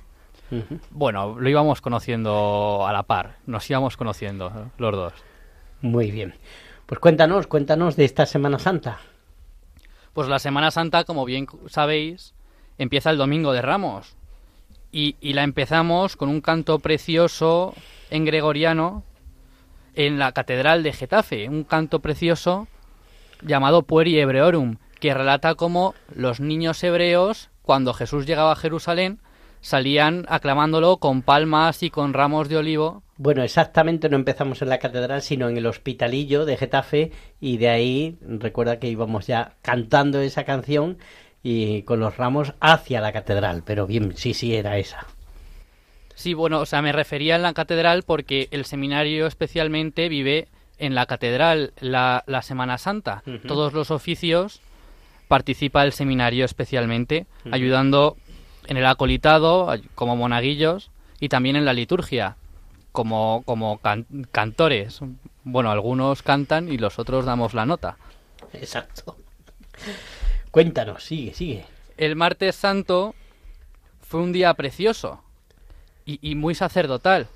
Bueno, 0.90 1.38
lo 1.40 1.49
íbamos 1.49 1.80
conociendo 1.80 2.86
a 2.86 2.93
la 2.93 3.05
par, 3.05 3.36
nos 3.47 3.68
íbamos 3.70 3.97
conociendo 3.97 4.70
los 4.76 4.93
dos. 4.95 5.12
Muy 5.80 6.11
bien. 6.11 6.34
Pues 6.84 7.01
cuéntanos, 7.01 7.47
cuéntanos 7.47 7.97
de 7.97 8.05
esta 8.05 8.26
Semana 8.26 8.59
Santa. 8.59 8.99
Pues 10.12 10.28
la 10.28 10.38
Semana 10.38 10.70
Santa, 10.70 11.05
como 11.05 11.24
bien 11.24 11.47
sabéis, 11.68 12.34
empieza 12.76 13.09
el 13.11 13.16
Domingo 13.16 13.53
de 13.53 13.62
Ramos. 13.62 14.14
Y, 14.95 15.16
y 15.22 15.32
la 15.32 15.43
empezamos 15.43 16.16
con 16.16 16.28
un 16.28 16.43
canto 16.43 16.78
precioso 16.80 17.74
en 18.11 18.26
gregoriano 18.26 19.05
en 19.95 20.18
la 20.18 20.32
Catedral 20.32 20.82
de 20.82 20.93
Getafe. 20.93 21.49
Un 21.49 21.64
canto 21.64 22.01
precioso 22.01 22.68
llamado 23.43 23.82
Pueri 23.82 24.18
Hebreorum, 24.18 24.76
que 25.01 25.14
relata 25.14 25.55
cómo 25.55 25.95
los 26.14 26.40
niños 26.40 26.82
hebreos, 26.84 27.51
cuando 27.62 27.93
Jesús 27.93 28.26
llegaba 28.26 28.53
a 28.53 28.57
Jerusalén, 28.57 29.20
salían 29.61 30.26
aclamándolo 30.28 30.99
con 30.99 31.22
palmas 31.22 31.82
y 31.82 31.90
con 31.90 32.12
ramos 32.12 32.49
de 32.49 32.57
olivo 32.57 33.03
Bueno, 33.16 33.43
exactamente 33.43 34.09
no 34.09 34.16
empezamos 34.16 34.61
en 34.61 34.68
la 34.68 34.78
catedral, 34.78 35.22
sino 35.22 35.49
en 35.49 35.57
el 35.57 35.66
hospitalillo 35.66 36.45
de 36.45 36.57
Getafe 36.57 37.12
y 37.40 37.59
de 37.59 37.68
ahí 37.68 38.18
recuerda 38.20 38.78
que 38.78 38.88
íbamos 38.88 39.28
ya 39.28 39.55
cantando 39.62 40.20
esa 40.20 40.45
canción 40.45 40.99
y 41.43 41.82
con 41.82 42.01
los 42.01 42.16
ramos 42.16 42.55
hacia 42.61 43.01
la 43.01 43.12
catedral, 43.12 43.62
pero 43.64 43.86
bien, 43.86 44.16
sí, 44.16 44.34
sí, 44.34 44.55
era 44.55 44.78
esa. 44.78 45.07
Sí, 46.22 46.34
bueno, 46.34 46.60
o 46.60 46.66
sea, 46.66 46.82
me 46.82 46.92
refería 46.92 47.34
en 47.34 47.42
la 47.42 47.52
catedral 47.52 48.04
porque 48.04 48.46
el 48.52 48.64
seminario 48.64 49.26
especialmente 49.26 50.08
vive 50.08 50.46
en 50.78 50.94
la 50.94 51.06
catedral 51.06 51.72
la, 51.80 52.22
la 52.28 52.42
Semana 52.42 52.78
Santa. 52.78 53.24
Todos 53.48 53.72
los 53.72 53.90
oficios 53.90 54.60
participa 55.26 55.82
el 55.84 55.90
seminario 55.92 56.44
especialmente, 56.44 57.26
ayudando 57.50 58.16
en 58.68 58.76
el 58.76 58.86
acolitado 58.86 59.74
como 59.96 60.14
monaguillos 60.14 60.92
y 61.18 61.28
también 61.28 61.56
en 61.56 61.64
la 61.64 61.72
liturgia 61.72 62.36
como, 62.92 63.42
como 63.44 63.78
can- 63.78 64.06
cantores. 64.30 65.00
Bueno, 65.42 65.72
algunos 65.72 66.22
cantan 66.22 66.72
y 66.72 66.78
los 66.78 67.00
otros 67.00 67.24
damos 67.24 67.52
la 67.52 67.66
nota. 67.66 67.96
Exacto. 68.52 69.16
Cuéntanos, 70.52 71.02
sigue, 71.02 71.34
sigue. 71.34 71.64
El 71.96 72.14
martes 72.14 72.54
santo 72.54 73.16
fue 74.00 74.20
un 74.20 74.30
día 74.32 74.54
precioso 74.54 75.20
y, 76.07 76.18
y 76.22 76.34
muy 76.34 76.55
sacerdotal. 76.55 77.26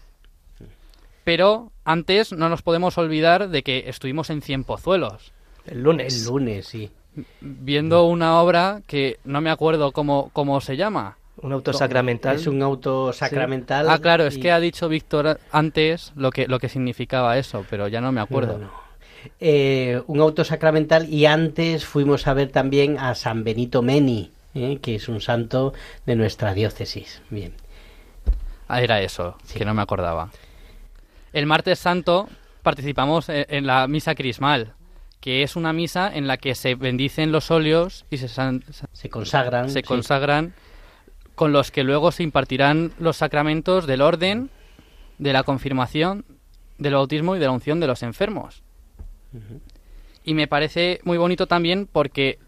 Pero 1.25 1.73
antes 1.85 2.33
no 2.33 2.49
nos 2.49 2.63
podemos 2.63 2.99
olvidar 2.99 3.49
de 3.49 3.63
que 3.63 3.85
estuvimos 3.89 4.31
en 4.31 4.43
Cienpozuelos. 4.43 5.33
El 5.67 5.83
lunes. 5.83 6.23
El 6.23 6.27
lunes, 6.29 6.67
sí. 6.67 6.91
Viendo 7.41 8.05
una 8.05 8.41
obra 8.41 8.83
que 8.87 9.19
no 9.25 9.41
me 9.41 9.51
acuerdo 9.51 9.91
cómo, 9.93 10.31
cómo 10.33 10.61
se 10.61 10.77
llama. 10.77 11.17
Un 11.43 11.53
auto 11.53 11.73
sacramental. 11.73 12.37
Es 12.37 12.47
un 12.47 12.63
auto 12.63 13.13
sacramental. 13.13 13.89
Ah, 13.91 13.99
claro, 13.99 14.27
es 14.27 14.37
y- 14.37 14.41
que 14.41 14.53
ha 14.53 14.61
dicho 14.61 14.89
Víctor 14.89 15.41
antes 15.51 16.13
lo 16.15 16.31
que, 16.31 16.47
lo 16.47 16.59
que 16.59 16.69
significaba 16.69 17.37
eso, 17.39 17.65
pero 17.69 17.89
ya 17.89 18.01
no 18.01 18.13
me 18.13 18.21
acuerdo. 18.21 18.59
No, 18.59 18.67
no. 18.67 18.71
Eh, 19.41 20.01
un 20.07 20.21
auto 20.21 20.45
sacramental 20.45 21.13
y 21.13 21.27
antes 21.27 21.85
fuimos 21.85 22.29
a 22.29 22.35
ver 22.35 22.51
también 22.51 22.99
a 22.99 23.15
San 23.17 23.43
Benito 23.43 23.83
Meni, 23.83 24.31
eh, 24.55 24.79
que 24.81 24.95
es 24.95 25.09
un 25.09 25.21
santo 25.21 25.75
de 26.07 26.15
nuestra 26.15 26.55
diócesis. 26.55 27.21
Bien. 27.29 27.53
Ah, 28.69 28.81
era 28.83 29.01
eso, 29.01 29.37
que 29.55 29.65
no 29.65 29.75
me 29.75 29.83
acordaba. 29.83 30.31
El 31.33 31.47
martes 31.47 31.79
santo 31.79 32.29
participamos 32.63 33.29
e- 33.29 33.47
en 33.51 33.67
la 33.67 33.87
misa 33.87 34.15
crismal, 34.15 34.75
que 35.21 35.43
es 35.43 35.57
una 35.57 35.73
misa 35.73 36.11
en 36.15 36.27
la 36.27 36.37
que 36.37 36.55
se 36.55 36.75
bendicen 36.75 37.33
los 37.33 37.51
óleos 37.51 38.05
y 38.11 38.17
se, 38.19 38.29
san- 38.29 38.65
Se 38.93 39.09
consagran. 39.09 39.71
se 39.71 39.81
sí. 39.81 39.83
consagran 39.85 40.55
con 41.35 41.53
los 41.53 41.71
que 41.71 41.85
luego 41.85 42.13
se 42.13 42.23
impartirán 42.23 42.93
los 42.99 43.19
sacramentos 43.19 43.87
del 43.87 44.01
orden, 44.03 44.51
de 45.19 45.33
la 45.33 45.43
confirmación, 45.43 46.25
del 46.79 46.95
bautismo 46.95 47.37
y 47.37 47.39
de 47.39 47.45
la 47.47 47.51
unción 47.53 47.79
de 47.81 47.87
los 47.87 48.03
enfermos. 48.03 48.63
Y 50.25 50.35
me 50.35 50.49
parece 50.49 51.01
muy 51.05 51.19
bonito 51.19 51.47
también 51.47 51.87
porque 51.91 52.39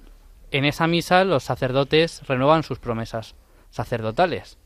en 0.50 0.64
esa 0.64 0.86
misa 0.86 1.24
los 1.24 1.44
sacerdotes 1.44 2.22
renuevan 2.26 2.62
sus 2.62 2.78
promesas 2.78 3.34
sacerdotales. 3.70 4.56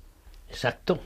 Exacto. 0.48 1.00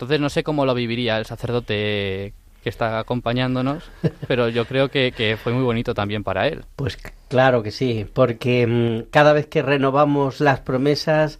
Entonces 0.00 0.18
no 0.18 0.30
sé 0.30 0.42
cómo 0.42 0.64
lo 0.64 0.74
viviría 0.74 1.18
el 1.18 1.26
sacerdote 1.26 2.32
que 2.62 2.70
está 2.70 3.00
acompañándonos, 3.00 3.84
pero 4.26 4.48
yo 4.48 4.64
creo 4.64 4.88
que, 4.88 5.36
fue 5.42 5.52
muy 5.52 5.62
bonito 5.62 5.92
también 5.92 6.24
para 6.24 6.48
él. 6.48 6.64
Pues 6.76 6.96
claro 7.28 7.62
que 7.62 7.70
sí, 7.70 8.06
porque 8.10 8.66
mm, 8.66 9.10
cada 9.10 9.34
vez 9.34 9.46
que 9.46 9.60
renovamos 9.60 10.40
las 10.40 10.60
promesas, 10.60 11.38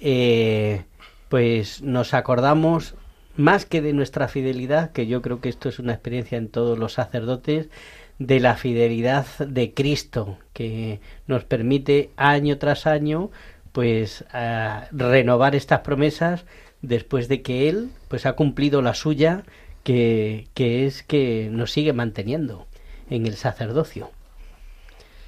eh, 0.00 0.82
pues 1.28 1.82
nos 1.82 2.12
acordamos 2.12 2.96
más 3.36 3.64
que 3.64 3.80
de 3.80 3.92
nuestra 3.92 4.26
fidelidad, 4.26 4.90
que 4.90 5.06
yo 5.06 5.22
creo 5.22 5.40
que 5.40 5.48
esto 5.48 5.68
es 5.68 5.78
una 5.78 5.92
experiencia 5.92 6.36
en 6.36 6.48
todos 6.48 6.80
los 6.80 6.94
sacerdotes, 6.94 7.68
de 8.18 8.40
la 8.40 8.56
fidelidad 8.56 9.24
de 9.38 9.72
Cristo, 9.72 10.36
que 10.52 10.98
nos 11.28 11.44
permite 11.44 12.10
año 12.16 12.58
tras 12.58 12.88
año, 12.88 13.30
pues 13.70 14.24
a 14.32 14.88
renovar 14.90 15.54
estas 15.54 15.80
promesas 15.82 16.44
después 16.82 17.28
de 17.28 17.42
que 17.42 17.68
Él, 17.68 17.90
pues 18.08 18.26
ha 18.26 18.34
cumplido 18.34 18.82
la 18.82 18.94
suya, 18.94 19.44
que, 19.84 20.48
que 20.54 20.86
es 20.86 21.02
que 21.02 21.48
nos 21.50 21.72
sigue 21.72 21.92
manteniendo 21.92 22.66
en 23.08 23.26
el 23.26 23.36
sacerdocio. 23.36 24.10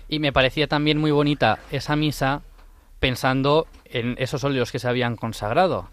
Y 0.08 0.18
me 0.18 0.32
parecía 0.32 0.66
también 0.66 0.98
muy 0.98 1.10
bonita 1.10 1.58
esa 1.70 1.96
misa 1.96 2.42
pensando 3.00 3.66
en 3.84 4.14
esos 4.18 4.44
óleos 4.44 4.70
que 4.70 4.78
se 4.78 4.88
habían 4.88 5.16
consagrado. 5.16 5.88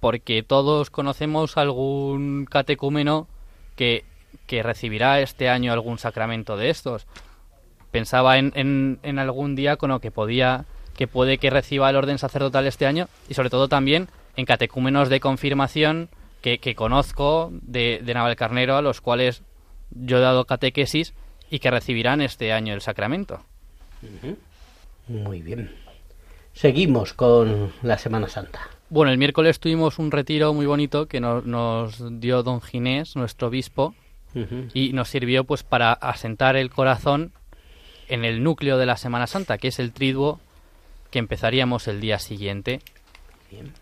Porque 0.00 0.42
todos 0.42 0.90
conocemos 0.90 1.56
algún 1.56 2.46
catecúmeno 2.46 3.28
que, 3.76 4.04
que 4.46 4.62
recibirá 4.62 5.20
este 5.20 5.48
año 5.48 5.72
algún 5.72 5.98
sacramento 5.98 6.56
de 6.56 6.70
estos. 6.70 7.06
Pensaba 7.90 8.38
en, 8.38 8.52
en, 8.54 8.98
en 9.02 9.18
algún 9.18 9.54
diácono 9.54 10.00
que 10.00 10.10
podía 10.10 10.64
que 10.96 11.08
puede 11.08 11.38
que 11.38 11.48
reciba 11.48 11.88
el 11.88 11.96
orden 11.96 12.18
sacerdotal 12.18 12.66
este 12.66 12.86
año 12.86 13.08
y 13.26 13.34
sobre 13.34 13.48
todo 13.48 13.68
también 13.68 14.08
en 14.36 14.44
catecúmenos 14.46 15.08
de 15.08 15.20
confirmación 15.20 16.08
que, 16.40 16.58
que 16.58 16.74
conozco 16.74 17.50
de, 17.52 18.00
de 18.04 18.14
Navalcarnero 18.14 18.76
a 18.76 18.82
los 18.82 19.00
cuales 19.00 19.42
yo 19.90 20.18
he 20.18 20.20
dado 20.20 20.44
catequesis 20.44 21.14
y 21.50 21.58
que 21.58 21.70
recibirán 21.70 22.20
este 22.20 22.52
año 22.52 22.74
el 22.74 22.80
sacramento. 22.80 23.44
Muy 25.08 25.42
bien. 25.42 25.74
Seguimos 26.54 27.12
con 27.12 27.72
la 27.82 27.98
Semana 27.98 28.28
Santa. 28.28 28.60
Bueno, 28.90 29.10
el 29.10 29.18
miércoles 29.18 29.58
tuvimos 29.58 29.98
un 29.98 30.10
retiro 30.10 30.52
muy 30.52 30.66
bonito 30.66 31.06
que 31.06 31.20
nos, 31.20 31.46
nos 31.46 32.20
dio 32.20 32.42
don 32.42 32.60
Ginés, 32.60 33.16
nuestro 33.16 33.48
obispo, 33.48 33.94
y 34.72 34.92
nos 34.94 35.08
sirvió 35.08 35.44
pues 35.44 35.62
para 35.62 35.92
asentar 35.92 36.56
el 36.56 36.70
corazón 36.70 37.32
en 38.08 38.24
el 38.24 38.42
núcleo 38.42 38.78
de 38.78 38.86
la 38.86 38.96
Semana 38.96 39.26
Santa, 39.26 39.58
que 39.58 39.68
es 39.68 39.78
el 39.78 39.92
triduo 39.92 40.40
que 41.10 41.18
empezaríamos 41.18 41.86
el 41.88 42.00
día 42.00 42.18
siguiente. 42.18 42.80
Bien. 43.50 43.72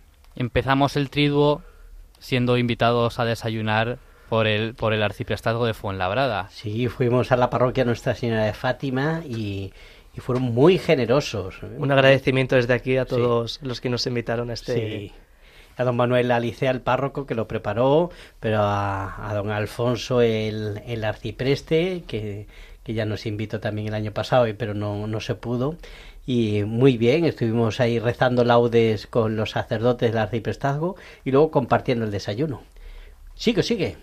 Empezamos 0.40 0.96
el 0.96 1.10
triduo 1.10 1.60
siendo 2.18 2.56
invitados 2.56 3.18
a 3.18 3.26
desayunar 3.26 3.98
por 4.30 4.46
el, 4.46 4.74
por 4.74 4.94
el 4.94 5.02
arciprestazgo 5.02 5.66
de 5.66 5.74
Fuenlabrada. 5.74 6.48
Sí, 6.48 6.88
fuimos 6.88 7.30
a 7.30 7.36
la 7.36 7.50
parroquia 7.50 7.84
Nuestra 7.84 8.14
Señora 8.14 8.44
de 8.44 8.54
Fátima 8.54 9.20
y, 9.28 9.74
y 10.16 10.20
fueron 10.20 10.44
muy 10.44 10.78
generosos. 10.78 11.56
Un 11.76 11.92
agradecimiento 11.92 12.56
desde 12.56 12.72
aquí 12.72 12.96
a 12.96 13.04
todos 13.04 13.58
los 13.60 13.82
que 13.82 13.90
nos 13.90 14.06
invitaron 14.06 14.48
a 14.48 14.54
este. 14.54 14.74
Sí. 14.74 15.12
A 15.76 15.84
don 15.84 15.96
Manuel 15.96 16.30
Alicea, 16.30 16.70
el 16.70 16.80
párroco, 16.80 17.26
que 17.26 17.34
lo 17.34 17.46
preparó, 17.46 18.10
pero 18.40 18.60
a, 18.62 19.30
a 19.30 19.34
don 19.34 19.50
Alfonso, 19.50 20.22
el, 20.22 20.80
el 20.86 21.04
arcipreste, 21.04 22.04
que, 22.06 22.46
que 22.82 22.94
ya 22.94 23.04
nos 23.04 23.26
invitó 23.26 23.60
también 23.60 23.88
el 23.88 23.94
año 23.94 24.12
pasado, 24.12 24.46
y- 24.48 24.54
pero 24.54 24.72
no, 24.72 25.06
no 25.06 25.20
se 25.20 25.34
pudo. 25.34 25.76
Y 26.32 26.62
muy 26.62 26.96
bien, 26.96 27.24
estuvimos 27.24 27.80
ahí 27.80 27.98
rezando 27.98 28.44
laudes 28.44 29.08
con 29.08 29.34
los 29.34 29.50
sacerdotes 29.50 30.12
del 30.12 30.18
arciprestazgo 30.22 30.94
y 31.24 31.32
luego 31.32 31.50
compartiendo 31.50 32.04
el 32.04 32.12
desayuno. 32.12 32.62
Sigue, 33.34 33.64
sigue. 33.64 33.96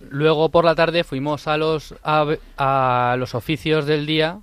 Luego 0.00 0.48
por 0.48 0.64
la 0.64 0.74
tarde 0.74 1.04
fuimos 1.04 1.46
a 1.46 1.58
los, 1.58 1.94
a, 2.02 2.24
a 2.56 3.16
los 3.18 3.34
oficios 3.34 3.84
del 3.84 4.06
día 4.06 4.40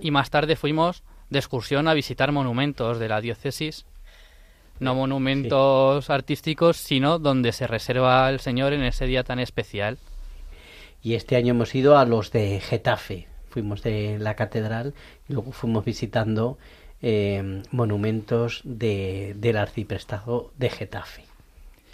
y 0.00 0.10
más 0.10 0.30
tarde 0.30 0.56
fuimos 0.56 1.04
de 1.28 1.38
excursión 1.38 1.86
a 1.86 1.94
visitar 1.94 2.32
monumentos 2.32 2.98
de 2.98 3.08
la 3.08 3.20
diócesis. 3.20 3.86
No 4.80 4.96
monumentos 4.96 6.10
artísticos, 6.10 6.78
sino 6.78 7.20
donde 7.20 7.52
se 7.52 7.68
reserva 7.68 8.28
el 8.28 8.40
Señor 8.40 8.72
en 8.72 8.82
ese 8.82 9.06
día 9.06 9.22
tan 9.22 9.38
especial. 9.38 9.98
y 11.00 11.14
este 11.14 11.36
año 11.36 11.52
hemos 11.52 11.72
ido 11.76 11.96
a 11.96 12.04
los 12.04 12.32
de 12.32 12.58
Getafe. 12.58 13.29
Fuimos 13.50 13.82
de 13.82 14.18
la 14.18 14.34
catedral 14.34 14.94
y 15.28 15.34
luego 15.34 15.52
fuimos 15.52 15.84
visitando 15.84 16.58
eh, 17.02 17.62
monumentos 17.70 18.60
de, 18.64 19.34
del 19.36 19.56
arciprestazgo 19.56 20.52
de 20.56 20.70
Getafe. 20.70 21.24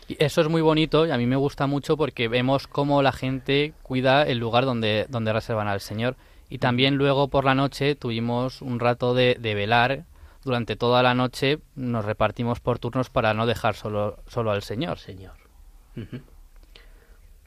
Y 0.09 0.17
eso 0.23 0.41
es 0.41 0.49
muy 0.49 0.63
bonito 0.63 1.07
y 1.07 1.11
a 1.11 1.19
mí 1.19 1.27
me 1.27 1.37
gusta 1.37 1.67
mucho 1.67 1.97
porque 1.97 2.29
vemos 2.29 2.67
cómo 2.67 3.03
la 3.03 3.13
gente 3.13 3.73
cuida 3.83 4.23
el 4.23 4.39
lugar 4.39 4.65
donde, 4.65 5.07
donde 5.09 5.33
reservan 5.33 5.69
al 5.69 5.81
Señor. 5.81 6.17
Y 6.49 6.59
también 6.59 6.97
luego 6.97 7.29
por 7.29 7.45
la 7.45 7.55
noche 7.55 7.97
tuvimos 7.97 8.63
un 8.63 8.79
rato 8.79 9.15
de, 9.15 9.37
de 9.41 9.55
velar. 9.55 10.05
Durante 10.45 10.77
toda 10.77 11.03
la 11.03 11.15
noche 11.15 11.59
nos 11.75 12.05
repartimos 12.05 12.61
por 12.61 12.79
turnos 12.79 13.11
para 13.11 13.35
no 13.35 13.47
dejar 13.47 13.75
solo, 13.75 14.19
solo 14.29 14.53
al 14.53 14.63
Señor. 14.63 14.99
Señor. 14.99 15.35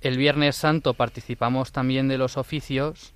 El 0.01 0.17
Viernes 0.17 0.57
Santo 0.57 0.93
participamos 0.93 1.71
también 1.71 2.07
de 2.07 2.17
los 2.17 2.35
oficios 2.35 3.13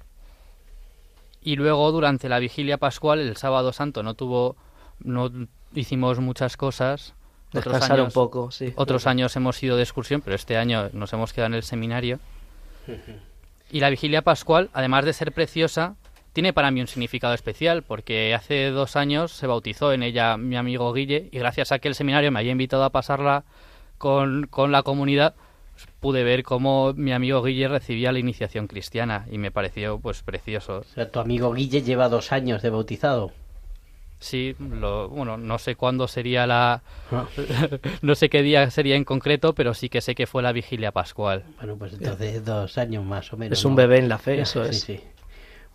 y 1.44 1.56
luego 1.56 1.92
durante 1.92 2.30
la 2.30 2.40
vigilia 2.40 2.78
pascual, 2.78 3.20
el 3.20 3.38
sábado 3.38 3.74
santo, 3.74 4.04
no 4.04 4.14
tuvo, 4.14 4.56
no 5.00 5.32
hicimos 5.74 6.20
muchas 6.20 6.58
cosas. 6.58 7.14
Descansar 7.52 8.02
un 8.02 8.12
poco, 8.12 8.50
sí. 8.52 8.74
Otros 8.76 9.06
años 9.06 9.36
hemos 9.36 9.62
ido 9.62 9.78
de 9.78 9.84
excursión, 9.84 10.22
pero 10.22 10.36
este 10.36 10.58
año 10.58 10.90
nos 10.94 11.14
hemos 11.14 11.34
quedado 11.34 11.48
en 11.48 11.54
el 11.56 11.64
seminario. 11.64 12.20
Y 13.72 13.80
la 13.80 13.90
vigilia 13.90 14.22
pascual, 14.24 14.70
además 14.74 15.06
de 15.06 15.14
ser 15.14 15.32
preciosa, 15.32 15.96
tiene 16.34 16.52
para 16.52 16.72
mí 16.72 16.82
un 16.82 16.88
significado 16.88 17.34
especial, 17.34 17.84
porque 17.84 18.34
hace 18.34 18.70
dos 18.72 18.96
años 18.96 19.32
se 19.32 19.46
bautizó 19.46 19.94
en 19.94 20.02
ella 20.02 20.36
mi 20.38 20.56
amigo 20.56 20.92
Guille, 20.94 21.30
y 21.32 21.38
gracias 21.38 21.72
a 21.72 21.80
que 21.80 21.88
el 21.88 21.96
seminario 21.96 22.32
me 22.32 22.40
haya 22.40 22.52
invitado 22.52 22.84
a 22.84 22.90
pasarla 22.90 23.44
con, 24.00 24.48
con 24.48 24.72
la 24.72 24.82
comunidad, 24.82 25.36
pues, 25.74 25.88
pude 26.00 26.24
ver 26.24 26.44
cómo 26.44 26.94
mi 26.94 27.12
amigo 27.12 27.42
Guille 27.44 27.68
recibía 27.68 28.12
la 28.12 28.20
iniciación 28.20 28.68
cristiana, 28.68 29.26
y 29.32 29.38
me 29.38 29.52
pareció 29.52 30.00
pues 30.00 30.24
precioso. 30.24 30.80
O 30.80 30.84
sea, 30.84 31.10
tu 31.12 31.20
amigo 31.20 31.54
Guille 31.54 31.82
lleva 31.82 32.10
dos 32.10 32.32
años 32.32 32.62
de 32.62 32.70
bautizado. 32.70 33.32
Sí, 34.20 34.56
lo, 34.58 35.10
bueno, 35.10 35.38
no 35.38 35.58
sé 35.58 35.76
cuándo 35.76 36.08
sería 36.08 36.48
la... 36.48 36.82
no 38.02 38.16
sé 38.16 38.30
qué 38.30 38.42
día 38.42 38.70
sería 38.72 38.96
en 38.96 39.04
concreto, 39.04 39.54
pero 39.54 39.74
sí 39.74 39.90
que 39.90 40.00
sé 40.00 40.16
que 40.16 40.28
fue 40.28 40.42
la 40.42 40.54
vigilia 40.54 40.94
pascual. 40.94 41.44
Bueno, 41.58 41.76
pues 41.76 41.92
entonces 41.94 42.46
dos 42.46 42.78
años 42.78 43.04
más 43.04 43.34
o 43.34 43.38
menos. 43.38 43.60
Es 43.60 43.66
un 43.66 43.72
¿no? 43.74 43.78
bebé 43.78 43.98
en 43.98 44.08
la 44.08 44.18
fe, 44.18 44.40
eso 44.40 44.64
Sí, 44.64 44.70
es. 44.70 44.80
sí. 44.80 45.00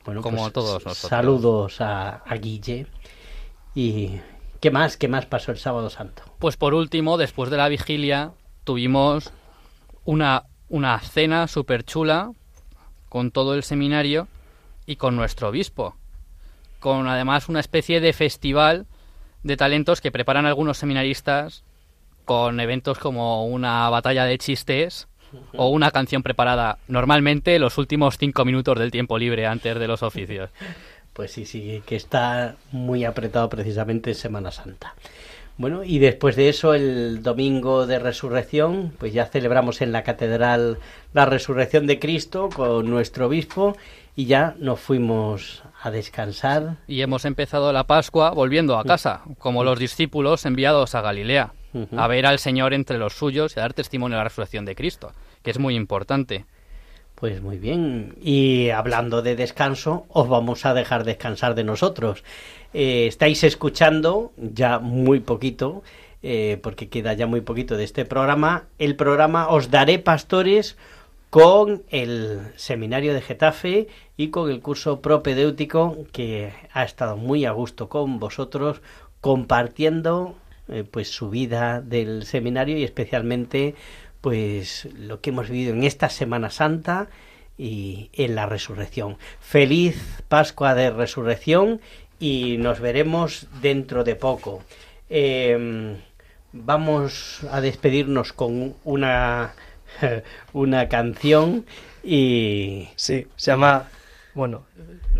Bueno, 0.07 0.23
Como 0.23 0.39
pues, 0.39 0.53
todos 0.55 0.73
nosotros. 0.85 0.97
Saludos 0.97 1.83
a, 1.83 2.23
a 2.25 2.35
Guille. 2.37 2.87
¿Y 3.75 4.13
qué 4.61 4.71
más? 4.71 4.97
¿Qué 4.97 5.09
más 5.09 5.27
pasó 5.27 5.53
el 5.53 5.59
sábado 5.59 5.91
santo? 5.91 6.23
Pues 6.39 6.57
por 6.57 6.73
último, 6.73 7.19
después 7.19 7.51
de 7.51 7.59
la 7.59 7.69
vigilia, 7.69 8.33
tuvimos 8.65 9.31
una, 10.09 10.45
una 10.71 10.99
cena 11.01 11.47
súper 11.49 11.85
chula 11.85 12.33
con 13.11 13.31
todo 13.31 13.53
el 13.53 13.63
seminario 13.63 14.27
y 14.87 14.97
con 14.97 15.17
nuestro 15.17 15.51
obispo. 15.51 15.97
Con 16.81 17.07
además 17.09 17.51
una 17.51 17.61
especie 17.61 18.01
de 18.01 18.15
festival 18.15 18.87
de 19.43 19.59
talentos 19.59 20.01
que 20.01 20.11
preparan 20.11 20.47
algunos 20.47 20.79
seminaristas 20.79 21.63
con 22.25 22.59
eventos 22.59 22.99
como 22.99 23.45
una 23.45 23.91
batalla 23.91 24.25
de 24.25 24.39
chistes 24.39 25.09
o 25.55 25.69
una 25.69 25.91
canción 25.91 26.23
preparada 26.23 26.79
normalmente 26.89 27.59
los 27.59 27.77
últimos 27.77 28.17
cinco 28.17 28.47
minutos 28.47 28.79
del 28.79 28.91
tiempo 28.91 29.19
libre 29.19 29.47
antes 29.47 29.79
de 29.79 29.89
los 29.89 30.03
oficios. 30.03 30.49
Pues 31.13 31.33
sí, 31.33 31.45
sí, 31.45 31.83
que 31.85 31.97
está 31.97 32.57
muy 32.73 33.05
apretado 33.05 33.51
precisamente 33.51 34.11
en 34.11 34.17
Semana 34.17 34.53
Santa. 34.53 34.95
Bueno, 35.59 35.83
y 35.83 35.99
después 35.99 36.37
de 36.37 36.49
eso, 36.49 36.73
el 36.73 37.21
domingo 37.21 37.89
de 37.89 37.99
resurrección, 37.99 38.93
pues 38.97 39.13
ya 39.13 39.27
celebramos 39.27 39.83
en 39.83 39.91
la 39.91 40.05
catedral 40.05 40.79
la 41.13 41.27
resurrección 41.27 41.89
de 41.89 41.99
Cristo 41.99 42.49
con 42.49 42.89
nuestro 42.89 43.27
obispo 43.27 43.77
y 44.15 44.27
ya 44.27 44.55
nos 44.61 44.79
fuimos 44.79 45.65
a 45.83 45.91
descansar. 45.91 46.77
Y 46.87 47.01
hemos 47.01 47.25
empezado 47.25 47.73
la 47.73 47.89
Pascua 47.89 48.31
volviendo 48.31 48.79
a 48.79 48.85
casa, 48.85 49.23
como 49.39 49.65
los 49.65 49.81
discípulos 49.81 50.47
enviados 50.47 50.95
a 50.95 51.01
Galilea, 51.01 51.53
a 51.97 52.07
ver 52.07 52.27
al 52.27 52.39
Señor 52.39 52.73
entre 52.73 52.97
los 52.97 53.15
suyos 53.15 53.57
y 53.57 53.59
a 53.59 53.63
dar 53.63 53.75
testimonio 53.75 54.17
de 54.17 54.21
la 54.21 54.29
resurrección 54.29 54.65
de 54.65 54.77
Cristo, 54.77 55.13
que 55.43 55.51
es 55.51 55.59
muy 55.59 55.75
importante. 55.75 56.47
Pues 57.17 57.43
muy 57.43 57.59
bien. 57.59 58.15
Y 58.23 58.71
hablando 58.71 59.23
de 59.23 59.35
descanso, 59.35 60.07
os 60.09 60.29
vamos 60.29 60.65
a 60.65 60.73
dejar 60.73 61.03
descansar 61.03 61.57
de 61.57 61.65
nosotros. 61.65 62.23
Eh, 62.75 63.07
estáis 63.07 63.45
escuchando 63.45 64.33
ya 64.37 64.79
muy 64.79 65.21
poquito, 65.21 65.83
eh, 66.23 66.59
porque 66.63 66.89
queda 66.89 67.15
ya 67.15 67.27
muy 67.27 67.41
poquito 67.41 67.77
de 67.77 67.85
este 67.85 68.05
programa, 68.05 68.67
el 68.79 68.97
programa 68.97 69.49
Os 69.49 69.71
Daré 69.71 69.99
Pastores 69.99 70.77
con 71.31 71.83
el 71.91 72.41
seminario 72.57 73.15
de 73.15 73.21
Getafe 73.21 73.89
y 74.17 74.29
con 74.29 74.51
el 74.51 74.61
curso 74.61 75.01
propedéutico 75.01 75.97
que 76.13 76.53
ha 76.73 76.85
estado 76.85 77.17
muy 77.17 77.45
a 77.45 77.53
gusto 77.53 77.89
con 77.89 78.19
vosotros 78.19 78.81
compartiendo 79.21 80.35
eh, 80.69 80.85
pues 80.91 81.11
su 81.11 81.31
vida 81.31 81.81
del 81.81 82.25
seminario 82.25 82.77
y 82.79 82.85
especialmente 82.85 83.75
pues 84.21 84.89
lo 84.97 85.21
que 85.21 85.31
hemos 85.31 85.49
vivido 85.49 85.75
en 85.75 85.85
esta 85.85 86.09
Semana 86.09 86.51
Santa 86.51 87.09
y 87.57 88.11
en 88.13 88.35
la 88.35 88.47
resurrección. 88.47 89.19
Feliz 89.41 90.23
Pascua 90.29 90.75
de 90.75 90.91
Resurrección 90.91 91.81
y 92.19 92.57
nos 92.59 92.81
veremos 92.81 93.47
dentro 93.61 94.05
de 94.05 94.17
poco. 94.17 94.63
Eh, 95.11 95.97
vamos 96.53 97.41
a 97.51 97.61
despedirnos 97.61 98.33
con 98.33 98.75
una, 98.85 99.55
una 100.53 100.89
canción 100.89 101.67
y... 102.03 102.89
Sí, 102.97 103.27
se 103.37 103.51
llama, 103.51 103.89
bueno, 104.35 104.65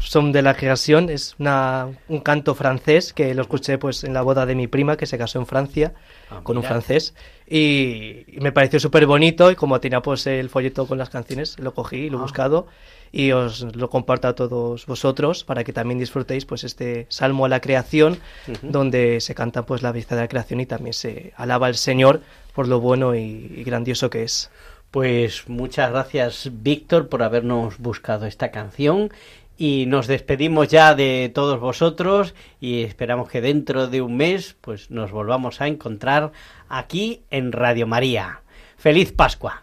Son 0.01 0.33
de 0.33 0.43
la 0.43 0.55
creación, 0.55 1.11
es 1.11 1.35
una, 1.39 1.89
un 2.09 2.21
canto 2.21 2.55
francés 2.55 3.13
que 3.13 3.35
lo 3.35 3.43
escuché 3.43 3.79
pues 3.79 4.05
en 4.05 4.15
la 4.15 4.23
boda 4.23 4.47
de 4.47 4.55
mi 4.55 4.67
prima 4.69 4.97
que 4.97 5.07
se 5.07 5.19
casó 5.19 5.39
en 5.39 5.47
Francia 5.47 5.93
Ah, 6.31 6.41
con 6.43 6.59
un 6.59 6.63
francés 6.63 7.15
y, 7.47 8.25
y 8.27 8.39
me 8.41 8.53
pareció 8.53 8.79
súper 8.79 9.07
bonito 9.07 9.51
y 9.51 9.55
como 9.57 9.81
tenía 9.81 10.03
pues 10.03 10.27
el 10.27 10.51
folleto 10.51 10.87
con 10.87 10.99
las 10.99 11.09
canciones 11.09 11.59
lo 11.59 11.73
cogí 11.73 11.97
y 11.97 12.11
lo 12.11 12.19
he 12.19 12.21
Ah. 12.21 12.23
buscado 12.23 12.67
y 13.13 13.33
os 13.33 13.63
lo 13.75 13.89
comparto 13.89 14.29
a 14.29 14.35
todos 14.35 14.85
vosotros 14.85 15.43
para 15.45 15.65
que 15.65 15.73
también 15.73 15.99
disfrutéis 15.99 16.45
pues 16.45 16.65
este 16.65 17.07
salmo 17.09 17.47
a 17.47 17.49
la 17.49 17.61
creación 17.61 18.19
Ujú. 18.47 18.59
donde 18.71 19.21
se 19.23 19.35
canta 19.35 19.65
pues 19.65 19.83
la 19.83 19.91
belleza 19.93 20.17
de 20.17 20.21
la 20.23 20.29
creación 20.29 20.61
y 20.61 20.67
también 20.67 20.93
se 20.93 21.33
alaba 21.37 21.67
al 21.69 21.77
Señor 21.77 22.21
por 22.55 22.69
lo 22.69 22.79
bueno 22.81 23.15
y, 23.15 23.21
y 23.57 23.65
grandioso 23.65 24.11
que 24.11 24.23
es. 24.25 24.51
Pues 24.91 25.49
muchas 25.49 25.91
gracias 25.91 26.51
Víctor 26.63 27.09
por 27.09 27.23
habernos 27.23 27.79
buscado 27.79 28.27
esta 28.27 28.51
canción 28.51 29.11
y 29.59 29.87
nos 29.87 30.07
despedimos 30.07 30.69
ya 30.69 30.95
de 30.95 31.31
todos 31.35 31.59
vosotros 31.61 32.35
y 32.61 32.83
esperamos 32.83 33.29
que 33.29 33.41
dentro 33.41 33.89
de 33.89 34.01
un 34.01 34.17
mes 34.17 34.57
pues 34.61 34.91
nos 34.91 35.11
volvamos 35.11 35.61
a 35.61 35.67
encontrar 35.67 36.31
aquí 36.69 37.23
en 37.31 37.51
Radio 37.51 37.87
María. 37.87 38.41
Feliz 38.77 39.13
Pascua. 39.13 39.63